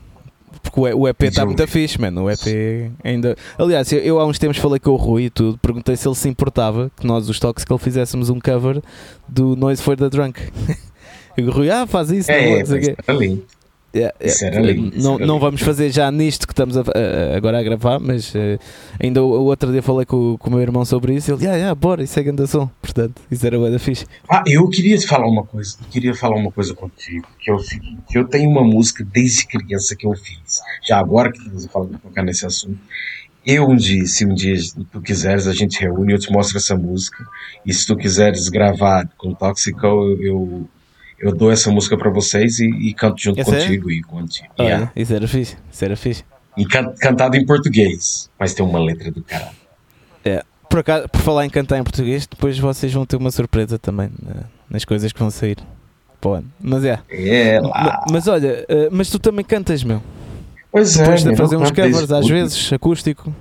Porque 0.63 0.81
o 0.81 1.09
EP 1.09 1.23
está 1.23 1.47
muito 1.47 1.67
fixe, 1.69 2.01
mano. 2.01 2.25
O 2.25 2.31
EP 2.31 2.91
ainda. 3.03 3.37
Aliás, 3.59 3.93
eu, 3.93 4.01
eu 4.01 4.21
há 4.21 4.27
uns 4.27 4.39
tempos 4.39 4.59
falei 4.59 4.79
com 4.79 4.91
o 4.91 4.97
Rui 4.97 5.25
e 5.25 5.31
tudo. 5.31 5.59
Perguntei 5.59 5.97
se 5.97 6.07
ele 6.09 6.15
se 6.17 6.29
importava 6.29 6.91
que 6.99 7.07
nós, 7.07 7.29
os 7.29 7.39
Toxic, 7.39 7.71
ele 7.71 7.79
fizéssemos 7.79 8.29
um 8.29 8.41
cover 8.41 8.83
do 9.29 9.55
Noise 9.57 9.83
for 9.83 9.97
the 9.97 10.09
Drunk. 10.11 10.41
E 11.37 11.43
o 11.43 11.51
Rui, 11.51 11.69
ah, 11.69 11.85
faz 11.85 12.13
isso, 12.13 12.31
É, 12.31 12.61
não 12.61 12.67
sei 12.67 12.95
o 13.09 13.43
mas 13.95 14.03
era 14.03 14.11
lindo. 14.11 14.13
Yeah, 14.13 14.15
Isso 14.21 14.45
yeah. 14.45 14.59
era 14.59 14.67
lindo, 14.73 14.99
Não, 15.03 15.19
não 15.19 15.39
vamos 15.39 15.61
fazer 15.63 15.91
já 15.91 16.11
nisto 16.11 16.47
que 16.47 16.53
estamos 16.53 16.77
a- 16.77 16.81
a- 16.83 17.37
agora 17.37 17.59
a 17.59 17.63
gravar, 17.63 17.99
mas 18.01 18.35
eh, 18.35 18.59
ainda 19.03 19.23
o, 19.23 19.27
o 19.29 19.45
outro 19.45 19.71
dia 19.71 19.83
falei 19.83 20.05
com, 20.05 20.33
o- 20.35 20.39
com 20.39 20.49
o 20.49 20.53
meu 20.53 20.61
irmão 20.61 20.85
sobre 20.85 21.15
isso. 21.15 21.33
Ele, 21.33 21.47
ah, 21.47 21.55
yeah, 21.55 21.75
bora, 21.75 22.03
isso 22.03 22.19
é 22.19 22.23
grande 22.23 22.47
som. 22.47 22.69
Portanto, 22.83 23.21
isso 23.31 23.47
era 23.47 23.71
da 23.71 23.79
fixe. 23.79 24.07
Ah, 24.29 24.43
eu 24.47 24.69
queria 24.69 24.99
te 24.99 25.07
falar 25.07 25.27
uma 25.29 25.45
coisa. 25.45 25.77
Eu 25.81 25.91
queria 25.91 26.15
falar 26.15 26.37
uma 26.37 26.51
coisa 26.51 26.75
contigo, 26.75 27.27
que 27.39 27.51
é 27.51 27.55
o 27.55 27.59
seguinte: 27.59 27.99
eu 28.15 28.25
tenho 28.27 28.51
uma 28.51 28.65
música 28.65 29.05
desde 29.13 29.47
criança 29.47 29.95
que 29.97 30.07
eu 30.07 30.15
fiz. 30.15 30.61
Já 30.87 30.99
agora 30.99 31.31
que 31.31 31.39
estamos 31.39 31.67
falando 31.67 31.99
tocar 31.99 32.23
nesse 32.25 32.45
assunto. 32.45 32.79
Eu 33.47 33.69
um 33.69 33.77
dia, 33.77 34.07
se 34.07 34.25
um 34.25 34.33
dia 34.35 34.57
tu 34.91 35.03
quiseres, 35.03 35.47
a 35.47 35.53
gente 35.53 35.79
reúne, 35.79 36.15
eu 36.15 36.19
te 36.19 36.33
mostro 36.33 36.57
essa 36.57 36.75
música. 36.75 37.23
E 37.67 37.75
se 37.75 37.87
tu 37.87 37.95
quiseres 37.95 38.49
gravar 38.49 39.07
com 39.19 39.35
Toxical, 39.35 40.03
eu, 40.09 40.23
eu, 40.23 40.69
eu 41.19 41.35
dou 41.35 41.51
essa 41.51 41.71
música 41.71 41.97
pra 41.97 42.11
vocês 42.11 42.59
e, 42.61 42.67
e 42.67 42.95
canto 42.95 43.21
junto 43.21 43.41
É 43.41 43.45
contigo 43.45 43.91
e 43.91 44.03
contigo. 44.03 44.49
Olha, 44.59 44.67
Yeah. 44.69 44.93
isso 44.97 45.15
era 45.15 45.29
fixe. 45.29 45.57
Isso 45.73 45.85
era 45.85 45.97
fixe. 45.97 46.25
E 46.57 46.65
can- 46.67 46.95
cantado 47.01 47.37
em 47.37 47.45
português, 47.45 48.31
mas 48.39 48.55
tem 48.55 48.65
uma 48.65 48.79
letra 48.79 49.11
do 49.11 49.23
caralho. 49.23 49.55
Por, 50.69 50.81
acaso, 50.81 51.09
por 51.09 51.21
falar 51.21 51.47
em 51.47 51.51
cantar 51.51 51.79
em 51.79 51.85
português, 51.85 52.27
depois 52.27 52.59
vocês 52.59 52.93
vão 52.93 53.07
ter 53.07 53.15
uma 53.17 53.31
surpresa 53.31 53.79
também 53.79 54.11
né, 54.21 54.43
nas 54.69 54.85
coisas 54.85 55.13
que 55.13 55.19
vão 55.21 55.31
sair. 55.31 55.57
Pô, 56.21 56.43
mas 56.61 56.85
é. 56.85 56.99
É 57.11 57.61
lá. 57.61 58.03
Mas 58.11 58.27
olha, 58.27 58.65
eh, 58.69 58.89
mas 58.91 59.09
tu 59.09 59.21
também 59.21 59.45
cantas, 59.45 59.85
meu. 59.85 60.03
Pois 60.73 60.97
é, 60.99 61.03
Depois 61.03 61.23
de 61.23 61.37
fazer 61.37 61.57
uns 61.57 61.71
covers, 61.71 62.11
às 62.11 62.27
vezes, 62.27 62.73
acústico. 62.73 63.33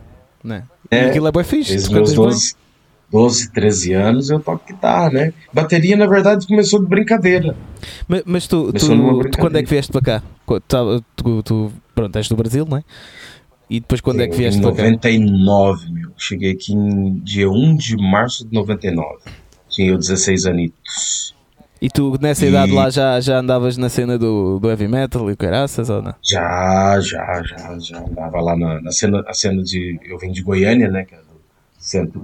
Né? 0.43 0.63
É, 0.91 1.05
e 1.05 1.09
aquilo 1.09 1.27
é 1.27 1.31
bem 1.31 1.43
fixe. 1.43 1.81
Tu 1.87 1.91
cantas 1.91 2.13
bem. 2.15 2.62
12, 3.13 3.49
12, 3.49 3.51
13 3.51 3.93
anos 3.93 4.29
eu 4.29 4.39
toco 4.39 4.65
guitarra, 4.67 5.11
né? 5.11 5.33
Bateria, 5.53 5.95
na 5.95 6.07
verdade, 6.07 6.47
começou 6.47 6.79
de 6.81 6.87
brincadeira. 6.87 7.55
Mas, 8.07 8.23
mas 8.25 8.47
tu, 8.47 8.73
tu, 8.73 9.23
tu 9.29 9.37
quando 9.37 9.57
é 9.57 9.63
que 9.63 9.69
vieste 9.69 9.91
para 9.91 10.01
cá? 10.01 10.23
Tá- 10.67 10.79
Tu, 11.15 11.43
tu, 11.43 11.71
pronto, 11.93 12.15
és 12.17 12.27
do 12.27 12.35
Brasil, 12.35 12.65
não 12.67 12.77
é? 12.77 12.83
E 13.69 13.79
depois 13.79 14.01
quando 14.01 14.21
é 14.21 14.27
que 14.27 14.35
vieste 14.35 14.59
em 14.59 14.61
para 14.63 14.71
cá? 14.73 14.83
99, 14.83 15.91
meu. 15.91 16.09
Cheguei 16.17 16.51
aqui 16.51 16.73
em 16.73 17.15
dia 17.19 17.49
1 17.49 17.75
de 17.77 17.95
março 17.97 18.45
de 18.47 18.53
99. 18.53 19.19
Tinha 19.69 19.89
eu 19.91 19.97
16 19.97 20.45
anitos. 20.45 21.33
E 21.81 21.89
tu 21.89 22.17
nessa 22.21 22.45
E- 22.45 22.49
idade 22.49 22.71
lá 22.71 22.89
já, 22.89 23.19
já 23.19 23.39
andavas 23.39 23.77
na 23.77 23.89
cena 23.89 24.17
do, 24.17 24.59
do 24.59 24.69
heavy 24.69 24.87
metal 24.87 25.29
e 25.31 25.35
caraças 25.35 25.89
ou 25.89 26.01
não? 26.01 26.13
Já, 26.21 26.99
já, 27.01 27.41
já, 27.43 27.77
já 27.79 27.99
andava 27.99 28.39
lá 28.41 28.55
na, 28.55 28.81
na 28.81 28.91
cena, 28.91 29.23
a 29.27 29.33
cena 29.33 29.61
de. 29.63 29.99
Eu 30.05 30.17
vim 30.17 30.31
de 30.31 30.41
Goiânia, 30.41 30.89
né? 30.89 31.03
Que 31.05 31.15
é 31.15 31.17
do 31.17 31.23
centro 31.77 32.21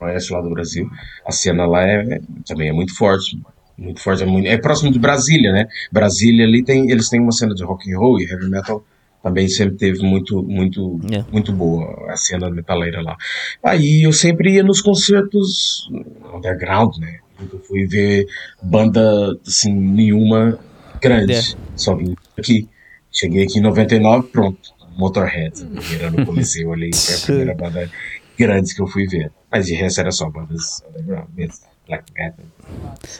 oeste 0.00 0.32
lá 0.32 0.40
do 0.40 0.50
Brasil. 0.50 0.88
A 1.26 1.32
cena 1.32 1.66
lá 1.66 1.82
é, 1.82 2.20
também 2.46 2.68
é 2.68 2.72
muito 2.72 2.96
forte. 2.96 3.40
Muito 3.76 4.00
forte. 4.00 4.22
É, 4.22 4.26
muito, 4.26 4.46
é 4.46 4.58
próximo 4.58 4.90
de 4.92 4.98
Brasília, 4.98 5.52
né? 5.52 5.66
Brasília 5.90 6.44
ali 6.44 6.62
tem. 6.62 6.90
Eles 6.90 7.08
têm 7.08 7.20
uma 7.20 7.32
cena 7.32 7.54
de 7.54 7.64
rock 7.64 7.92
and 7.92 7.98
roll 7.98 8.20
e 8.20 8.24
heavy 8.24 8.48
metal 8.48 8.84
também 9.22 9.48
sempre 9.48 9.76
teve 9.76 10.02
muito, 10.02 10.42
muito, 10.42 10.98
Yeah. 11.04 11.28
muito 11.30 11.52
boa 11.52 12.10
a 12.10 12.16
cena 12.16 12.50
metaleira 12.50 13.02
lá. 13.02 13.16
Aí 13.62 14.02
eu 14.04 14.12
sempre 14.12 14.54
ia 14.54 14.62
nos 14.62 14.80
concertos 14.80 15.88
underground, 16.34 16.96
né? 16.98 17.18
Nunca 17.38 17.58
fui 17.58 17.86
ver 17.86 18.26
banda 18.62 19.38
assim 19.46 19.72
nenhuma 19.72 20.58
grande. 21.00 21.32
Yeah. 21.32 21.58
Só 21.76 21.94
vim 21.94 22.14
aqui. 22.38 22.68
Cheguei 23.12 23.44
aqui 23.44 23.58
em 23.58 23.62
99, 23.62 24.28
pronto. 24.28 24.80
Motorhead, 24.96 25.64
no 25.64 26.26
Coliseu 26.26 26.72
ali, 26.72 26.90
foi 26.94 27.14
a 27.14 27.18
primeira 27.18 27.54
banda 27.54 27.90
grande 28.40 28.74
que 28.74 28.80
eu 28.82 28.86
fui 28.86 29.06
ver. 29.06 29.30
Mas 29.52 29.66
de 29.66 29.74
resto 29.74 30.00
era 30.00 30.10
só 30.10 30.28
bandas 30.30 30.82
underground 30.88 31.28
mesmo. 31.36 31.70
Black 31.86 32.04
metal. 32.16 32.44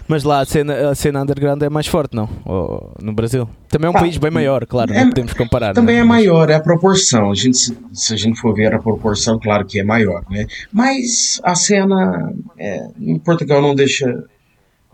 Mas 0.06 0.22
lá 0.22 0.40
a 0.40 0.44
cena, 0.44 0.90
a 0.90 0.94
cena 0.94 1.22
underground 1.22 1.60
é 1.62 1.68
mais 1.68 1.88
forte, 1.88 2.14
não? 2.14 2.28
Ou- 2.44 2.92
no 3.02 3.12
Brasil? 3.12 3.48
Também 3.68 3.88
é 3.88 3.90
um 3.90 3.96
Ah, 3.96 4.00
país 4.00 4.16
bem 4.16 4.30
maior, 4.30 4.64
claro, 4.64 4.92
é- 4.92 5.00
não 5.00 5.08
podemos 5.08 5.32
comparar. 5.34 5.74
Também 5.74 5.96
né? 5.96 6.02
é 6.02 6.04
maior, 6.04 6.48
é 6.50 6.54
a 6.54 6.60
proporção. 6.60 7.32
A 7.32 7.34
gente, 7.34 7.56
se, 7.58 7.76
se 7.92 8.14
a 8.14 8.16
gente 8.16 8.40
for 8.40 8.54
ver 8.54 8.72
a 8.72 8.78
proporção, 8.78 9.40
claro 9.40 9.64
que 9.66 9.80
é 9.80 9.82
maior, 9.84 10.22
né? 10.30 10.46
Mas 10.72 11.40
a 11.42 11.54
cena 11.56 12.32
é, 12.56 12.86
em 13.00 13.18
Portugal 13.18 13.60
não 13.60 13.74
deixa, 13.74 14.24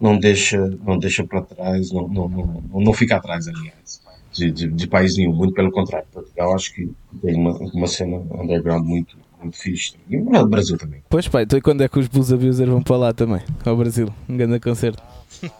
não 0.01 0.19
deixa, 0.19 0.59
não 0.87 0.99
deixa 0.99 1.23
para 1.25 1.43
trás, 1.43 1.93
não, 1.93 2.09
não, 2.09 2.29
não, 2.29 2.81
não 2.81 2.93
fica 2.95 3.17
atrás, 3.17 3.47
aliás, 3.47 4.01
de, 4.33 4.51
de, 4.51 4.69
de 4.69 4.87
país 4.87 5.19
nenhum. 5.19 5.35
Muito 5.35 5.53
pelo 5.53 5.71
contrário, 5.71 6.07
Portugal 6.11 6.55
acho 6.55 6.73
que 6.75 6.91
tem 7.21 7.35
uma, 7.35 7.53
uma 7.75 7.87
cena 7.87 8.17
underground 8.43 8.87
muito, 8.87 9.19
muito 9.47 9.59
fixe. 9.59 9.95
E 10.09 10.17
o 10.17 10.47
Brasil 10.47 10.77
também. 10.79 11.01
Pois 11.09 11.27
pai, 11.29 11.45
então 11.45 11.59
e 11.59 11.63
quando 11.63 11.83
é 11.83 11.89
que 11.89 11.99
os 11.99 12.07
Blues 12.09 12.33
Abusers 12.33 12.69
vão 12.69 12.83
para 12.83 12.97
lá 12.97 13.13
também? 13.13 13.41
Ao 13.65 13.77
Brasil, 13.77 14.09
um 14.29 14.37
grande 14.37 14.61
concerto. 14.61 15.03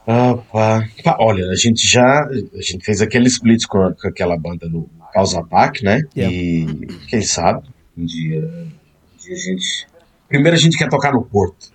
Ah, 0.07 0.37
pá. 0.53 0.87
Pá, 1.05 1.17
olha, 1.21 1.47
a 1.51 1.55
gente 1.57 1.87
já 1.87 2.25
a 2.25 2.63
gente 2.63 2.85
fez 2.85 3.01
aquele 3.03 3.27
split 3.29 3.67
com, 3.67 3.79
aquela 4.05 4.37
banda 4.39 4.69
do 4.69 4.89
Causa 5.13 5.41
Ataque, 5.41 5.85
né? 5.85 6.03
Yeah. 6.17 6.35
E 6.35 6.87
quem 7.09 7.21
sabe 7.23 7.67
um 7.97 8.05
dia, 8.05 8.41
um 8.41 9.23
dia 9.23 9.35
a 9.35 9.39
gente. 9.39 9.87
Primeiro 10.29 10.57
a 10.57 10.61
gente 10.61 10.77
quer 10.79 10.89
tocar 10.89 11.13
no 11.13 11.23
Porto. 11.23 11.75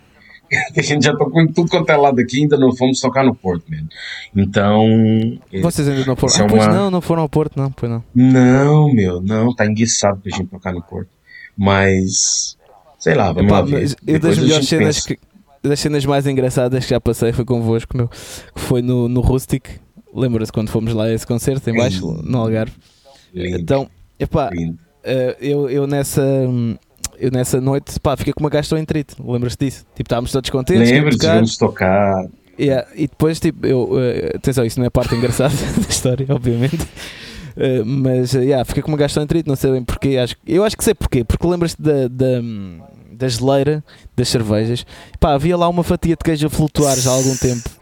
a 0.75 0.81
gente 0.81 1.05
já 1.05 1.15
tocou 1.15 1.41
em 1.41 1.47
tudo 1.47 1.69
quanto 1.69 1.89
é 1.89 1.95
lado 1.95 2.19
aqui, 2.19 2.41
ainda 2.41 2.57
não 2.57 2.75
fomos 2.75 2.99
tocar 2.99 3.23
no 3.23 3.33
Porto 3.33 3.63
mesmo. 3.69 3.87
Então. 4.35 4.85
é- 5.51 5.61
Vocês 5.61 5.87
ainda 5.87 6.05
não 6.05 6.15
foram? 6.15 6.33
É 6.35 6.41
Ah, 6.41 6.47
pois 6.49 6.65
uma- 6.65 6.73
não, 6.73 6.91
não 6.91 7.01
foram 7.01 7.21
ao 7.21 7.29
Porto, 7.29 7.55
não, 7.55 7.71
pois 7.71 7.89
não. 7.91 8.03
Não, 8.13 8.93
meu, 8.93 9.21
não, 9.21 9.55
tá 9.55 9.65
enguiçado 9.65 10.19
pra 10.19 10.35
gente 10.35 10.47
tocar 10.49 10.73
no 10.73 10.81
Porto. 10.81 11.09
Mas. 11.65 12.57
Sei 12.97 13.13
lá, 13.15 13.31
vamos 13.31 13.49
Epá, 13.51 13.59
lá 13.59 13.65
ver. 13.65 13.95
eu 14.07 14.19
das 14.19 14.37
melhores 14.37 14.67
cenas 14.67 15.05
que, 15.05 15.17
das 15.63 15.79
cenas 15.79 16.05
mais 16.05 16.25
engraçadas 16.27 16.83
que 16.83 16.89
já 16.89 16.99
passei 16.99 17.31
foi 17.31 17.45
convosco, 17.45 17.95
meu, 17.95 18.07
que 18.07 18.59
foi 18.59 18.81
no, 18.81 19.07
no 19.07 19.21
Rustic. 19.21 19.67
Lembra-se 20.13 20.51
quando 20.51 20.69
fomos 20.69 20.93
lá 20.93 21.05
a 21.05 21.13
esse 21.13 21.25
concerto 21.25 21.69
em 21.69 21.75
baixo, 21.77 22.05
no 22.23 22.37
Algarve? 22.39 22.73
Lindo, 23.33 23.59
Então, 23.59 23.89
epá, 24.19 24.49
lindo. 24.51 24.77
eh, 25.03 25.37
eu, 25.39 25.69
eu 25.69 25.87
nessa. 25.87 26.21
Eu 27.19 27.29
nessa 27.31 27.61
noite, 27.61 27.99
pá, 27.99 28.17
fiquei 28.17 28.33
com 28.33 28.39
uma 28.43 28.49
gastroenterite, 28.49 29.15
lembras-te 29.23 29.65
disso? 29.65 29.85
Tipo, 29.95 30.07
estávamos 30.07 30.31
todos 30.31 30.49
contentes, 30.49 30.89
Lembra 30.89 31.11
queríamos 31.11 31.51
de 31.51 31.59
tocar, 31.59 32.15
vamos 32.15 32.25
tocar. 32.25 32.25
Yeah, 32.59 32.87
e 32.95 33.07
depois, 33.07 33.39
tipo, 33.39 33.65
eu. 33.65 33.89
eh, 33.99 34.33
atenção, 34.35 34.65
isso 34.65 34.79
não 34.79 34.85
é 34.85 34.87
a 34.87 34.91
parte 34.91 35.13
engraçada 35.15 35.53
da 35.77 35.87
história, 35.87 36.25
obviamente. 36.29 36.79
Eh, 37.55 37.83
mas, 37.85 38.35
eh, 38.35 38.43
yeah, 38.43 38.65
fiquei 38.65 38.81
com 38.81 38.89
uma 38.89 38.97
gastroenterite, 38.97 39.47
não 39.47 39.55
sei 39.55 39.71
bem 39.71 39.83
porquê. 39.83 40.17
Acho, 40.17 40.35
eu 40.45 40.63
acho 40.63 40.77
que 40.77 40.83
sei 40.83 40.93
porquê, 40.93 41.23
porque 41.23 41.45
lembras-te 41.45 41.81
da, 41.81 42.07
da, 42.07 42.41
da 43.11 43.27
geleira 43.27 43.83
das 44.15 44.29
cervejas. 44.29 44.85
Pá, 45.19 45.33
havia 45.33 45.57
lá 45.57 45.67
uma 45.67 45.83
fatia 45.83 46.15
de 46.15 46.23
queijo 46.23 46.47
a 46.47 46.49
flutuar 46.49 46.97
já 46.97 47.11
há 47.11 47.13
algum 47.13 47.35
tempo. 47.35 47.81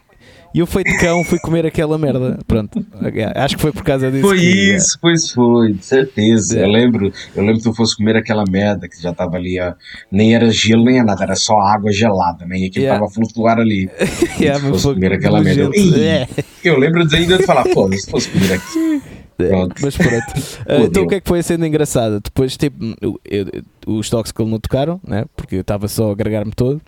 E 0.53 0.59
eu, 0.59 0.65
feito 0.65 0.97
cão, 0.99 1.23
fui 1.23 1.37
comer 1.37 1.63
aquela 1.63 1.95
merda. 1.95 2.39
Pronto, 2.47 2.83
yeah, 3.03 3.43
acho 3.43 3.55
que 3.55 3.61
foi 3.61 3.71
por 3.71 3.83
causa 3.83 4.09
disso. 4.09 4.23
Foi 4.23 4.39
que, 4.39 4.45
yeah. 4.45 4.77
isso, 4.77 4.97
pois 4.99 5.31
foi, 5.31 5.73
de 5.73 5.85
certeza. 5.85 6.59
É. 6.59 6.63
Eu 6.63 6.69
lembro, 6.69 7.13
eu 7.35 7.43
lembro 7.43 7.57
que 7.59 7.69
tu 7.69 7.73
fosse 7.73 7.95
comer 7.95 8.15
aquela 8.17 8.43
merda 8.49 8.87
que 8.89 8.99
já 8.99 9.13
tava 9.13 9.35
ali, 9.35 9.59
ó, 9.59 9.73
nem 10.11 10.33
era 10.33 10.49
gelo 10.49 10.85
nem 10.85 10.95
era 10.95 11.05
nada, 11.05 11.23
era 11.23 11.35
só 11.35 11.59
água 11.59 11.91
gelada, 11.91 12.47
né? 12.47 12.57
E 12.57 12.65
aquilo 12.65 12.79
Yeah. 12.79 12.97
tava 12.99 13.11
a 13.11 13.13
flutuar 13.13 13.59
ali. 13.59 13.89
Yeah, 14.39 14.59
tu 14.59 14.69
fosse 14.71 14.93
comer 14.93 15.13
aquela 15.13 15.41
merda. 15.41 15.69
É. 15.99 16.27
Eu 16.63 16.79
lembro 16.79 17.05
de 17.05 17.15
ainda 17.15 17.37
de 17.37 17.45
falar, 17.45 17.65
pô, 17.65 17.91
se 17.91 18.09
fosse 18.09 18.29
comer 18.29 18.53
aqui. 18.53 19.01
Pronto. 19.47 19.75
Mas 19.81 19.95
pronto. 19.97 20.33
Ah, 20.67 20.81
então 20.81 21.03
o 21.03 21.07
que 21.07 21.15
é 21.15 21.21
que 21.21 21.27
foi 21.27 21.39
a 21.39 21.43
cena 21.43 21.67
engraçada? 21.67 22.19
Depois, 22.19 22.55
tipo, 22.57 22.77
eu- 23.01 23.19
eu- 23.25 23.45
os 23.87 24.09
toques 24.09 24.31
que 24.31 24.41
ele 24.41 24.51
não 24.51 24.59
tocaram, 24.59 24.99
né? 25.07 25.25
porque 25.35 25.55
eu 25.55 25.61
estava 25.61 25.87
só 25.87 26.09
a 26.09 26.11
agregar-me 26.11 26.51
todo. 26.51 26.81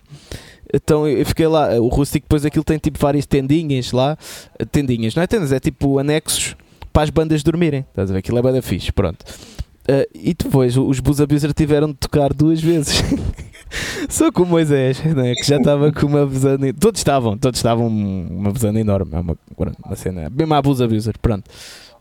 Então 0.72 1.06
eu 1.08 1.24
fiquei 1.26 1.46
lá. 1.46 1.74
O 1.80 1.88
Rustic, 1.88 2.22
depois 2.22 2.44
aquilo 2.44 2.64
tem 2.64 2.78
tipo 2.78 2.98
várias 2.98 3.26
tendinhas 3.26 3.90
lá. 3.92 4.16
Tendinhas, 4.70 5.14
não 5.14 5.22
é 5.22 5.26
tendas, 5.26 5.50
é 5.52 5.58
tipo 5.60 5.98
anexos 5.98 6.56
para 6.92 7.02
as 7.02 7.10
bandas 7.10 7.42
dormirem. 7.42 7.80
Estás 7.88 8.10
a 8.10 8.12
ver? 8.12 8.20
Aquilo 8.20 8.38
é 8.38 8.42
bada 8.42 8.62
fixe, 8.62 8.92
pronto. 8.92 9.22
Uh, 9.82 10.06
e 10.14 10.32
depois 10.32 10.76
os 10.76 11.00
Blues 11.00 11.20
Abuser 11.20 11.52
tiveram 11.52 11.88
de 11.88 11.94
tocar 11.94 12.32
duas 12.32 12.60
vezes. 12.60 13.02
Só 14.08 14.30
com 14.30 14.42
o 14.42 14.46
Moisés, 14.46 15.02
né, 15.04 15.34
que 15.34 15.44
já 15.44 15.56
estava 15.56 15.90
com 15.92 16.06
uma 16.06 16.26
besana. 16.26 16.72
Todos 16.72 17.00
estavam, 17.00 17.36
todos 17.36 17.58
estavam 17.58 17.88
uma 17.88 18.52
besana 18.52 18.78
enorme. 18.80 19.10
É 19.14 19.20
uma, 19.20 19.36
uma 19.84 19.96
cena. 19.96 20.30
Mesmo 20.30 20.54
a 20.54 20.62
Blues 20.62 20.80
Abuser, 20.80 21.14
pronto. 21.20 21.50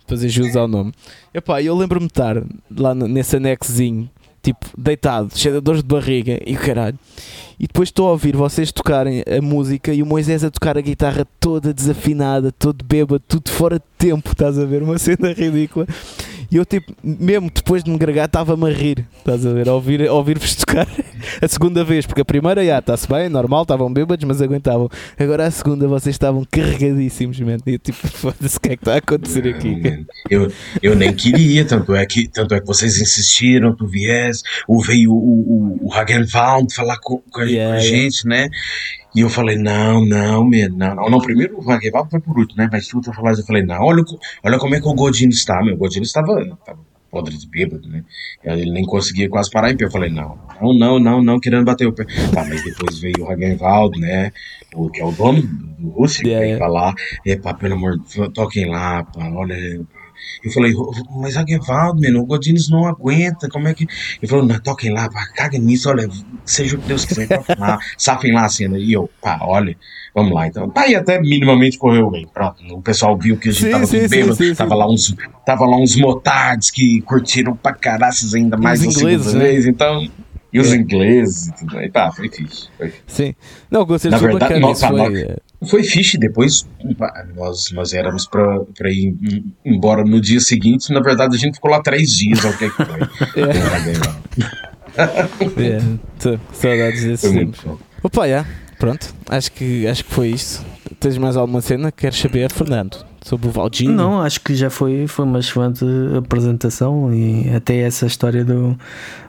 Fazer 0.08 0.30
jus 0.30 0.56
ao 0.56 0.68
nome. 0.68 0.91
Epá, 1.34 1.62
eu 1.62 1.76
lembro-me 1.76 2.08
de 2.08 2.12
estar 2.12 2.43
lá 2.76 2.93
nesse 2.93 3.38
anexozinho, 3.38 4.10
tipo, 4.43 4.66
deitado, 4.78 5.30
cheio 5.38 5.56
de 5.56 5.62
dores 5.62 5.82
de 5.82 5.88
barriga 5.88 6.39
e 6.45 6.56
caralho. 6.56 6.97
E 7.60 7.68
depois 7.68 7.89
estou 7.89 8.08
a 8.08 8.12
ouvir 8.12 8.36
vocês 8.36 8.72
tocarem 8.72 9.24
a 9.26 9.41
música 9.41 9.93
e 9.93 10.02
o 10.02 10.06
Moisés 10.06 10.43
a 10.43 10.49
tocar 10.49 10.78
a 10.78 10.82
guitarra 10.82 11.26
toda 11.39 11.74
desafinada, 11.74 12.52
todo 12.52 12.84
bêbado, 12.84 13.24
tudo 13.28 13.52
fora 13.52 13.78
de 13.78 13.86
tempo, 13.97 14.32
estás 14.32 14.58
a 14.58 14.66
ver? 14.66 14.82
Uma 14.84 14.97
cena 14.97 15.32
ridícula. 15.32 15.88
E 16.52 16.58
eu, 16.58 16.66
tipo, 16.66 16.93
mesmo 17.02 17.49
depois 17.49 17.82
de 17.82 17.89
me 17.89 17.97
gregar, 17.97 18.26
estava-me 18.26 18.70
a 18.70 18.74
rir. 18.74 19.08
Estás 19.20 19.45
a 19.45 19.54
ver? 19.54 19.70
A 19.70 19.74
ouvir-vos 19.74 20.10
ouvir 20.10 20.38
tocar 20.58 20.86
a 21.41 21.47
segunda 21.47 21.82
vez, 21.82 22.06
porque 22.06 22.20
a 22.20 22.26
primeira, 22.26 22.66
já, 22.66 22.80
está-se 22.80 23.08
bem, 23.08 23.30
normal, 23.30 23.62
estavam 23.62 23.91
bêbados, 23.91 24.26
mas 24.26 24.41
aguentavam. 24.41 24.89
Agora 25.18 25.47
a 25.47 25.52
segunda, 25.52 25.88
vocês 25.88 26.14
estavam 26.14 26.45
carregadíssimos, 26.52 27.39
man. 27.39 27.58
E 27.66 27.76
eu, 27.76 27.80
tipo, 27.80 27.97
foda-se, 28.06 28.58
o 28.58 28.60
que 28.60 28.70
é 28.70 28.76
que 28.76 28.82
está 28.82 28.95
a 28.95 28.97
acontecer 28.97 29.47
aqui? 29.47 30.06
Eu, 30.30 30.52
eu 30.84 30.93
nem 30.93 31.14
queria, 31.14 31.64
tanto 31.64 31.95
é, 31.95 32.06
que, 32.06 32.28
tanto 32.28 32.54
é 32.54 32.60
que 32.60 32.68
vocês 32.68 32.99
insistiram, 32.99 33.74
tu 33.74 33.88
viés, 33.88 34.43
ou 34.68 34.82
veio 34.82 35.14
o, 35.14 35.16
o, 35.16 35.88
o 35.88 35.93
Hagenwald 35.93 36.74
falar 36.76 36.97
com, 36.99 37.20
com 37.32 37.39
a, 37.39 37.45
yeah, 37.45 37.80
gente, 37.80 38.28
yeah. 38.28 38.49
né? 38.49 38.49
E 39.14 39.22
eu 39.22 39.30
falei, 39.30 39.57
não, 39.57 40.05
não, 40.05 40.43
man, 40.43 40.70
não, 40.72 40.95
não. 40.95 41.09
não 41.09 41.20
primeiro 41.20 41.57
o 41.57 41.62
Vagueval 41.62 42.07
foi 42.09 42.20
por 42.20 42.38
último, 42.38 42.62
né? 42.62 42.70
Mas 42.72 42.88
tu 42.88 43.01
tá 43.01 43.12
falando, 43.12 43.39
eu 43.39 43.45
falei, 43.45 43.64
não, 43.64 43.82
olha, 43.82 44.03
olha 44.43 44.57
como 44.57 44.76
é 44.76 44.80
que 44.80 44.88
o 44.88 44.93
Godinho 44.93 45.30
está, 45.30 45.62
meu. 45.64 45.76
O 45.76 45.78
Godinho 45.78 46.03
estava, 46.03 46.41
estava 46.41 46.80
podre 47.12 47.38
de 47.38 47.47
bêbado, 47.47 47.88
né? 47.89 48.05
Ele 48.43 48.72
nem 48.72 48.86
conseguia 48.86 49.30
quase 49.30 49.51
parar 49.51 49.70
em 49.70 49.76
pé. 49.76 49.84
Eu 49.84 49.91
falei, 49.91 50.09
não, 50.09 50.39
não, 50.62 50.74
não, 50.74 50.99
não, 50.99 51.24
não, 51.24 51.39
querendo 51.39 51.66
bater 51.66 51.86
o 51.86 51.93
pé. 51.93 52.05
Tá, 52.34 52.45
mas 52.45 52.64
depois 52.64 52.99
veio 52.99 53.26
o 53.26 53.30
Hagenwald, 53.30 53.99
né? 53.99 54.32
O, 54.74 54.89
que 54.89 55.01
é 55.01 55.05
o 55.05 55.12
dono 55.12 55.41
do 55.41 55.89
Rússia, 55.89 56.26
yeah, 56.26 56.45
que 56.45 56.53
yeah. 56.53 56.68
lá, 56.68 56.95
epa, 57.26 57.53
pelo 57.53 57.74
amor 57.74 57.97
de 57.97 58.16
Deus, 58.16 58.30
toquem 58.34 58.70
lá, 58.70 59.03
pá, 59.03 59.30
olha 59.30 59.82
eu 60.44 60.52
falei, 60.52 60.74
mas 61.20 61.38
Aguevaldo, 61.38 62.02
mano, 62.02 62.22
o 62.22 62.26
Godines 62.26 62.70
não 62.70 62.88
aguenta, 62.88 63.48
como 63.48 63.68
é 63.68 63.74
que. 63.74 63.88
Ele 64.22 64.28
falou, 64.28 64.46
não, 64.46 64.60
toquem 64.60 64.92
lá, 64.92 65.10
pá, 65.10 65.28
caga 65.36 65.58
nisso, 65.58 65.90
olha, 65.90 66.08
seja 66.46 66.76
o 66.76 66.80
que 66.80 66.88
Deus 66.88 67.06
quiser, 67.06 67.28
toquem 67.28 67.56
lá, 67.58 67.78
safem 67.98 68.34
lá 68.34 68.46
a 68.46 68.50
cena. 68.50 68.78
E 68.78 68.94
eu, 68.94 69.10
pá, 69.22 69.40
olha, 69.42 69.78
vamos 70.16 70.34
lá, 70.34 70.48
então. 70.48 70.70
Tá 70.70 70.82
aí 70.82 70.96
até 70.96 71.20
minimamente 71.20 71.78
correu 71.78 72.10
bem, 72.10 72.28
pronto. 72.34 72.64
O 72.74 72.82
pessoal 72.82 73.18
viu 73.18 73.38
que 73.38 73.50
a 73.50 73.52
gente 73.52 73.66
sim, 73.66 73.72
tava 73.72 73.86
sim, 73.86 74.08
bêbado, 74.08 74.36
sim, 74.36 74.56
tava, 74.56 74.76
Lá 74.76 74.90
uns, 74.90 75.16
tava 75.46 75.66
lá 75.66 75.78
uns 75.78 75.96
motards 75.96 76.72
que 76.72 77.02
curtiram 77.02 77.56
pra 77.56 77.74
caraças 77.74 78.34
ainda 78.34 78.58
mais 78.58 78.86
os 78.86 78.98
ingleses, 78.98 79.34
né? 79.34 79.44
vez, 79.44 79.68
então. 79.68 80.10
E 80.54 80.60
os 80.60 80.74
é. 80.74 80.76
ingleses 80.76 81.48
e 81.48 81.56
tudo. 81.56 81.82
E 81.82 81.90
tá, 81.90 82.12
foi 82.12 82.30
fixe. 82.30 82.68
Foi. 82.78 82.94
Sim. 83.08 83.36
Não, 83.70 83.86
gostei 83.86 84.12
Na 84.12 84.18
de 84.18 84.24
verdade, 84.24 84.54
bacana, 84.54 84.68
nossa, 84.68 84.88
foi... 84.90 85.38
É. 85.62 85.66
foi 85.66 85.84
fixe. 85.84 86.18
Depois 86.18 86.68
nós, 87.36 87.72
nós 87.72 87.93
éramos 87.93 88.26
pra, 88.26 88.59
pra 88.78 88.89
ir 88.89 89.16
embora 89.66 90.03
no 90.03 90.20
dia 90.20 90.39
seguinte. 90.39 90.91
Na 90.91 91.01
verdade, 91.01 91.36
a 91.36 91.39
gente 91.39 91.55
ficou 91.55 91.72
lá 91.72 91.82
três 91.82 92.12
dias, 92.12 92.43
o 92.43 92.57
que 92.57 92.70
foi. 92.70 92.86
é. 94.97 95.78
é, 95.78 95.82
tô, 96.20 96.39
saudades 96.53 97.03
desse 97.03 97.32
tempo. 97.32 97.80
Opa, 98.03 98.28
já. 98.28 98.45
Pronto, 98.82 99.14
acho 99.30 99.51
que, 99.51 99.86
acho 99.86 100.03
que 100.03 100.12
foi 100.12 100.30
isso. 100.30 100.66
Tens 100.99 101.16
mais 101.18 101.38
alguma 101.38 101.62
cena 101.62 101.91
que 101.91 102.01
queres 102.01 102.18
saber, 102.18 102.51
Fernando? 102.51 103.05
Sobre 103.22 103.47
o 103.47 103.51
Valdinho? 103.51 103.91
Não, 103.91 104.20
acho 104.20 104.41
que 104.41 104.55
já 104.55 104.72
foi, 104.72 105.05
foi 105.05 105.26
uma 105.26 105.38
excelente 105.38 105.86
apresentação 106.18 107.14
e 107.14 107.47
até 107.53 107.82
essa 107.82 108.07
história 108.07 108.43
do, 108.43 108.76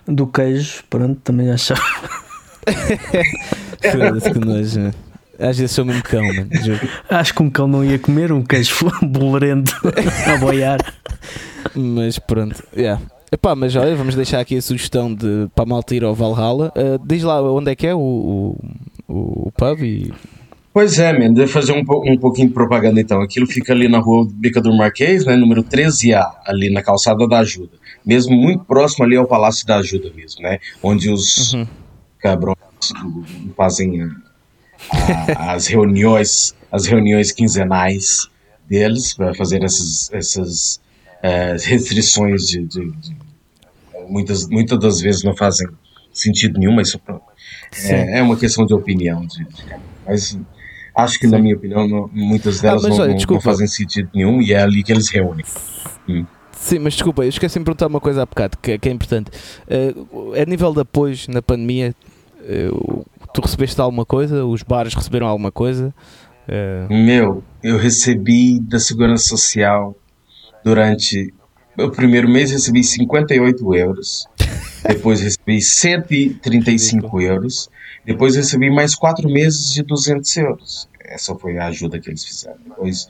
do 0.07 0.27
queijo, 0.27 0.83
pronto, 0.89 1.21
também 1.23 1.51
achava. 1.51 1.83
Foda-se 3.93 4.31
que 4.31 4.39
nojo. 4.39 4.91
Às 5.43 5.59
vezes 5.59 5.73
sou 5.73 5.85
mesmo 5.85 6.03
cão, 6.03 6.23
mano. 6.23 6.49
Juro. 6.63 6.89
Acho 7.09 7.35
que 7.35 7.43
um 7.43 7.51
cão 7.51 7.67
não 7.67 7.85
ia 7.85 7.99
comer 7.99 8.33
um 8.33 8.43
queijo 8.43 8.87
bolorento 9.03 9.73
a 10.33 10.37
boiar. 10.39 10.79
Mas 11.75 12.19
pronto, 12.19 12.63
yeah. 12.77 13.01
Epá, 13.31 13.57
mas 13.57 13.75
olha, 13.75 13.97
vamos 13.97 14.15
deixar 14.15 14.41
aqui 14.41 14.57
a 14.57 14.63
sugestão 14.63 15.13
de 15.13 15.49
para 15.55 15.65
malta 15.65 15.95
ir 15.95 16.05
ao 16.05 16.15
Valhalla. 16.15 16.73
Uh, 16.77 17.05
diz 17.05 17.23
lá 17.23 17.43
onde 17.43 17.71
é 17.71 17.75
que 17.75 17.87
é 17.87 17.95
o, 17.95 18.55
o, 19.09 19.47
o 19.47 19.53
pub 19.53 19.83
e 19.83 20.13
Pois 20.73 20.99
é, 20.99 21.13
man, 21.13 21.35
devo 21.35 21.53
fazer 21.53 21.73
um, 21.73 21.81
um 21.81 22.17
pouquinho 22.17 22.49
de 22.49 22.55
propaganda 22.55 23.01
então. 23.01 23.21
Aquilo 23.21 23.47
fica 23.47 23.73
ali 23.75 23.89
na 23.89 23.99
rua 23.99 24.27
Bica 24.31 24.61
do 24.61 24.75
Marquês, 24.75 25.27
né, 25.27 25.37
número 25.37 25.63
13A, 25.63 26.31
ali 26.47 26.71
na 26.71 26.83
calçada 26.83 27.29
da 27.29 27.41
Ajuda. 27.41 27.73
Mesmo 28.05 28.35
muito 28.35 28.65
próximo 28.65 29.05
ali 29.05 29.17
ao 29.17 29.27
Palácio 29.27 29.67
da 29.67 29.77
Ajuda 29.77 30.11
mesmo, 30.15 30.43
né? 30.43 30.59
Onde 30.83 31.11
os 31.11 31.53
uhum. 31.53 31.67
cabrões 32.19 32.57
fazem 33.55 34.11
a, 34.91 35.33
a, 35.33 35.53
as 35.53 35.67
reuniões, 35.67 36.55
as 36.71 36.87
reuniões 36.87 37.33
quinzenais 37.33 38.29
deles 38.69 39.15
para 39.15 39.35
fazer 39.35 39.63
essas, 39.63 40.11
essas 40.13 40.81
uh, 41.23 41.69
restrições 41.69 42.47
de, 42.47 42.67
de, 42.67 42.91
de, 42.91 43.17
muitas, 44.09 44.49
muitas 44.49 44.79
das 44.79 45.01
vezes 45.01 45.23
não 45.23 45.37
fazem 45.37 45.69
sentido 46.13 46.59
nenhum, 46.59 46.75
mas 46.75 46.97
é, 47.85 48.19
é, 48.19 48.23
uma 48.23 48.37
questão 48.37 48.67
de 48.67 48.75
opinião. 48.75 49.27
De, 49.27 49.47
mas 50.07 50.39
Acho 50.95 51.19
que, 51.19 51.27
Sim. 51.27 51.33
na 51.33 51.39
minha 51.39 51.57
opinião, 51.57 51.89
não, 51.89 52.11
muitas 52.13 52.59
ah, 52.59 52.63
delas 52.63 52.85
ah, 52.85 52.89
não, 52.89 52.99
olha, 52.99 53.17
não, 53.29 53.41
fazem 53.41 53.67
sentido 53.67 54.11
nenhum 54.15 54.43
e 54.43 54.53
é 54.53 54.61
ali 54.61 54.83
que 54.83 54.93
eles 54.93 55.09
reúnem. 55.09 55.45
Hum. 56.09 56.27
Sim, 56.53 56.79
mas 56.81 56.95
desculpa, 56.95 57.25
eu 57.25 57.29
esqueci 57.29 57.59
de 57.59 57.65
perguntar 57.65 57.87
uma 57.87 58.01
coisa 58.01 58.23
há 58.23 58.27
bocado 58.27 58.59
que, 58.61 58.79
que 58.79 58.89
é 58.89 58.93
importante. 58.93 59.31
Uh, 59.67 60.35
a 60.41 60.45
nível 60.45 60.73
de 60.73 60.81
apoio 60.81 61.17
na 61.29 61.41
pandemia, 61.41 61.95
uh, 62.41 63.07
tu 63.33 63.41
recebeste 63.41 63.81
alguma 63.81 64.05
coisa? 64.05 64.45
Os 64.45 64.63
bares 64.63 64.95
receberam 64.95 65.27
alguma 65.27 65.53
coisa? 65.53 65.95
Uh... 66.49 66.93
Meu, 66.93 67.43
eu 67.63 67.79
recebi 67.79 68.61
da 68.61 68.79
Segurança 68.79 69.29
Social 69.29 69.97
durante 70.65 71.33
o 71.79 71.91
primeiro 71.91 72.29
mês 72.29 72.51
recebi 72.51 72.85
58 72.85 73.75
euros, 73.75 74.27
depois 74.87 75.21
recebi 75.21 75.61
135 75.61 77.21
euros 77.21 77.71
depois 78.05 78.35
recebi 78.35 78.69
mais 78.71 78.95
quatro 78.95 79.29
meses 79.29 79.73
de 79.73 79.83
200 79.83 80.37
euros. 80.39 80.89
Essa 81.01 81.35
foi 81.35 81.59
a 81.59 81.67
ajuda 81.67 82.01
que 82.01 82.11
eles 82.11 82.25
fizeram. 82.25 82.59
Depois, 82.65 83.09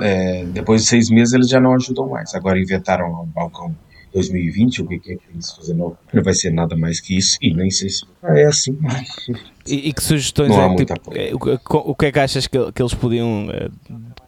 é, 0.00 0.44
depois 0.46 0.82
de 0.82 0.88
seis 0.88 1.10
meses 1.10 1.34
eles 1.34 1.48
já 1.48 1.60
não 1.60 1.74
ajudam 1.74 2.08
mais. 2.08 2.34
Agora 2.34 2.58
inventaram 2.58 3.12
o 3.12 3.26
balcão 3.26 3.74
2020, 4.14 4.82
o 4.82 4.86
que, 4.86 4.98
que 4.98 5.12
é 5.12 5.16
que 5.16 5.22
eles 5.32 5.50
fazendo? 5.52 5.96
Não 6.12 6.22
vai 6.22 6.34
ser 6.34 6.50
nada 6.50 6.76
mais 6.76 7.00
que 7.00 7.16
isso, 7.16 7.36
e 7.40 7.52
nem 7.52 7.70
sei 7.70 7.90
se 7.90 8.04
é 8.22 8.44
assim. 8.44 8.78
E, 9.66 9.88
e 9.88 9.92
que 9.92 10.02
sugestões 10.02 10.50
é, 10.52 10.74
tipo, 10.76 11.12
é, 11.14 11.32
o, 11.34 11.90
o 11.90 11.94
que 11.94 12.06
é 12.06 12.12
que 12.12 12.18
achas 12.18 12.46
que, 12.46 12.72
que 12.72 12.82
eles 12.82 12.94
podiam, 12.94 13.48
eh, 13.52 13.68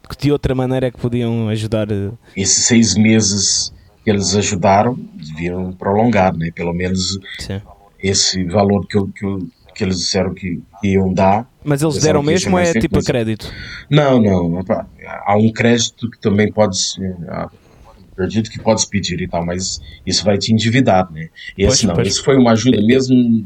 que 0.09 0.16
de 0.16 0.32
outra 0.32 0.55
maneira 0.55 0.87
é 0.87 0.91
que 0.91 0.99
podiam 0.99 1.49
ajudar? 1.49 1.91
Eh? 1.91 2.11
Esses 2.37 2.64
seis 2.64 2.95
meses 2.95 3.72
que 4.05 4.11
eles 4.11 4.35
ajudaram, 4.37 4.97
deviam 5.14 5.72
prolongar, 5.72 6.37
né? 6.37 6.51
Pelo 6.55 6.72
menos 6.72 7.18
Sim. 7.39 7.61
esse 8.03 8.45
valor 8.45 8.87
que 8.87 8.97
eu, 8.97 9.09
que 9.09 9.24
eu 9.24 9.47
que 9.74 9.82
eles 9.82 9.99
disseram 9.99 10.32
que, 10.32 10.62
que 10.80 10.89
iam 10.89 11.12
dar. 11.12 11.51
Mas 11.64 11.82
eles 11.82 12.01
deram 12.01 12.22
mesmo 12.22 12.55
ou 12.55 12.62
é 12.62 12.72
tipo 12.74 12.97
a 12.97 13.03
crédito? 13.03 13.53
Não, 13.91 14.22
não. 14.22 14.64
Há 15.26 15.37
um 15.37 15.53
crédito 15.53 16.09
que 16.09 16.20
também 16.20 16.53
pode 16.53 16.78
acredito 18.12 18.51
que 18.51 18.61
pode 18.61 18.87
pedir 18.87 19.20
e 19.20 19.28
tal, 19.28 19.45
mas 19.45 19.80
isso 20.07 20.24
vai 20.24 20.39
te 20.39 20.53
endividar, 20.53 21.11
né? 21.11 21.28
Esse 21.59 21.66
pois, 21.66 21.82
não, 21.82 21.95
pois. 21.95 22.09
esse 22.09 22.22
foi 22.22 22.37
uma 22.37 22.53
ajuda 22.53 22.80
mesmo 22.80 23.45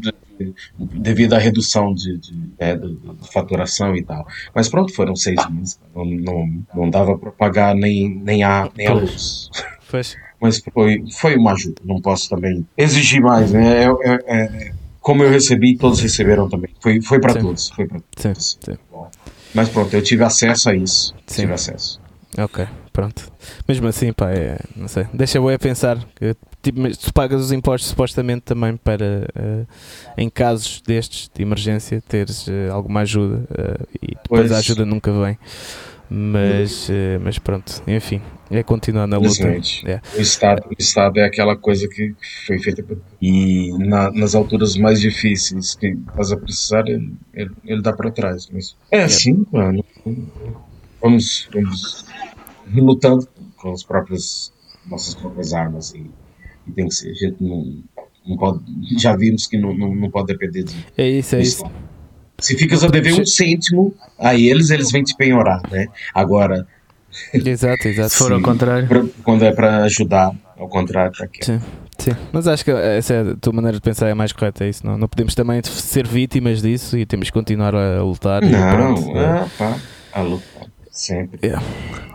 devido 0.79 1.35
à 1.35 1.39
redução 1.39 1.93
de, 1.93 2.19
de, 2.19 2.33
é, 2.59 2.77
de, 2.77 2.95
de, 2.95 3.33
faturação 3.33 3.95
e 3.97 4.03
tal. 4.03 4.27
Mas 4.55 4.69
pronto, 4.69 4.95
foram 4.95 5.15
seis 5.17 5.39
meses, 5.51 5.79
não, 5.95 6.05
não, 6.05 6.65
não 6.75 6.91
dava 6.91 7.17
para 7.19 7.31
pagar 7.31 7.75
nem, 7.75 8.09
nem, 8.09 8.43
a, 8.43 8.71
nem 8.77 8.87
a 8.87 8.95
luz. 8.95 9.51
Pois. 9.91 10.17
Mas 10.41 10.63
foi, 10.73 11.03
foi 11.11 11.37
uma 11.37 11.53
ajuda, 11.53 11.83
não 11.85 12.01
posso 12.01 12.29
também 12.29 12.65
exigir 12.77 13.21
mais, 13.21 13.51
né? 13.51 13.83
É, 13.83 13.87
é, 13.87 14.43
é 14.43 14.73
como 15.09 15.23
eu 15.23 15.31
recebi, 15.31 15.75
todos 15.75 16.01
receberam 16.01 16.51
também. 16.51 16.71
Foi, 16.81 17.01
foi 17.01 17.19
para 17.19 17.35
todos. 17.35 17.71
Foi 17.71 17.87
para 17.87 17.99
todos. 17.99 18.51
Sim, 18.61 18.61
sim. 18.61 18.79
Mas 19.55 19.71
pronto, 19.71 19.95
eu 19.95 20.03
tive 20.03 20.23
acesso 20.23 20.69
a 20.69 20.75
isso. 20.75 21.15
Sim. 21.27 21.43
Tive 21.43 21.55
acesso. 21.55 21.99
Ok, 22.37 22.67
pronto. 22.93 23.33
Mesmo 23.67 23.87
assim, 23.89 24.13
pá, 24.13 24.31
é, 24.31 24.59
não 24.77 24.87
sei. 24.87 25.07
Deixa 25.15 25.39
eu 25.39 25.59
pensar 25.59 25.99
que 26.15 26.37
tipo, 26.73 26.97
tu 26.97 27.13
pagas 27.13 27.41
os 27.41 27.53
impostos 27.53 27.91
supostamente 27.91 28.43
também 28.43 28.77
para, 28.77 29.29
uh, 29.37 29.67
em 30.17 30.29
casos 30.29 30.83
destes 30.87 31.31
de 31.35 31.43
emergência, 31.43 32.03
teres 32.07 32.47
uh, 32.47 32.73
alguma 32.73 33.01
ajuda 33.01 33.45
uh, 33.51 33.89
e 34.03 34.09
depois 34.09 34.41
pois. 34.41 34.53
a 34.53 34.59
ajuda 34.59 34.85
nunca 34.85 35.13
vem. 35.13 35.39
Mas, 36.11 36.89
uh, 36.89 37.21
mas 37.23 37.39
pronto, 37.39 37.83
enfim, 37.87 38.23
é 38.51 38.63
continuar 38.63 39.07
na 39.07 39.19
luta. 39.19 39.47
É. 39.85 40.01
O, 40.17 40.21
estado, 40.21 40.63
o 40.67 40.75
Estado 40.79 41.21
é 41.21 41.25
aquela 41.25 41.55
coisa 41.55 41.87
que 41.87 42.15
foi 42.47 42.59
feita 42.59 42.83
e 43.21 43.73
na, 43.79 44.11
nas 44.11 44.35
alturas 44.35 44.77
mais 44.77 45.01
difíceis 45.01 45.75
que 45.75 45.89
estás 45.89 46.33
a 46.33 46.37
precisar, 46.37 46.89
ele, 46.89 47.13
ele, 47.35 47.51
ele 47.65 47.83
dá 47.83 47.93
para 47.93 48.11
trás. 48.11 48.49
Mas 48.51 48.75
é 48.91 49.03
assim, 49.03 49.45
mano. 49.53 49.85
Vamos, 51.01 51.49
vamos 51.53 52.07
lutando 52.75 53.29
com 53.57 53.73
as 53.73 53.83
próprias 53.83 54.53
nossas 54.87 55.15
próprias 55.15 55.53
armas 55.53 55.93
e 55.95 56.11
tem 56.73 56.89
que 56.89 56.95
ser. 56.95 57.11
A 57.11 57.15
gente 57.15 57.37
não, 57.41 57.83
não 58.27 58.37
pode, 58.37 58.61
já 58.99 59.17
vimos 59.17 59.47
que 59.47 59.59
não, 59.59 59.77
não, 59.77 59.95
não 59.95 60.11
pode 60.11 60.29
depender 60.29 60.65
de. 60.65 60.75
É 60.97 61.09
isso, 61.09 61.37
é 61.37 61.41
isso. 61.41 61.65
Se 62.41 62.57
ficas 62.57 62.85
a 62.85 62.89
dever 62.89 63.21
um 63.21 63.27
cêntimo 63.27 63.95
a 64.19 64.35
eles, 64.35 64.71
eles 64.71 64.93
vêm 64.93 65.03
te 65.03 65.17
penhorar, 65.17 65.61
né? 65.71 65.87
Agora. 66.15 66.67
Exato, 67.35 67.89
exato. 67.89 68.11
Se 68.11 68.19
for 68.19 68.33
ao 68.33 68.41
contrário. 68.41 68.87
Pra, 68.87 69.05
quando 69.25 69.45
é 69.45 69.51
para 69.51 69.83
ajudar, 69.85 70.33
ao 70.57 70.69
contrário, 70.69 71.13
para 71.17 71.27
quê? 71.27 71.41
Sim. 71.43 71.61
Sim, 71.99 72.13
mas 72.33 72.47
acho 72.47 72.65
que 72.65 72.71
essa 72.71 73.13
é 73.13 73.21
a 73.33 73.37
tua 73.37 73.53
maneira 73.53 73.77
de 73.77 73.81
pensar 73.81 74.07
é 74.07 74.15
mais 74.15 74.33
correta, 74.33 74.65
é 74.65 74.69
isso. 74.69 74.87
Não, 74.87 74.97
não 74.97 75.09
podemos 75.09 75.35
também 75.35 75.61
ser 75.65 76.07
vítimas 76.07 76.63
disso 76.63 76.97
e 76.97 77.05
temos 77.05 77.29
que 77.29 77.33
continuar 77.33 77.75
a 77.75 78.01
lutar. 78.03 78.41
Não, 78.41 78.49
e 78.49 78.73
pronto, 78.73 79.19
é, 79.19 79.47
pá, 79.59 79.77
a 80.13 80.21
lutar, 80.21 80.69
sempre. 80.93 81.41
Yeah. 81.43 81.61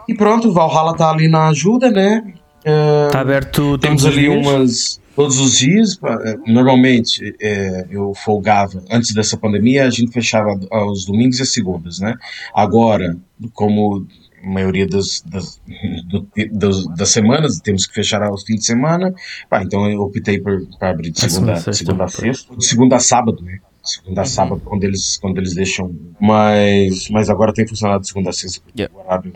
E 0.07 0.15
pronto, 0.15 0.47
o 0.47 0.53
Valhalla 0.53 0.93
está 0.93 1.11
ali 1.11 1.27
na 1.27 1.49
ajuda, 1.49 1.91
né? 1.91 2.33
Está 2.63 3.19
aberto 3.19 3.77
Temos 3.77 4.05
ali 4.05 4.21
dias? 4.21 4.45
umas. 4.45 5.03
Todos 5.15 5.39
os 5.39 5.59
dias, 5.59 5.99
normalmente 6.47 7.35
é, 7.39 7.85
eu 7.91 8.15
folgava, 8.15 8.83
antes 8.89 9.13
dessa 9.13 9.37
pandemia, 9.37 9.85
a 9.85 9.89
gente 9.91 10.11
fechava 10.11 10.59
aos 10.71 11.05
domingos 11.05 11.37
e 11.37 11.43
às 11.43 11.53
segundas, 11.53 11.99
né? 11.99 12.15
Agora, 12.51 13.15
como 13.53 14.07
a 14.43 14.49
maioria 14.49 14.87
das, 14.87 15.21
das, 15.25 15.61
do, 16.07 16.27
das, 16.51 16.85
das, 16.95 17.09
semanas 17.09 17.59
temos 17.59 17.85
que 17.85 17.93
fechar 17.93 18.21
aos 18.23 18.43
fins 18.43 18.61
de 18.61 18.65
semana. 18.65 19.13
Pá, 19.49 19.63
então 19.63 19.89
eu 19.89 20.01
optei 20.01 20.39
por, 20.39 20.65
por 20.67 20.83
abrir 20.83 21.11
de 21.11 21.21
segunda, 21.21 21.55
segunda, 21.57 21.73
segunda 21.73 22.03
a 22.03 22.07
sexta, 22.07 22.55
de 22.55 22.65
segunda 22.65 22.95
a 22.95 22.99
sábado, 22.99 23.41
né? 23.43 23.59
Segunda 23.83 24.21
a 24.21 24.23
uhum. 24.23 24.29
sábado, 24.29 24.61
quando 24.63 24.83
eles, 24.83 25.17
quando 25.17 25.37
eles 25.37 25.53
deixam. 25.53 25.95
Mas, 26.19 27.09
mas 27.09 27.29
agora 27.29 27.53
tem 27.53 27.67
funcionado 27.67 28.01
de 28.01 28.07
segunda 28.07 28.29
a 28.29 28.33
sexta, 28.33 28.61
porque 28.61 28.81
yeah. 28.81 28.95
o 28.95 29.01
horário 29.01 29.33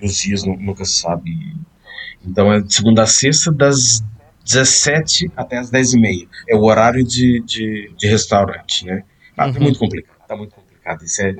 e 0.00 0.06
os 0.06 0.16
dias 0.16 0.44
nunca 0.44 0.84
se 0.84 1.00
sabe. 1.00 1.30
Então 2.26 2.52
é 2.52 2.60
de 2.60 2.74
segunda 2.74 3.02
a 3.02 3.06
sexta, 3.06 3.52
das 3.52 4.02
17 4.44 5.30
até 5.36 5.58
as 5.58 5.70
10 5.70 5.94
e 5.94 6.00
meia. 6.00 6.26
É 6.48 6.54
o 6.54 6.62
horário 6.62 7.04
de, 7.04 7.40
de, 7.40 7.90
de 7.96 8.06
restaurante, 8.06 8.84
né? 8.84 9.02
Ah, 9.36 9.44
tá 9.44 9.46
uhum. 9.46 9.52
Tá 9.52 9.60
muito 9.60 9.78
complicado, 9.78 10.16
tá 10.28 10.36
muito 10.36 10.54
complicado. 10.54 11.04
Isso 11.04 11.22
é 11.22 11.34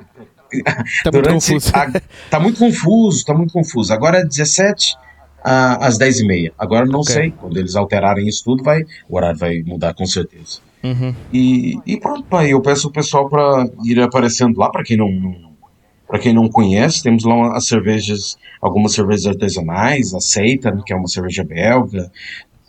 Tá 1.03 1.11
muito 1.11 1.29
confuso. 1.29 1.71
A, 1.73 2.01
tá 2.29 2.39
muito 2.39 2.59
confuso, 2.59 3.25
tá 3.25 3.33
muito 3.33 3.53
confuso. 3.53 3.93
Agora 3.93 4.19
é 4.19 4.25
17 4.25 4.95
às 5.43 5.97
10 5.97 6.21
e 6.21 6.27
meia. 6.27 6.53
Agora 6.57 6.85
não 6.85 7.01
okay. 7.01 7.13
sei. 7.13 7.31
Quando 7.31 7.57
eles 7.57 7.75
alterarem 7.75 8.27
isso 8.27 8.43
tudo, 8.43 8.63
vai, 8.63 8.83
o 9.09 9.17
horário 9.17 9.37
vai 9.37 9.61
mudar 9.63 9.93
com 9.93 10.05
certeza. 10.05 10.59
Uhum. 10.83 11.15
E, 11.33 11.79
e 11.85 11.99
pronto, 11.99 12.23
pai, 12.23 12.53
eu 12.53 12.61
peço 12.61 12.87
o 12.87 12.91
pessoal 12.91 13.27
para 13.27 13.67
ir 13.83 13.99
aparecendo 13.99 14.57
lá, 14.57 14.69
para 14.69 14.83
quem 14.83 14.97
não, 14.97 15.09
não 15.09 15.54
para 16.07 16.19
quem 16.19 16.33
não 16.33 16.47
conhece, 16.47 17.01
temos 17.01 17.23
lá 17.23 17.55
as 17.55 17.67
cervejas, 17.67 18.37
algumas 18.61 18.93
cervejas 18.93 19.25
artesanais, 19.25 20.13
a 20.13 20.19
Seita, 20.19 20.75
que 20.85 20.93
é 20.93 20.95
uma 20.95 21.07
cerveja 21.07 21.43
belga, 21.43 22.11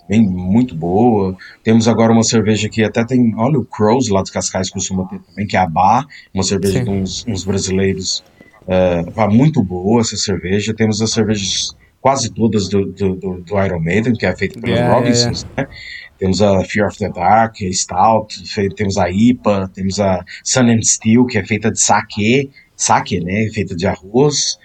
bem 0.08 0.26
muito 0.26 0.74
boa. 0.74 1.36
Temos 1.62 1.86
agora 1.88 2.12
uma 2.12 2.22
cerveja 2.22 2.68
que 2.68 2.82
até 2.82 3.04
tem, 3.04 3.34
olha, 3.36 3.58
o 3.58 3.64
Crows 3.64 4.08
lá 4.08 4.22
dos 4.22 4.30
Cascais 4.30 4.70
costuma 4.70 5.06
ter 5.06 5.18
também, 5.20 5.46
que 5.46 5.56
é 5.56 5.60
a 5.60 5.66
Bar, 5.66 6.06
uma 6.32 6.42
cerveja 6.42 6.82
de 6.82 6.90
uns, 6.90 7.24
uns 7.26 7.44
brasileiros. 7.44 8.24
Uh, 8.66 9.30
muito 9.30 9.62
boa 9.62 10.00
essa 10.00 10.16
cerveja. 10.16 10.74
Temos 10.74 11.00
as 11.00 11.10
cervejas 11.12 11.76
quase 12.00 12.30
todas 12.30 12.68
do, 12.68 12.86
do, 12.86 13.16
do, 13.16 13.40
do 13.40 13.64
Iron 13.64 13.80
Maiden, 13.80 14.12
que 14.14 14.26
é 14.26 14.36
feita 14.36 14.60
pelos 14.60 14.76
yeah, 14.76 14.94
Robinsons, 14.94 15.42
yeah. 15.42 15.70
né? 15.70 15.76
Temos 16.18 16.40
a 16.40 16.64
Fear 16.64 16.86
of 16.86 16.98
the 16.98 17.10
Dark, 17.10 17.56
a 17.60 17.72
Stout, 17.72 18.42
temos 18.74 18.96
a 18.96 19.10
IPA, 19.10 19.68
temos 19.74 20.00
a 20.00 20.24
Sun 20.42 20.70
and 20.70 20.82
Steel, 20.82 21.26
que 21.26 21.36
é 21.36 21.44
feita 21.44 21.70
de 21.70 21.78
sake, 21.78 22.50
sake, 22.76 23.20
né? 23.20 23.48
Feita 23.52 23.74
de 23.74 23.86
arroz. 23.86 24.58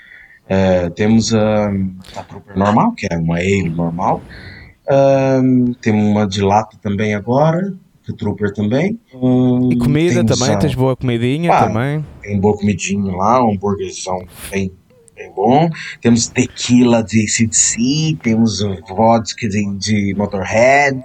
Uh, 0.46 0.90
temos 0.92 1.34
a, 1.34 1.70
a 2.16 2.24
Trooper 2.24 2.58
normal, 2.58 2.92
que 2.94 3.08
é 3.10 3.18
uma 3.18 3.38
ale 3.38 3.70
normal. 3.70 4.22
Um, 4.90 5.74
tem 5.74 5.94
uma 5.94 6.28
de 6.28 6.42
lata 6.42 6.78
também 6.82 7.16
agora, 7.16 7.74
de 8.06 8.14
Trooper 8.14 8.54
também. 8.54 9.00
Um, 9.14 9.72
e 9.72 9.78
comida 9.78 10.26
também, 10.26 10.54
a... 10.54 10.58
tens 10.58 10.76
boa 10.76 10.96
comidinha 10.96 11.54
ah, 11.54 11.68
também. 11.68 12.06
Tem 12.22 12.40
boa 12.40 12.58
comidinha 12.58 13.16
lá, 13.16 13.46
um 13.46 13.54
hambúrguerzão 13.54 14.26
bem, 14.50 14.72
bem 15.16 15.32
bom. 15.34 15.70
Temos 16.02 16.28
tequila 16.28 17.02
de 17.02 17.24
ACDC, 17.24 18.18
temos 18.22 18.60
vodka 18.90 19.48
de, 19.48 19.78
de 19.78 20.14
Motorhead, 20.18 21.02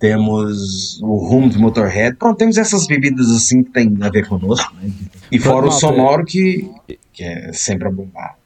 temos 0.00 0.98
o 1.02 1.16
rum 1.16 1.48
de 1.48 1.58
Motorhead. 1.58 2.16
Pronto, 2.16 2.38
temos 2.38 2.56
essas 2.56 2.86
bebidas 2.86 3.30
assim 3.30 3.62
que 3.62 3.70
tem 3.70 3.96
a 4.00 4.08
ver 4.08 4.26
conosco. 4.26 4.74
Né? 4.76 4.90
E 5.30 5.38
fora 5.38 5.66
o 5.66 5.70
sonoro 5.70 6.24
que, 6.24 6.68
que 7.12 7.22
é 7.22 7.52
sempre 7.52 7.86
a 7.86 7.90
bombar. 7.90 8.36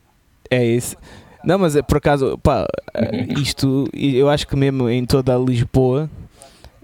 É 0.51 0.63
isso. 0.63 0.97
Não, 1.45 1.59
mas 1.59 1.77
é 1.77 1.83
por 1.83 1.99
acaso, 1.99 2.39
pá, 2.39 2.67
isto, 3.41 3.89
eu 3.93 4.29
acho 4.29 4.49
que 4.49 4.57
mesmo 4.57 4.89
em 4.89 5.05
toda 5.05 5.33
a 5.33 5.37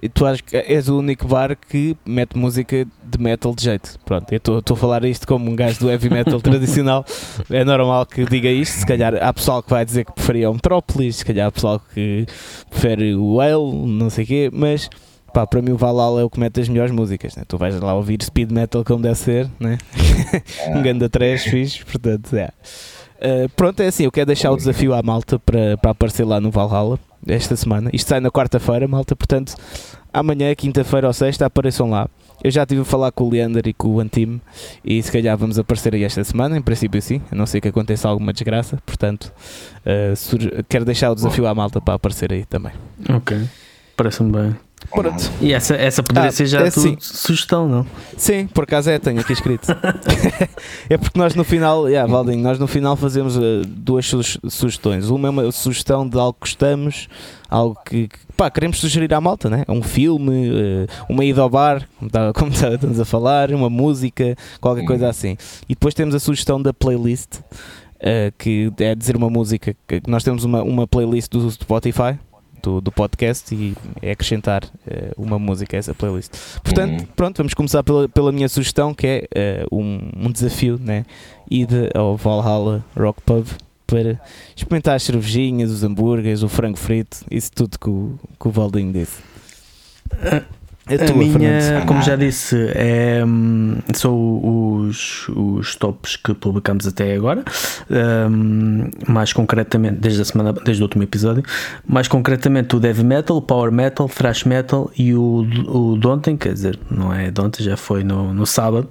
Lisboa, 0.03 0.11
tu 0.14 0.26
acho 0.26 0.44
que 0.44 0.57
és 0.57 0.88
o 0.88 0.98
único 0.98 1.26
bar 1.26 1.57
que 1.57 1.96
mete 2.07 2.36
música 2.36 2.86
de 3.05 3.18
metal 3.18 3.55
de 3.55 3.64
jeito. 3.64 3.98
Pronto, 4.05 4.32
eu 4.32 4.36
estou 4.59 4.74
a 4.74 4.76
falar 4.76 5.05
isto 5.05 5.26
como 5.26 5.51
um 5.51 5.57
gajo 5.57 5.80
do 5.80 5.90
heavy 5.90 6.09
metal 6.09 6.40
tradicional. 6.42 7.05
É 7.51 7.64
normal 7.64 8.07
que 8.07 8.24
diga 8.24 8.48
isto. 8.48 8.78
Se 8.78 8.86
calhar 8.86 9.14
há 9.22 9.32
pessoal 9.32 9.62
que 9.62 9.70
vai 9.70 9.84
dizer 9.84 10.05
que 10.05 10.12
preferia 10.12 10.51
o 10.51 10.55
Metrópolis, 10.55 11.16
se 11.16 11.24
calhar 11.24 11.48
há 11.48 11.53
pessoal 11.53 11.80
que 11.92 12.26
prefere 12.70 13.14
o 13.14 13.34
Whale, 13.34 13.86
não 13.86 14.09
sei 14.09 14.24
o 14.24 14.26
quê, 14.26 14.51
mas 14.53 14.88
pá, 15.34 15.46
para 15.46 15.61
mim 15.61 15.72
o 15.72 15.76
Valhalla 15.76 16.22
é 16.22 16.24
o 16.24 16.30
que 16.30 16.40
mete 16.40 16.61
as 16.61 16.68
melhores 16.68 16.92
músicas. 16.92 17.36
Né? 17.36 17.42
Tu 17.46 17.59
vais 17.59 17.78
lá 17.78 17.94
ouvir 17.94 18.22
speed 18.22 18.51
metal 18.51 18.84
como 18.84 19.03
deve 19.03 19.16
ser, 19.16 19.51
né? 19.59 19.78
um 20.74 20.82
ganda 20.82 21.09
trash 21.09 21.44
fixe, 21.44 21.84
portanto, 21.84 22.34
é. 22.36 22.51
Uh, 23.22 23.48
pronto, 23.51 23.80
é 23.80 23.88
assim, 23.88 24.05
eu 24.05 24.12
quero 24.12 24.28
deixar 24.28 24.51
o 24.51 24.57
desafio 24.57 24.94
à 24.94 25.03
malta 25.03 25.38
para, 25.38 25.76
para 25.76 25.90
aparecer 25.90 26.24
lá 26.24 26.40
no 26.40 26.51
Valhalla 26.51 26.98
esta 27.26 27.56
semana. 27.56 27.90
Isto 27.92 28.08
sai 28.08 28.20
na 28.20 28.30
quarta-feira, 28.30 28.86
malta, 28.88 29.14
portanto, 29.14 29.54
amanhã, 30.12 30.54
quinta-feira 30.54 31.06
ou 31.06 31.12
sexta, 31.12 31.46
apareçam 31.46 31.90
lá. 31.90 32.08
Eu 32.42 32.50
já 32.50 32.62
estive 32.62 32.80
a 32.80 32.84
falar 32.84 33.12
com 33.12 33.24
o 33.24 33.30
Leander 33.30 33.66
e 33.66 33.72
com 33.74 33.88
o 33.88 34.00
Antime 34.00 34.40
e 34.82 35.02
se 35.02 35.12
calhar 35.12 35.36
vamos 35.36 35.58
aparecer 35.58 35.94
aí 35.94 36.04
esta 36.04 36.24
semana, 36.24 36.56
em 36.56 36.62
princípio 36.62 37.00
sim, 37.02 37.20
a 37.30 37.34
não 37.34 37.44
ser 37.44 37.60
que 37.60 37.68
aconteça 37.68 38.08
alguma 38.08 38.32
desgraça, 38.32 38.78
portanto, 38.86 39.30
uh, 39.84 40.64
quero 40.66 40.86
deixar 40.86 41.10
o 41.10 41.14
desafio 41.14 41.46
à 41.46 41.54
malta 41.54 41.82
para 41.82 41.94
aparecer 41.94 42.32
aí 42.32 42.46
também. 42.46 42.72
Ok, 43.10 43.46
parece-me 44.01 44.32
bem. 44.32 44.57
Pronto. 44.90 45.30
E 45.42 45.53
essa, 45.53 45.74
essa 45.74 46.03
poderia 46.03 46.30
ah, 46.30 46.32
ser 46.32 46.46
já 46.46 46.62
é 46.62 46.70
sim. 46.70 46.96
sugestão, 46.98 47.68
não? 47.68 47.86
Sim, 48.16 48.46
por 48.46 48.64
acaso 48.64 48.88
é, 48.88 48.98
tenho 48.98 49.20
aqui 49.20 49.34
escrito. 49.34 49.66
é 50.88 50.96
porque 50.96 51.18
nós 51.18 51.34
no 51.34 51.44
final, 51.44 51.86
yeah, 51.86 52.11
Valdinho, 52.11 52.42
nós 52.42 52.59
no 52.59 52.66
final 52.66 52.96
fazemos 52.96 53.36
uh, 53.36 53.62
duas 53.66 54.07
su 54.07 54.22
sugestões. 54.48 55.11
Uma 55.11 55.28
é 55.28 55.30
uma 55.30 55.53
sugestão 55.53 56.09
de 56.09 56.18
algo 56.18 56.32
que 56.32 56.40
gostamos, 56.40 57.09
algo 57.46 57.78
que, 57.84 58.09
que 58.09 58.18
pá, 58.34 58.51
queremos 58.51 58.78
sugerir 58.80 59.12
à 59.12 59.20
malta, 59.20 59.51
né? 59.51 59.64
Um 59.68 59.82
filme, 59.82 60.48
uh, 60.48 60.86
uma 61.11 61.26
ida 61.26 61.42
ao 61.42 61.51
bar, 61.51 61.86
como, 61.98 62.11
tá, 62.11 62.32
como 62.32 62.51
tá, 62.51 62.72
estamos 62.72 62.98
a 62.98 63.05
falar, 63.05 63.51
uma 63.53 63.68
música, 63.68 64.34
qualquer 64.62 64.86
coisa 64.86 65.05
uhum. 65.05 65.11
assim. 65.11 65.36
E 65.68 65.74
depois 65.74 65.92
temos 65.92 66.14
a 66.14 66.18
sugestão 66.18 66.61
da 66.61 66.72
playlist, 66.72 67.34
uh, 67.36 68.32
que 68.38 68.72
é 68.78 68.94
dizer 68.94 69.14
uma 69.14 69.28
música, 69.28 69.76
que 69.86 70.01
nós 70.09 70.24
temos 70.24 70.42
uma, 70.42 70.62
uma 70.62 70.86
playlist 70.86 71.30
do 71.30 71.51
Spotify 71.51 72.18
do, 72.62 72.80
do 72.80 72.92
podcast 72.92 73.54
e 73.54 73.74
é 74.02 74.12
acrescentar 74.12 74.64
uh, 74.64 75.12
uma 75.16 75.38
música 75.38 75.76
a 75.76 75.78
essa 75.78 75.94
playlist. 75.94 76.32
Portanto, 76.62 77.00
uhum. 77.00 77.06
pronto, 77.16 77.36
vamos 77.38 77.54
começar 77.54 77.82
pela, 77.82 78.08
pela 78.08 78.32
minha 78.32 78.48
sugestão 78.48 78.94
que 78.94 79.28
é 79.34 79.64
uh, 79.70 79.76
um, 79.76 80.26
um, 80.26 80.32
desafio, 80.32 80.78
né? 80.82 81.04
Ir 81.50 81.68
ao 81.94 82.16
Valhalla 82.16 82.84
Rock 82.96 83.20
Pub 83.22 83.46
para 83.86 84.20
experimentar 84.54 84.94
as 84.94 85.02
cervejinhas, 85.02 85.70
os 85.70 85.82
hambúrgueres, 85.82 86.42
o 86.42 86.48
frango 86.48 86.76
frito, 86.76 87.24
isso 87.30 87.50
tudo 87.52 87.78
que 87.78 87.90
o, 87.90 88.18
que 88.38 88.48
o 88.48 88.50
Valdinho 88.50 88.92
disse. 88.92 89.20
A, 90.95 91.07
tua, 91.07 91.16
minha, 91.16 91.84
como 91.86 92.03
já 92.03 92.16
disse, 92.16 92.57
é, 92.74 93.22
hum, 93.24 93.76
são 93.95 94.80
os, 94.88 95.28
os 95.28 95.76
tops 95.76 96.16
que 96.16 96.34
publicamos 96.34 96.86
até 96.86 97.14
agora. 97.14 97.45
Um, 97.91 98.91
mais 99.07 99.32
concretamente, 99.32 99.97
desde 99.97 100.22
a 100.22 100.24
semana, 100.24 100.53
desde 100.53 100.82
o 100.82 100.86
último 100.86 101.03
episódio, 101.03 101.43
mais 101.86 102.09
concretamente 102.09 102.74
o 102.74 102.84
Heavy 102.84 103.05
Metal, 103.05 103.41
Power 103.41 103.70
Metal, 103.70 104.09
Thrash 104.09 104.45
Metal 104.45 104.91
e 104.97 105.14
o, 105.14 105.47
o 105.68 105.97
Dontem, 105.97 106.36
quer 106.36 106.53
dizer, 106.53 106.78
não 106.91 107.12
é 107.12 107.30
Dontem, 107.30 107.64
já 107.64 107.76
foi 107.76 108.03
no, 108.03 108.34
no 108.34 108.47
sábado, 108.47 108.88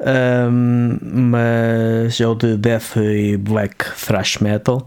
um, 0.00 0.98
mas 1.02 2.20
é 2.20 2.26
o 2.26 2.34
de 2.34 2.56
Death 2.56 2.96
e 2.96 3.36
Black 3.36 3.84
Thrash 4.06 4.38
Metal. 4.38 4.86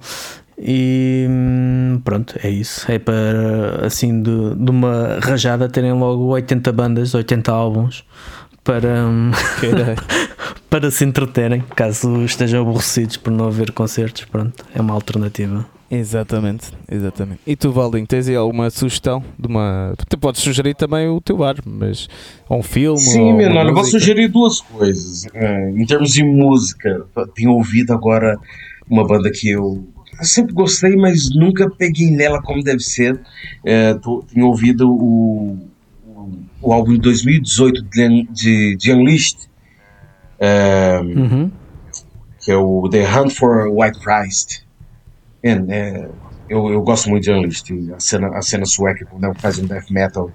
E 0.57 1.27
hum, 1.29 2.01
pronto, 2.03 2.39
é 2.41 2.49
isso. 2.49 2.89
É 2.89 2.97
para 2.97 3.85
assim 3.85 4.21
de, 4.21 4.55
de 4.55 4.71
uma 4.71 5.19
rajada 5.21 5.67
terem 5.67 5.93
logo 5.93 6.25
80 6.27 6.71
bandas, 6.71 7.13
80 7.13 7.51
álbuns 7.51 8.05
para, 8.63 9.05
hum, 9.05 9.31
para 10.69 10.89
se 10.89 11.05
entreterem, 11.05 11.63
caso 11.75 12.23
estejam 12.23 12.61
aborrecidos 12.61 13.17
por 13.17 13.31
não 13.31 13.47
haver 13.47 13.71
concertos. 13.71 14.25
Pronto, 14.25 14.65
é 14.73 14.81
uma 14.81 14.93
alternativa. 14.93 15.65
Exatamente, 15.89 16.71
exatamente. 16.91 17.41
E 17.45 17.55
tu, 17.55 17.71
Valdinho, 17.71 18.07
tens 18.07 18.27
aí 18.27 18.35
alguma 18.35 18.69
sugestão 18.71 19.23
de 19.37 19.47
uma. 19.47 19.93
Tu 20.09 20.17
podes 20.17 20.41
sugerir 20.41 20.73
também 20.73 21.07
o 21.07 21.21
teu 21.21 21.37
bar, 21.37 21.55
mas. 21.63 22.09
Ou 22.49 22.59
um 22.59 22.63
filme? 22.63 22.99
Sim, 22.99 23.33
menor, 23.33 23.67
eu 23.67 23.73
vou 23.73 23.83
sugerir 23.83 24.27
duas 24.29 24.61
coisas. 24.61 25.27
É, 25.33 25.69
em 25.69 25.85
termos 25.85 26.11
de 26.11 26.23
música, 26.23 27.05
tenho 27.35 27.51
ouvido 27.51 27.93
agora 27.93 28.37
uma 28.89 29.05
banda 29.05 29.29
que 29.31 29.49
eu 29.49 29.87
eu 30.19 30.25
sempre 30.25 30.53
gostei, 30.53 30.95
mas 30.95 31.29
nunca 31.33 31.69
peguei 31.69 32.11
nela 32.11 32.41
como 32.41 32.63
deve 32.63 32.79
ser. 32.79 33.19
É, 33.63 33.93
tô, 33.95 34.23
tenho 34.23 34.47
ouvido 34.47 34.89
o, 34.89 35.69
o, 36.05 36.39
o, 36.61 36.73
álbum 36.73 36.93
de 36.93 36.99
2018 36.99 37.83
de, 37.83 38.27
de, 38.31 38.75
de 38.77 38.93
Unleashed, 38.93 39.37
é, 40.39 40.99
uhum. 41.01 41.51
que 42.39 42.51
é 42.51 42.55
o 42.55 42.87
The 42.89 43.03
Hunt 43.03 43.31
for 43.31 43.67
White 43.67 43.99
Christ. 43.99 44.63
Man, 45.43 45.65
é, 45.69 46.09
eu, 46.49 46.71
eu 46.71 46.81
gosto 46.81 47.09
muito 47.09 47.23
de 47.23 47.31
Unleashed. 47.31 47.93
A 47.93 47.99
cena, 47.99 48.27
a 48.37 48.41
cena 48.41 48.65
sueca, 48.65 49.05
quando 49.05 49.33
faz 49.39 49.59
um 49.59 49.65
death 49.65 49.89
metal, 49.89 50.31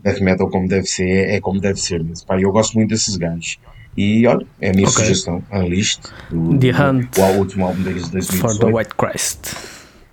death 0.00 0.20
metal 0.20 0.48
como 0.48 0.68
deve 0.68 0.86
ser, 0.86 1.08
é, 1.08 1.36
é 1.36 1.40
como 1.40 1.60
deve 1.60 1.78
ser 1.78 2.02
mesmo. 2.02 2.26
Eu 2.38 2.52
gosto 2.52 2.74
muito 2.74 2.90
desses 2.90 3.16
gajos. 3.16 3.58
E 3.98 4.24
olha, 4.28 4.46
é 4.60 4.70
a 4.70 4.72
minha 4.72 4.88
okay. 4.88 5.06
sugestão, 5.06 5.42
Unleashed, 5.52 6.02
do, 6.30 6.56
The 6.56 6.70
Hunt 6.70 7.16
do, 7.16 7.20
o 7.20 7.38
último 7.38 7.66
álbum 7.66 7.82
deles 7.82 8.04
de 8.04 8.12
2018. 8.12 8.40
For 8.40 8.56
the 8.56 8.72
White 8.72 8.94
Christ. 8.96 9.56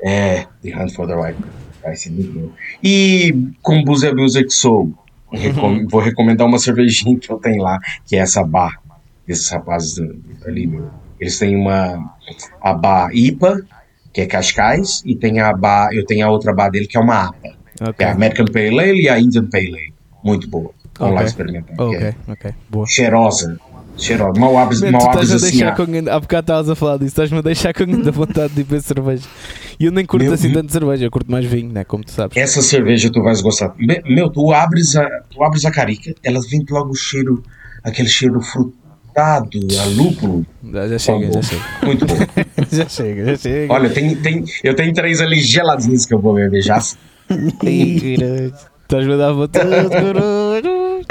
É, 0.01 0.47
The 0.63 0.75
Hunt 0.75 0.95
for 0.95 1.05
the 1.05 1.13
White 1.13 1.38
Christ. 1.83 2.11
E 2.83 3.51
como 3.61 3.86
Booze 3.86 4.11
Music 4.11 4.51
Soul, 4.51 4.91
uhum. 5.31 5.88
vou 5.88 6.01
recomendar 6.01 6.47
uma 6.47 6.57
cervejinha 6.57 7.15
que 7.19 7.31
eu 7.31 7.38
tenho 7.38 7.61
lá, 7.61 7.79
que 8.07 8.15
é 8.15 8.19
essa 8.21 8.43
bar 8.43 8.81
desses 9.27 9.47
rapazes 9.49 9.99
ali, 10.47 10.65
meu. 10.65 10.89
Eles 11.19 11.38
têm 11.38 11.55
uma 11.55 12.11
a 12.61 12.73
bar 12.73 13.11
IPA, 13.13 13.61
que 14.11 14.21
é 14.21 14.25
Cascais, 14.25 15.03
e 15.05 15.15
tem 15.15 15.39
a 15.41 15.53
bar, 15.53 15.89
eu 15.93 16.03
tenho 16.07 16.25
a 16.25 16.31
outra 16.31 16.51
bar 16.55 16.71
dele 16.71 16.88
que 16.88 16.97
é 16.97 16.99
uma 16.99 17.25
APA, 17.25 17.55
okay. 17.81 17.93
que 17.93 18.03
é 18.03 18.07
a 18.07 18.13
American 18.13 18.47
Pale 18.47 18.79
Ale 18.79 19.01
e 19.03 19.09
a 19.09 19.19
Indian 19.19 19.45
Pale 19.45 19.67
Ale. 19.67 19.93
Muito 20.23 20.49
boa. 20.49 20.71
Vamos 20.97 21.13
okay. 21.13 21.23
lá 21.23 21.23
experimentar. 21.23 21.75
Ok, 21.79 21.99
é 21.99 22.15
ok. 22.27 22.53
Boa. 22.69 22.88
Cheirosa. 22.88 23.59
Cheirosa. 23.97 24.39
Mal 24.39 24.57
abres, 24.57 24.81
Man, 24.81 24.91
mal 24.91 25.09
abres 25.09 25.31
assim. 25.31 25.51
Deixar 25.51 25.75
com, 25.75 25.83
há 25.83 26.19
bocado 26.19 26.43
estavas 26.43 26.69
a 26.69 26.75
falar 26.75 26.97
disso, 26.97 27.07
estás-me 27.07 27.37
a 27.37 27.41
deixar 27.41 27.73
com 27.73 27.85
muita 27.85 28.11
vontade 28.11 28.53
de 28.53 28.63
beber 28.63 28.81
cerveja. 28.81 29.23
E 29.79 29.85
eu 29.85 29.91
nem 29.91 30.05
curto 30.05 30.23
meu, 30.23 30.33
assim 30.33 30.51
tanto 30.51 30.71
cerveja, 30.71 31.05
eu 31.05 31.11
curto 31.11 31.31
mais 31.31 31.45
vinho, 31.45 31.71
né? 31.71 31.83
Como 31.83 32.03
tu 32.03 32.11
sabes. 32.11 32.35
Essa 32.37 32.61
cerveja 32.61 33.09
tu 33.11 33.21
vais 33.23 33.41
gostar. 33.41 33.73
Meu, 34.05 34.29
tu 34.29 34.51
abres 34.53 34.95
a, 34.95 35.05
tu 35.29 35.43
abres 35.43 35.65
a 35.65 35.71
carica, 35.71 36.13
ela 36.23 36.39
vem 36.49 36.65
logo 36.69 36.91
o 36.91 36.95
cheiro, 36.95 37.43
aquele 37.83 38.09
cheiro 38.09 38.41
frutado, 38.41 39.59
a 39.79 39.85
lúpulo. 39.85 40.45
Já, 40.71 40.87
já 40.87 40.99
chega, 40.99 41.31
já 41.31 41.41
chega. 41.41 41.63
Muito 41.83 42.05
bom. 42.05 42.15
já 42.71 42.89
chega, 42.89 43.25
já 43.25 43.37
chega. 43.37 43.73
Olha, 43.73 43.89
tem, 43.89 44.15
tem, 44.15 44.43
eu 44.63 44.75
tenho 44.75 44.93
três 44.93 45.21
ali 45.21 45.39
geladinhos 45.39 46.05
que 46.05 46.13
eu 46.13 46.19
vou 46.19 46.33
beber 46.33 46.61
já. 46.61 46.77
Estás 48.87 49.09
a 49.09 49.17
dar 49.17 49.31
vontade, 49.31 49.89
caralho. 49.89 51.01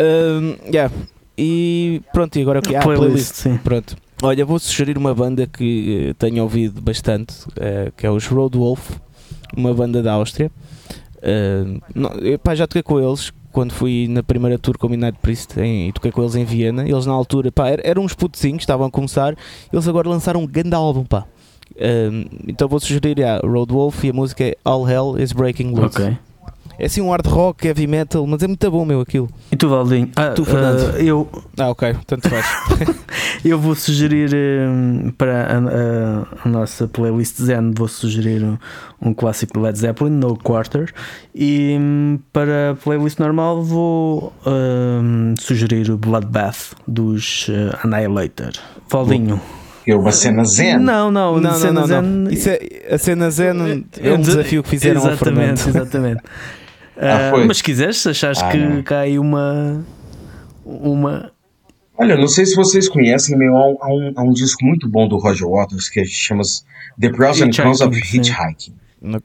um, 0.00 0.56
yeah. 0.72 0.92
E 1.38 2.02
pronto, 2.12 2.36
e 2.36 2.42
agora 2.42 2.58
o 2.58 2.62
que? 2.62 2.74
Ah, 2.74 2.82
playlist, 2.82 3.06
playlist. 3.06 3.34
Sim. 3.34 3.56
Pronto. 3.58 3.96
Olha, 4.20 4.44
vou 4.44 4.58
sugerir 4.58 4.98
uma 4.98 5.14
banda 5.14 5.46
que 5.46 6.08
uh, 6.10 6.14
tenho 6.14 6.42
ouvido 6.42 6.80
bastante, 6.82 7.34
uh, 7.50 7.92
que 7.96 8.04
é 8.04 8.10
os 8.10 8.26
Road 8.26 8.58
Wolf, 8.58 8.96
uma 9.56 9.72
banda 9.72 10.02
da 10.02 10.14
Áustria. 10.14 10.50
Uh, 11.18 11.80
não, 11.94 12.10
pá, 12.42 12.56
já 12.56 12.66
toquei 12.66 12.82
com 12.82 12.98
eles 12.98 13.32
quando 13.52 13.72
fui 13.72 14.08
na 14.08 14.22
primeira 14.22 14.58
tour 14.58 14.76
com 14.76 14.88
o 14.88 14.90
Midnight 14.90 15.18
Priest 15.22 15.58
em, 15.60 15.88
e 15.88 15.92
toquei 15.92 16.10
com 16.10 16.20
eles 16.22 16.34
em 16.34 16.44
Viena. 16.44 16.88
Eles 16.88 17.06
na 17.06 17.12
altura, 17.12 17.52
pá, 17.52 17.68
eram, 17.68 17.82
eram 17.84 18.02
uns 18.02 18.14
putezinhos, 18.14 18.62
estavam 18.62 18.88
a 18.88 18.90
começar. 18.90 19.36
Eles 19.72 19.86
agora 19.86 20.08
lançaram 20.08 20.40
um 20.40 20.46
grande 20.46 20.74
álbum, 20.74 21.04
pá. 21.04 21.24
então 22.48 22.66
vou 22.66 22.80
sugerir 22.80 23.22
a 23.22 23.38
Road 23.38 23.72
Wolf 23.72 24.02
e 24.02 24.10
a 24.10 24.12
música 24.12 24.42
é 24.42 24.56
All 24.64 24.88
Hell 24.88 25.14
is 25.16 25.32
Breaking 25.32 25.70
Loose. 25.70 25.96
Okay. 25.96 26.18
É 26.78 26.86
assim 26.86 27.00
um 27.00 27.10
hard 27.10 27.26
rock, 27.26 27.66
heavy 27.66 27.88
metal, 27.88 28.24
mas 28.24 28.40
é 28.40 28.46
muito 28.46 28.70
bom, 28.70 28.84
meu, 28.84 29.00
aquilo. 29.00 29.28
E 29.50 29.56
tu, 29.56 29.68
Valdinho? 29.68 30.10
Ah, 30.14 30.30
tu, 30.30 30.44
Fernando? 30.44 30.94
Uh, 30.94 31.02
eu... 31.02 31.28
Ah, 31.58 31.70
ok, 31.70 31.96
tanto 32.06 32.28
faz. 32.28 32.46
eu 33.44 33.58
vou 33.58 33.74
sugerir 33.74 34.30
um, 34.32 35.10
para 35.18 35.42
a, 35.42 35.58
a, 35.58 36.44
a, 36.44 36.48
nossa 36.48 36.86
playlist 36.86 37.42
Zen, 37.42 37.72
vou 37.74 37.88
sugerir 37.88 38.44
um, 38.44 38.56
um 39.02 39.12
clássico 39.12 39.58
Led 39.58 39.76
Zeppelin, 39.76 40.10
No 40.10 40.36
Quarter. 40.36 40.92
E 41.34 41.76
um, 41.80 42.20
para 42.32 42.70
a 42.70 42.74
playlist 42.76 43.18
normal 43.18 43.60
vou 43.60 44.32
hum, 44.46 45.34
sugerir 45.36 45.90
o 45.90 45.98
Bloodbath 45.98 46.74
dos 46.86 47.48
uh, 47.48 47.76
Annihilator. 47.82 48.52
Valdinho. 48.88 49.40
É 49.84 49.96
uma 49.96 50.12
cena 50.12 50.44
zen. 50.44 50.78
Não, 50.78 51.10
não, 51.10 51.40
não, 51.40 51.54
cena 51.54 51.80
não, 51.80 51.86
não, 51.88 52.02
não. 52.02 52.30
Isso 52.30 52.50
é, 52.50 52.60
a 52.92 52.98
cena 52.98 53.30
zen 53.32 53.84
é 54.00 54.12
um 54.12 54.20
desafio 54.22 54.62
que 54.62 54.68
fizeram 54.68 55.00
exatamente, 55.00 55.50
ao 55.50 55.56
Fernando. 55.56 55.76
Exatamente. 55.76 56.22
Ah, 57.00 57.32
uh, 57.34 57.46
mas 57.46 57.58
se 57.58 57.62
quiseres, 57.62 57.98
se 57.98 58.08
achares 58.08 58.42
ah, 58.42 58.50
que 58.50 58.82
cai 58.82 59.18
uma. 59.18 59.84
Uma. 60.64 61.32
Olha, 61.96 62.16
não 62.16 62.28
sei 62.28 62.44
se 62.46 62.54
vocês 62.54 62.88
conhecem, 62.88 63.36
meu, 63.36 63.56
há 63.56 63.88
um, 63.88 64.12
há 64.16 64.22
um 64.22 64.32
disco 64.32 64.64
muito 64.64 64.88
bom 64.88 65.08
do 65.08 65.16
Roger 65.16 65.48
Waters 65.48 65.88
que 65.88 66.04
chama 66.04 66.42
The 67.00 67.10
Pros 67.10 67.40
and 67.40 67.50
Cons 67.50 67.80
of 67.80 67.96
Hitchhiking. 67.96 68.74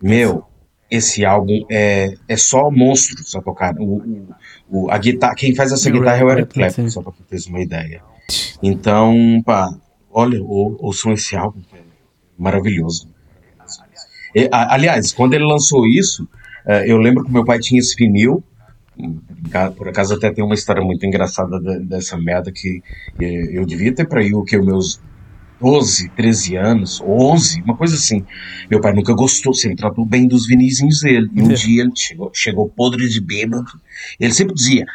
Meu, 0.02 0.46
esse 0.90 1.26
álbum 1.26 1.66
é, 1.70 2.16
é 2.28 2.38
só 2.38 2.70
monstros 2.70 3.36
a 3.36 3.42
tocar. 3.42 3.76
O, 3.80 3.98
o, 3.98 4.36
o 4.70 4.92
a 4.92 4.98
guitarra, 4.98 5.36
quem 5.36 5.56
faz 5.56 5.72
essa 5.72 5.90
guitarra 5.90 6.18
é 6.18 6.24
o 6.24 6.32
Eric 6.32 6.54
Clapton, 6.54 6.90
só 6.90 7.02
para 7.02 7.14
ter 7.28 7.40
uma 7.50 7.62
ideia. 7.62 8.02
Então, 8.62 9.42
pá, 9.46 9.76
olha, 10.12 10.42
ou, 10.42 10.78
ouçam 10.80 11.12
esse 11.14 11.36
álbum, 11.36 11.62
é 11.74 11.80
maravilhoso. 12.38 13.10
E, 14.36 14.50
aliás, 14.52 15.12
quando 15.12 15.34
ele 15.34 15.46
lançou 15.46 15.86
isso, 15.88 16.28
eu 16.86 16.98
lembro 16.98 17.24
que 17.24 17.32
meu 17.32 17.46
pai 17.46 17.60
tinha 17.60 17.80
esse 17.80 17.96
vinil. 17.96 18.44
Por 19.76 19.90
acaso 19.90 20.14
até 20.14 20.32
tem 20.32 20.44
uma 20.44 20.54
história 20.54 20.84
muito 20.84 21.06
engraçada 21.06 21.60
dessa 21.80 22.18
merda 22.18 22.52
que 22.52 22.82
eu 23.20 23.66
devia 23.66 23.94
ter 23.94 24.08
para 24.08 24.22
aí 24.22 24.34
o 24.34 24.44
que 24.44 24.58
os 24.58 24.66
meus 24.66 25.02
12, 25.64 26.10
13 26.10 26.56
anos, 26.58 27.02
11, 27.02 27.62
uma 27.62 27.78
coisa 27.78 27.96
assim. 27.96 28.26
Meu 28.70 28.82
pai 28.82 28.94
nunca 28.94 29.14
gostou, 29.14 29.54
sempre 29.54 29.78
tratou 29.78 30.06
bem 30.06 30.28
dos 30.28 30.46
vinizinhos 30.46 31.00
dele. 31.00 31.30
E 31.34 31.42
um 31.42 31.52
é. 31.52 31.54
dia 31.54 31.84
ele 31.84 31.92
chegou, 31.96 32.32
chegou 32.34 32.70
podre 32.70 33.08
de 33.08 33.22
bêbado. 33.22 33.72
Ele 34.20 34.34
sempre 34.34 34.54
dizia: 34.54 34.86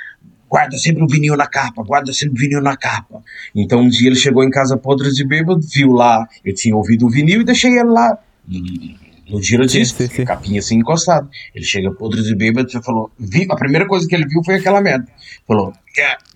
guarda 0.49 0.77
sempre 0.77 1.03
o 1.03 1.09
vinil 1.09 1.37
na 1.37 1.47
capa, 1.47 1.83
guarda 1.83 2.12
sempre 2.12 2.35
o 2.35 2.39
vinil 2.39 2.61
na 2.61 2.77
capa. 2.77 3.23
Então 3.55 3.81
um 3.81 3.89
dia 3.89 4.09
ele 4.09 4.16
chegou 4.16 4.45
em 4.45 4.51
casa 4.51 4.77
podre 4.77 5.11
de 5.11 5.25
bêbado, 5.27 5.61
viu 5.61 5.93
lá, 5.93 6.29
eu 6.45 6.55
tinha 6.55 6.77
ouvido 6.77 7.07
o 7.07 7.11
vinil 7.11 7.41
e 7.41 7.45
deixei 7.45 7.73
ele 7.73 7.89
lá. 7.89 8.19
E 8.47 9.07
no 9.29 9.43
sim, 9.43 9.85
sim. 9.85 10.24
capinha 10.24 10.59
assim 10.61 10.76
encostado. 10.76 11.29
Ele 11.55 11.64
chega 11.64 11.91
podre 11.93 12.22
de 12.22 12.35
bêbado 12.35 12.68
e 12.68 12.83
falou: 12.83 13.11
vi, 13.18 13.47
a 13.51 13.57
primeira 13.57 13.87
coisa 13.87 14.07
que 14.07 14.14
ele 14.14 14.26
viu 14.26 14.43
foi 14.45 14.57
aquela 14.57 14.81
merda. 14.81 15.07
Falou: 15.47 15.72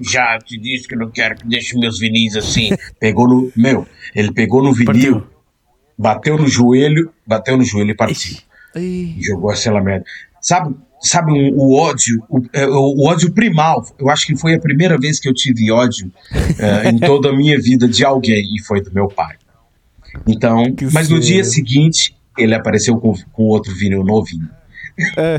já 0.01 0.39
te 0.39 0.59
disse 0.59 0.87
que 0.87 0.97
não 0.97 1.11
quero 1.11 1.37
que 1.37 1.47
deixe 1.47 1.79
meus 1.79 1.99
vinis 1.99 2.37
assim. 2.37 2.71
pegou 3.01 3.27
no. 3.29 3.53
Meu, 3.57 3.87
ele 4.15 4.33
pegou 4.33 4.63
no 4.63 4.73
vinil, 4.73 4.87
partiu. 4.87 5.27
bateu 5.97 6.39
no 6.39 6.47
joelho, 6.47 7.13
bateu 7.27 7.57
no 7.57 7.65
joelho 7.65 7.91
e 7.91 7.97
partiu. 7.97 8.39
E 8.77 9.17
jogou 9.21 9.51
aquela 9.51 9.81
merda. 9.81 10.05
Sabe, 10.41 10.75
sabe 11.01 11.31
um, 11.31 11.55
o 11.55 11.77
ódio, 11.77 12.23
o, 12.29 12.43
é, 12.53 12.67
o, 12.67 12.97
o, 12.97 13.07
ódio 13.07 13.33
primal. 13.33 13.85
Eu 13.99 14.11
acho 14.11 14.27
que 14.27 14.37
foi 14.37 14.55
a 14.55 14.61
primeira 14.61 14.99
vez 14.99 15.21
que 15.21 15.29
eu 15.29 15.35
tive 15.35 15.71
ódio 15.71 16.11
uh, 16.33 16.89
em 16.91 16.99
toda 16.99 17.31
a 17.31 17.37
minha 17.37 17.61
vida 17.61 17.87
de 17.87 18.05
alguém 18.05 18.43
e 18.57 18.63
foi 18.63 18.83
do 18.83 18.93
meu 18.93 19.09
pai. 19.09 19.37
Então, 20.27 20.75
que 20.75 20.93
mas 20.93 21.09
no 21.09 21.19
dia 21.19 21.43
seguinte 21.43 22.15
ele 22.39 22.55
apareceu 22.55 22.97
com, 22.99 23.15
com 23.33 23.45
outro 23.45 23.75
vinil 23.75 24.05
novinho. 24.05 24.49
É. 25.17 25.39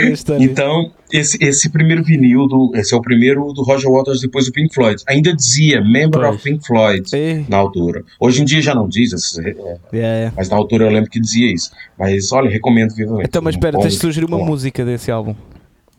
então, 0.38 0.92
esse, 1.12 1.42
esse 1.42 1.70
primeiro 1.70 2.02
vinil, 2.02 2.46
do, 2.46 2.72
esse 2.74 2.94
é 2.94 2.96
o 2.96 3.00
primeiro 3.00 3.52
do 3.52 3.62
Roger 3.62 3.90
Waters 3.90 4.20
depois 4.20 4.46
do 4.46 4.52
Pink 4.52 4.74
Floyd. 4.74 5.02
Ainda 5.06 5.34
dizia 5.34 5.80
Member 5.80 6.20
pois. 6.20 6.34
of 6.34 6.42
Pink 6.42 6.66
Floyd 6.66 7.10
e... 7.14 7.44
na 7.48 7.56
altura. 7.56 8.04
Hoje 8.20 8.42
em 8.42 8.44
dia 8.44 8.60
já 8.60 8.74
não 8.74 8.88
diz, 8.88 9.12
é, 9.38 9.42
yeah, 9.42 9.78
yeah. 9.92 10.32
mas 10.36 10.48
na 10.48 10.56
altura 10.56 10.84
eu 10.86 10.90
lembro 10.90 11.10
que 11.10 11.20
dizia 11.20 11.52
isso. 11.52 11.70
Mas 11.98 12.32
olha, 12.32 12.50
recomendo 12.50 12.94
vivamente. 12.94 13.26
Então, 13.28 13.42
mas 13.42 13.54
espera, 13.54 13.78
um 13.78 13.80
tens 13.80 13.94
de 13.94 14.00
sugerir 14.00 14.26
uma 14.26 14.38
música 14.38 14.84
desse 14.84 15.10
álbum. 15.10 15.34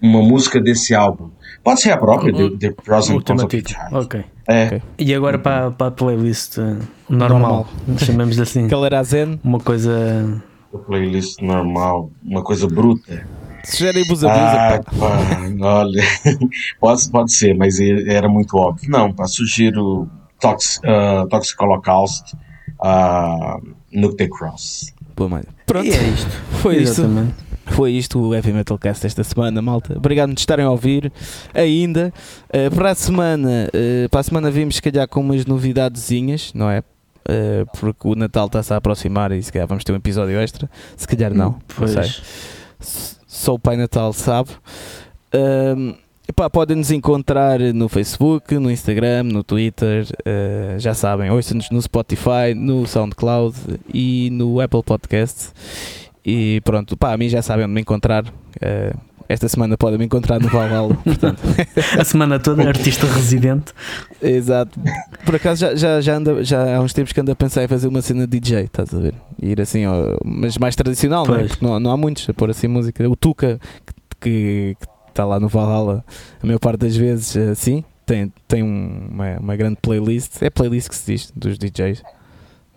Uma 0.01 0.21
música 0.21 0.61
desse 0.61 0.95
álbum. 0.95 1.29
Pode 1.63 1.81
ser 1.81 1.91
a 1.91 1.97
própria, 1.97 2.33
The, 2.33 2.57
The 2.57 2.71
Pros 2.71 3.09
and 3.09 3.21
Cons 3.21 3.43
of 3.43 3.63
Ok. 3.91 4.23
É. 4.47 4.65
Okay. 4.65 4.81
E 4.97 5.13
agora 5.13 5.37
para, 5.37 5.71
para 5.71 5.87
a 5.87 5.91
playlist 5.91 6.57
uh, 6.57 6.77
normal, 7.09 7.39
normal. 7.39 7.67
chamemos 7.99 8.39
assim. 8.39 8.67
Que 8.67 8.75
era 8.75 8.99
a 8.99 9.03
Zen? 9.03 9.39
Uma 9.43 9.59
coisa. 9.59 10.41
A 10.73 10.77
playlist 10.77 11.41
normal, 11.41 12.11
uma 12.23 12.41
coisa 12.41 12.67
bruta. 12.67 13.27
Sugere 13.63 14.05
busa 14.05 14.31
ah, 14.31 14.81
pá, 14.97 15.37
olha, 15.61 16.01
pode, 16.79 17.09
pode 17.09 17.33
ser, 17.33 17.53
mas 17.55 17.79
era 17.79 18.29
muito 18.29 18.55
óbvio. 18.55 18.89
Não, 18.89 19.11
pá, 19.11 19.27
sugiro 19.27 20.09
Tox, 20.39 20.79
uh, 20.79 21.27
Toxic 21.27 21.61
Holocaust, 21.61 22.35
uh, 22.79 23.61
Nuclear 23.91 24.29
Cross. 24.29 24.93
Pô, 25.15 25.27
Pronto, 25.65 25.85
e 25.85 25.91
é 25.91 26.03
isto. 26.07 26.31
Foi 26.61 26.77
Exatamente. 26.77 27.33
isso. 27.37 27.48
Foi 27.71 27.91
isto 27.91 28.19
o 28.19 28.33
Heavy 28.33 28.51
Metal 28.51 28.77
Cast 28.77 29.05
esta 29.05 29.23
semana, 29.23 29.61
malta. 29.61 29.97
Obrigado 29.97 30.33
por 30.33 30.39
estarem 30.39 30.65
a 30.65 30.71
ouvir 30.71 31.11
ainda. 31.53 32.13
Uh, 32.49 32.73
para 32.75 32.91
a 32.91 32.95
semana, 32.95 33.69
uh, 33.69 34.09
para 34.09 34.19
a 34.19 34.23
semana 34.23 34.51
vimos 34.51 34.75
se 34.75 34.81
calhar 34.81 35.07
com 35.07 35.21
umas 35.21 35.45
novidadezinhas, 35.45 36.51
não 36.53 36.69
é? 36.69 36.79
Uh, 36.79 37.65
porque 37.79 38.07
o 38.07 38.15
Natal 38.15 38.47
está-se 38.47 38.73
a 38.73 38.77
aproximar 38.77 39.31
e 39.31 39.41
se 39.41 39.51
calhar 39.51 39.67
vamos 39.67 39.83
ter 39.83 39.91
um 39.91 39.95
episódio 39.95 40.37
extra. 40.39 40.69
Se 40.97 41.07
calhar 41.07 41.33
não, 41.33 41.59
pois. 41.75 41.95
não 41.95 42.03
sei. 42.03 42.23
Só 43.27 43.53
o 43.53 43.59
Pai 43.59 43.77
Natal 43.77 44.11
sabe. 44.13 44.49
Epá, 46.29 46.47
podem 46.47 46.77
nos 46.77 46.91
encontrar 46.91 47.59
no 47.59 47.89
Facebook, 47.89 48.53
no 48.59 48.69
Instagram, 48.69 49.23
no 49.23 49.43
Twitter, 49.43 50.05
uh, 50.05 50.79
já 50.79 50.93
sabem, 50.93 51.31
ouçam-nos 51.31 51.71
no 51.71 51.81
Spotify, 51.81 52.53
no 52.55 52.85
SoundCloud 52.85 53.55
e 53.91 54.29
no 54.31 54.61
Apple 54.61 54.83
Podcast. 54.83 55.49
E 56.25 56.61
pronto, 56.61 56.97
pá, 56.97 57.13
a 57.13 57.17
mim 57.17 57.29
já 57.29 57.41
sabem 57.41 57.65
onde 57.65 57.73
me 57.73 57.81
encontrar. 57.81 58.25
Uh, 58.25 59.09
esta 59.29 59.47
semana 59.47 59.77
podem 59.77 59.99
me 59.99 60.05
encontrar 60.05 60.39
no 60.39 60.49
Valhalla. 60.49 60.95
portanto. 61.05 61.39
a 61.99 62.03
semana 62.03 62.39
toda, 62.39 62.67
artista 62.67 63.05
residente. 63.05 63.73
Exato. 64.19 64.79
Por 65.23 65.35
acaso 65.35 65.61
já, 65.61 65.75
já, 65.75 66.01
já, 66.01 66.15
anda, 66.15 66.43
já 66.43 66.77
há 66.77 66.81
uns 66.81 66.93
tempos 66.93 67.13
que 67.13 67.21
ando 67.21 67.31
a 67.31 67.35
pensar 67.35 67.63
em 67.63 67.67
fazer 67.67 67.87
uma 67.87 68.01
cena 68.01 68.25
de 68.25 68.39
DJ, 68.39 68.61
estás 68.63 68.91
a 68.91 68.97
ver? 68.97 69.13
E 69.39 69.51
ir 69.51 69.61
assim, 69.61 69.85
ó, 69.85 70.17
mas 70.25 70.57
mais 70.57 70.75
tradicional, 70.75 71.27
não 71.27 71.35
é? 71.35 71.43
Porque 71.43 71.63
não, 71.63 71.79
não 71.79 71.91
há 71.91 71.97
muitos 71.97 72.27
a 72.27 72.33
pôr 72.33 72.49
assim 72.49 72.67
música. 72.67 73.07
O 73.07 73.15
Tuca, 73.15 73.59
que 74.19 74.75
está 75.09 75.23
lá 75.25 75.39
no 75.39 75.47
Valhalla, 75.47 76.03
a 76.41 76.45
maior 76.47 76.59
parte 76.59 76.79
das 76.79 76.97
vezes, 76.97 77.37
assim, 77.37 77.83
tem, 78.07 78.33
tem 78.47 78.63
uma, 78.63 79.37
uma 79.37 79.55
grande 79.55 79.77
playlist. 79.79 80.41
É 80.41 80.49
playlist 80.49 80.89
que 80.89 80.95
se 80.95 81.11
diz 81.11 81.31
dos 81.35 81.59
DJs. 81.59 82.01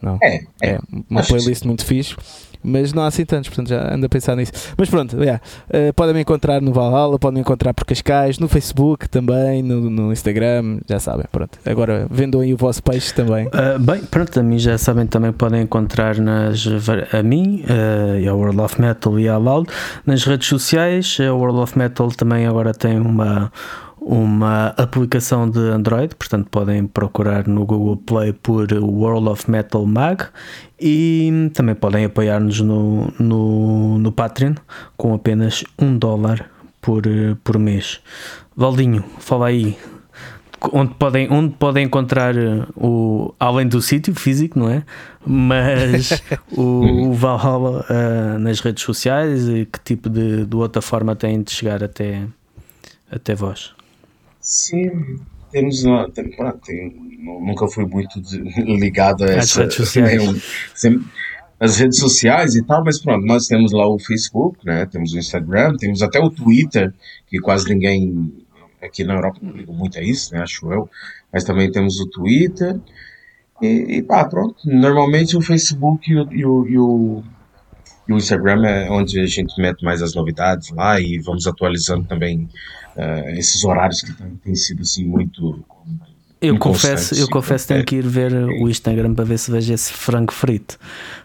Não. 0.03 0.19
É, 0.23 0.45
é. 0.61 0.71
é 0.73 0.79
uma 1.09 1.23
playlist 1.23 1.65
muito 1.65 1.83
fixe 1.83 2.15
mas 2.63 2.93
não 2.93 3.03
há 3.03 3.07
assim 3.07 3.25
tantos, 3.25 3.49
portanto 3.49 3.69
já 3.69 3.95
ando 3.95 4.07
a 4.07 4.09
pensar 4.09 4.37
nisso. 4.37 4.53
Mas 4.77 4.89
pronto, 4.89 5.17
yeah, 5.23 5.41
uh, 5.69 5.93
podem 5.95 6.15
me 6.15 6.21
encontrar 6.21 6.61
no 6.61 6.73
Valhalla, 6.73 7.19
podem 7.19 7.37
me 7.37 7.41
encontrar 7.41 7.75
por 7.75 7.85
Cascais, 7.85 8.39
no 8.39 8.49
Facebook 8.49 9.09
também, 9.09 9.63
no, 9.63 9.91
no 9.91 10.13
Instagram, 10.13 10.79
já 10.89 10.99
sabem. 10.99 11.27
Pronto, 11.31 11.59
agora 11.65 12.07
vendam 12.11 12.41
aí 12.41 12.53
o 12.53 12.57
vosso 12.57 12.83
peixe 12.83 13.13
também. 13.15 13.47
Uh, 13.47 13.79
bem, 13.79 14.01
pronto, 14.05 14.39
a 14.39 14.43
mim 14.43 14.59
já 14.59 14.79
sabem 14.79 15.07
também 15.07 15.33
podem 15.33 15.63
encontrar 15.63 16.17
nas, 16.19 16.67
a 17.13 17.23
mim, 17.23 17.65
uh, 17.65 18.19
e 18.19 18.29
a 18.29 18.35
World 18.35 18.61
of 18.61 18.81
Metal 18.81 19.19
e 19.19 19.29
a 19.29 19.37
Loud, 19.37 19.69
nas 20.07 20.25
redes 20.25 20.49
sociais. 20.49 21.19
A 21.21 21.33
World 21.33 21.61
of 21.61 21.79
Metal 21.79 22.09
também 22.11 22.47
agora 22.47 22.73
tem 22.73 22.99
uma 22.99 23.53
uma 24.05 24.69
aplicação 24.77 25.49
de 25.49 25.61
Android, 25.61 26.15
portanto 26.15 26.49
podem 26.51 26.87
procurar 26.87 27.47
no 27.47 27.65
Google 27.65 27.97
Play 27.97 28.33
por 28.33 28.73
World 28.73 29.29
of 29.29 29.51
Metal 29.51 29.87
Mag 29.87 30.25
e 30.81 31.51
também 31.55 31.75
podem 31.75 32.05
apoiar-nos 32.05 32.61
no, 32.61 33.13
no, 33.19 33.99
no 33.99 34.13
Patreon 34.13 34.55
com 34.97 35.15
apenas 35.15 35.63
um 35.79 35.97
dólar 35.97 36.51
por, 36.81 37.05
por 37.45 37.59
mês. 37.59 38.01
Valdinho, 38.57 39.05
fala 39.19 39.47
aí 39.47 39.79
onde 40.73 40.95
podem, 40.95 41.31
onde 41.31 41.55
podem 41.55 41.87
encontrar 41.87 42.35
o 42.77 43.35
além 43.39 43.67
do 43.67 43.81
sítio 43.81 44.15
físico, 44.15 44.59
não 44.59 44.69
é? 44.69 44.83
Mas 45.25 46.23
o, 46.53 47.09
o 47.09 47.15
Valhalla 47.15 47.87
uh, 47.89 48.39
nas 48.39 48.61
redes 48.61 48.83
sociais 48.83 49.49
e 49.49 49.65
que 49.65 49.81
tipo 49.81 50.11
de, 50.11 50.45
de 50.45 50.57
outra 50.57 50.83
forma 50.83 51.17
têm 51.17 51.43
de 51.43 51.53
chegar 51.53 51.83
até, 51.83 52.25
até 53.11 53.35
vós. 53.35 53.73
Sim, 54.43 54.91
temos 55.53 55.85
uma. 55.85 56.11
Tem, 56.11 56.31
tem, 56.65 57.19
nunca 57.41 57.69
fui 57.69 57.87
muito 57.87 58.21
ligado 58.67 59.25
a 59.25 59.29
essa. 59.29 59.39
As 59.39 59.57
redes 59.57 59.77
sociais. 59.77 60.43
Sempre, 60.75 61.07
as 61.61 61.79
redes 61.79 61.99
sociais 62.01 62.57
e 62.57 62.65
tal, 62.65 62.83
mas 62.83 63.01
pronto, 63.01 63.25
nós 63.25 63.47
temos 63.47 63.71
lá 63.71 63.87
o 63.87 63.97
Facebook, 63.97 64.59
né? 64.67 64.85
Temos 64.85 65.13
o 65.13 65.19
Instagram, 65.19 65.77
temos 65.77 66.03
até 66.03 66.19
o 66.19 66.29
Twitter, 66.29 66.93
que 67.29 67.39
quase 67.39 67.73
ninguém 67.73 68.35
aqui 68.83 69.05
na 69.05 69.15
Europa 69.15 69.39
não 69.41 69.53
liga 69.53 69.73
muito 69.73 69.97
a 69.97 70.03
isso, 70.03 70.35
né? 70.35 70.43
Acho 70.43 70.73
eu. 70.73 70.91
Mas 71.33 71.45
também 71.45 71.71
temos 71.71 72.01
o 72.01 72.11
Twitter. 72.11 72.81
E, 73.63 73.99
e 73.99 74.03
pá, 74.03 74.25
pronto. 74.25 74.57
Normalmente 74.65 75.37
o 75.37 75.41
Facebook 75.41 76.11
e 76.11 76.17
o, 76.17 76.33
e 76.33 76.45
o, 76.45 76.67
e 76.67 76.79
o, 76.79 77.23
e 78.09 78.13
o 78.13 78.17
Instagram 78.17 78.67
é 78.67 78.91
onde 78.91 79.21
a 79.21 79.27
gente 79.27 79.55
mete 79.63 79.85
mais 79.85 80.03
as 80.03 80.17
novidades 80.17 80.71
lá 80.71 81.01
e 81.01 81.21
vamos 81.21 81.47
atualizando 81.47 82.05
também 82.09 82.49
uh, 82.97 83.29
esses 83.31 83.65
horários 83.65 84.01
que 84.01 84.13
têm 84.13 84.55
sido 84.55 84.83
assim 84.83 85.05
muito. 85.05 85.65
Eu 86.41 86.59
confesso, 86.59 87.15
eu 87.15 87.29
confesso 87.29 87.67
que 87.67 87.75
tenho 87.75 87.85
que 87.85 87.97
ir 87.97 88.07
ver 88.07 88.33
o 88.35 88.69
Instagram 88.69 89.15
para 89.15 89.25
ver 89.25 89.39
se 89.39 89.51
vejo 89.51 89.73
esse 89.73 89.93
frango 89.93 90.33
frito. 90.33 90.79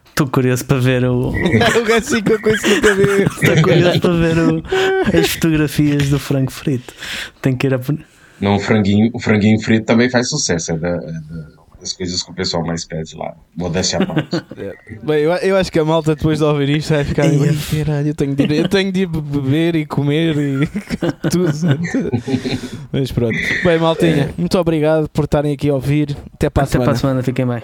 Estou 0.09 0.27
curioso 0.27 0.65
para 0.65 0.79
ver 0.79 1.05
o. 1.05 1.29
o 1.29 1.85
gajo 1.85 2.05
fica 2.05 2.39
com 2.39 2.49
isso 2.49 2.67
na 2.67 2.81
cabeça. 2.81 3.23
Estou 3.23 3.61
curioso 3.63 3.99
para 4.01 4.13
ver 4.13 4.37
o... 4.39 4.63
as 5.17 5.27
fotografias 5.29 6.09
do 6.09 6.19
frango 6.19 6.51
frito. 6.51 6.93
Tenho 7.41 7.57
que 7.57 7.67
ir 7.67 7.73
a. 7.73 7.79
Não, 8.39 8.55
o 8.55 8.59
franguinho, 8.59 9.09
o 9.13 9.19
franguinho 9.19 9.59
frito 9.59 9.85
também 9.85 10.09
faz 10.09 10.29
sucesso. 10.29 10.71
É 10.71 10.77
da, 10.77 10.89
é 10.89 10.97
da 10.97 11.56
as 11.81 11.93
coisas 11.93 12.23
que 12.23 12.31
o 12.31 12.33
pessoal 12.33 12.65
mais 12.65 12.85
pede 12.85 13.15
lá. 13.15 13.35
Modéstia 13.55 13.99
à 13.99 14.05
parte. 14.05 14.27
É. 14.57 14.73
Bem, 15.03 15.19
eu, 15.19 15.31
eu, 15.33 15.57
acho 15.57 15.71
que 15.71 15.77
a 15.77 15.85
malta 15.85 16.15
depois 16.15 16.39
de 16.39 16.43
ouvir 16.43 16.69
isto 16.69 16.91
vai 16.93 17.03
ficar 17.03 17.27
bem, 17.27 17.39
caralho, 17.85 18.07
eu 18.07 18.15
tenho, 18.15 18.35
de 18.35 18.43
ir, 18.43 18.51
eu 18.51 18.67
tenho 18.67 18.91
de 18.91 19.01
ir 19.01 19.05
beber 19.05 19.75
e 19.75 19.85
comer 19.85 20.35
e 20.35 20.67
tudo. 21.29 21.51
Mas 22.91 23.11
pronto. 23.11 23.37
Bem, 23.63 23.77
maltinha, 23.77 24.33
muito 24.37 24.57
obrigado 24.57 25.07
por 25.09 25.25
estarem 25.25 25.53
aqui 25.53 25.69
a 25.69 25.75
ouvir. 25.75 26.17
Até 26.33 26.49
para 26.49 26.63
a 26.63 26.65
Até 26.65 26.71
semana. 26.71 26.83
Até 26.83 26.85
para 26.85 26.91
a 26.91 26.95
semana, 26.95 27.23
fiquem 27.23 27.45
bem. 27.45 27.61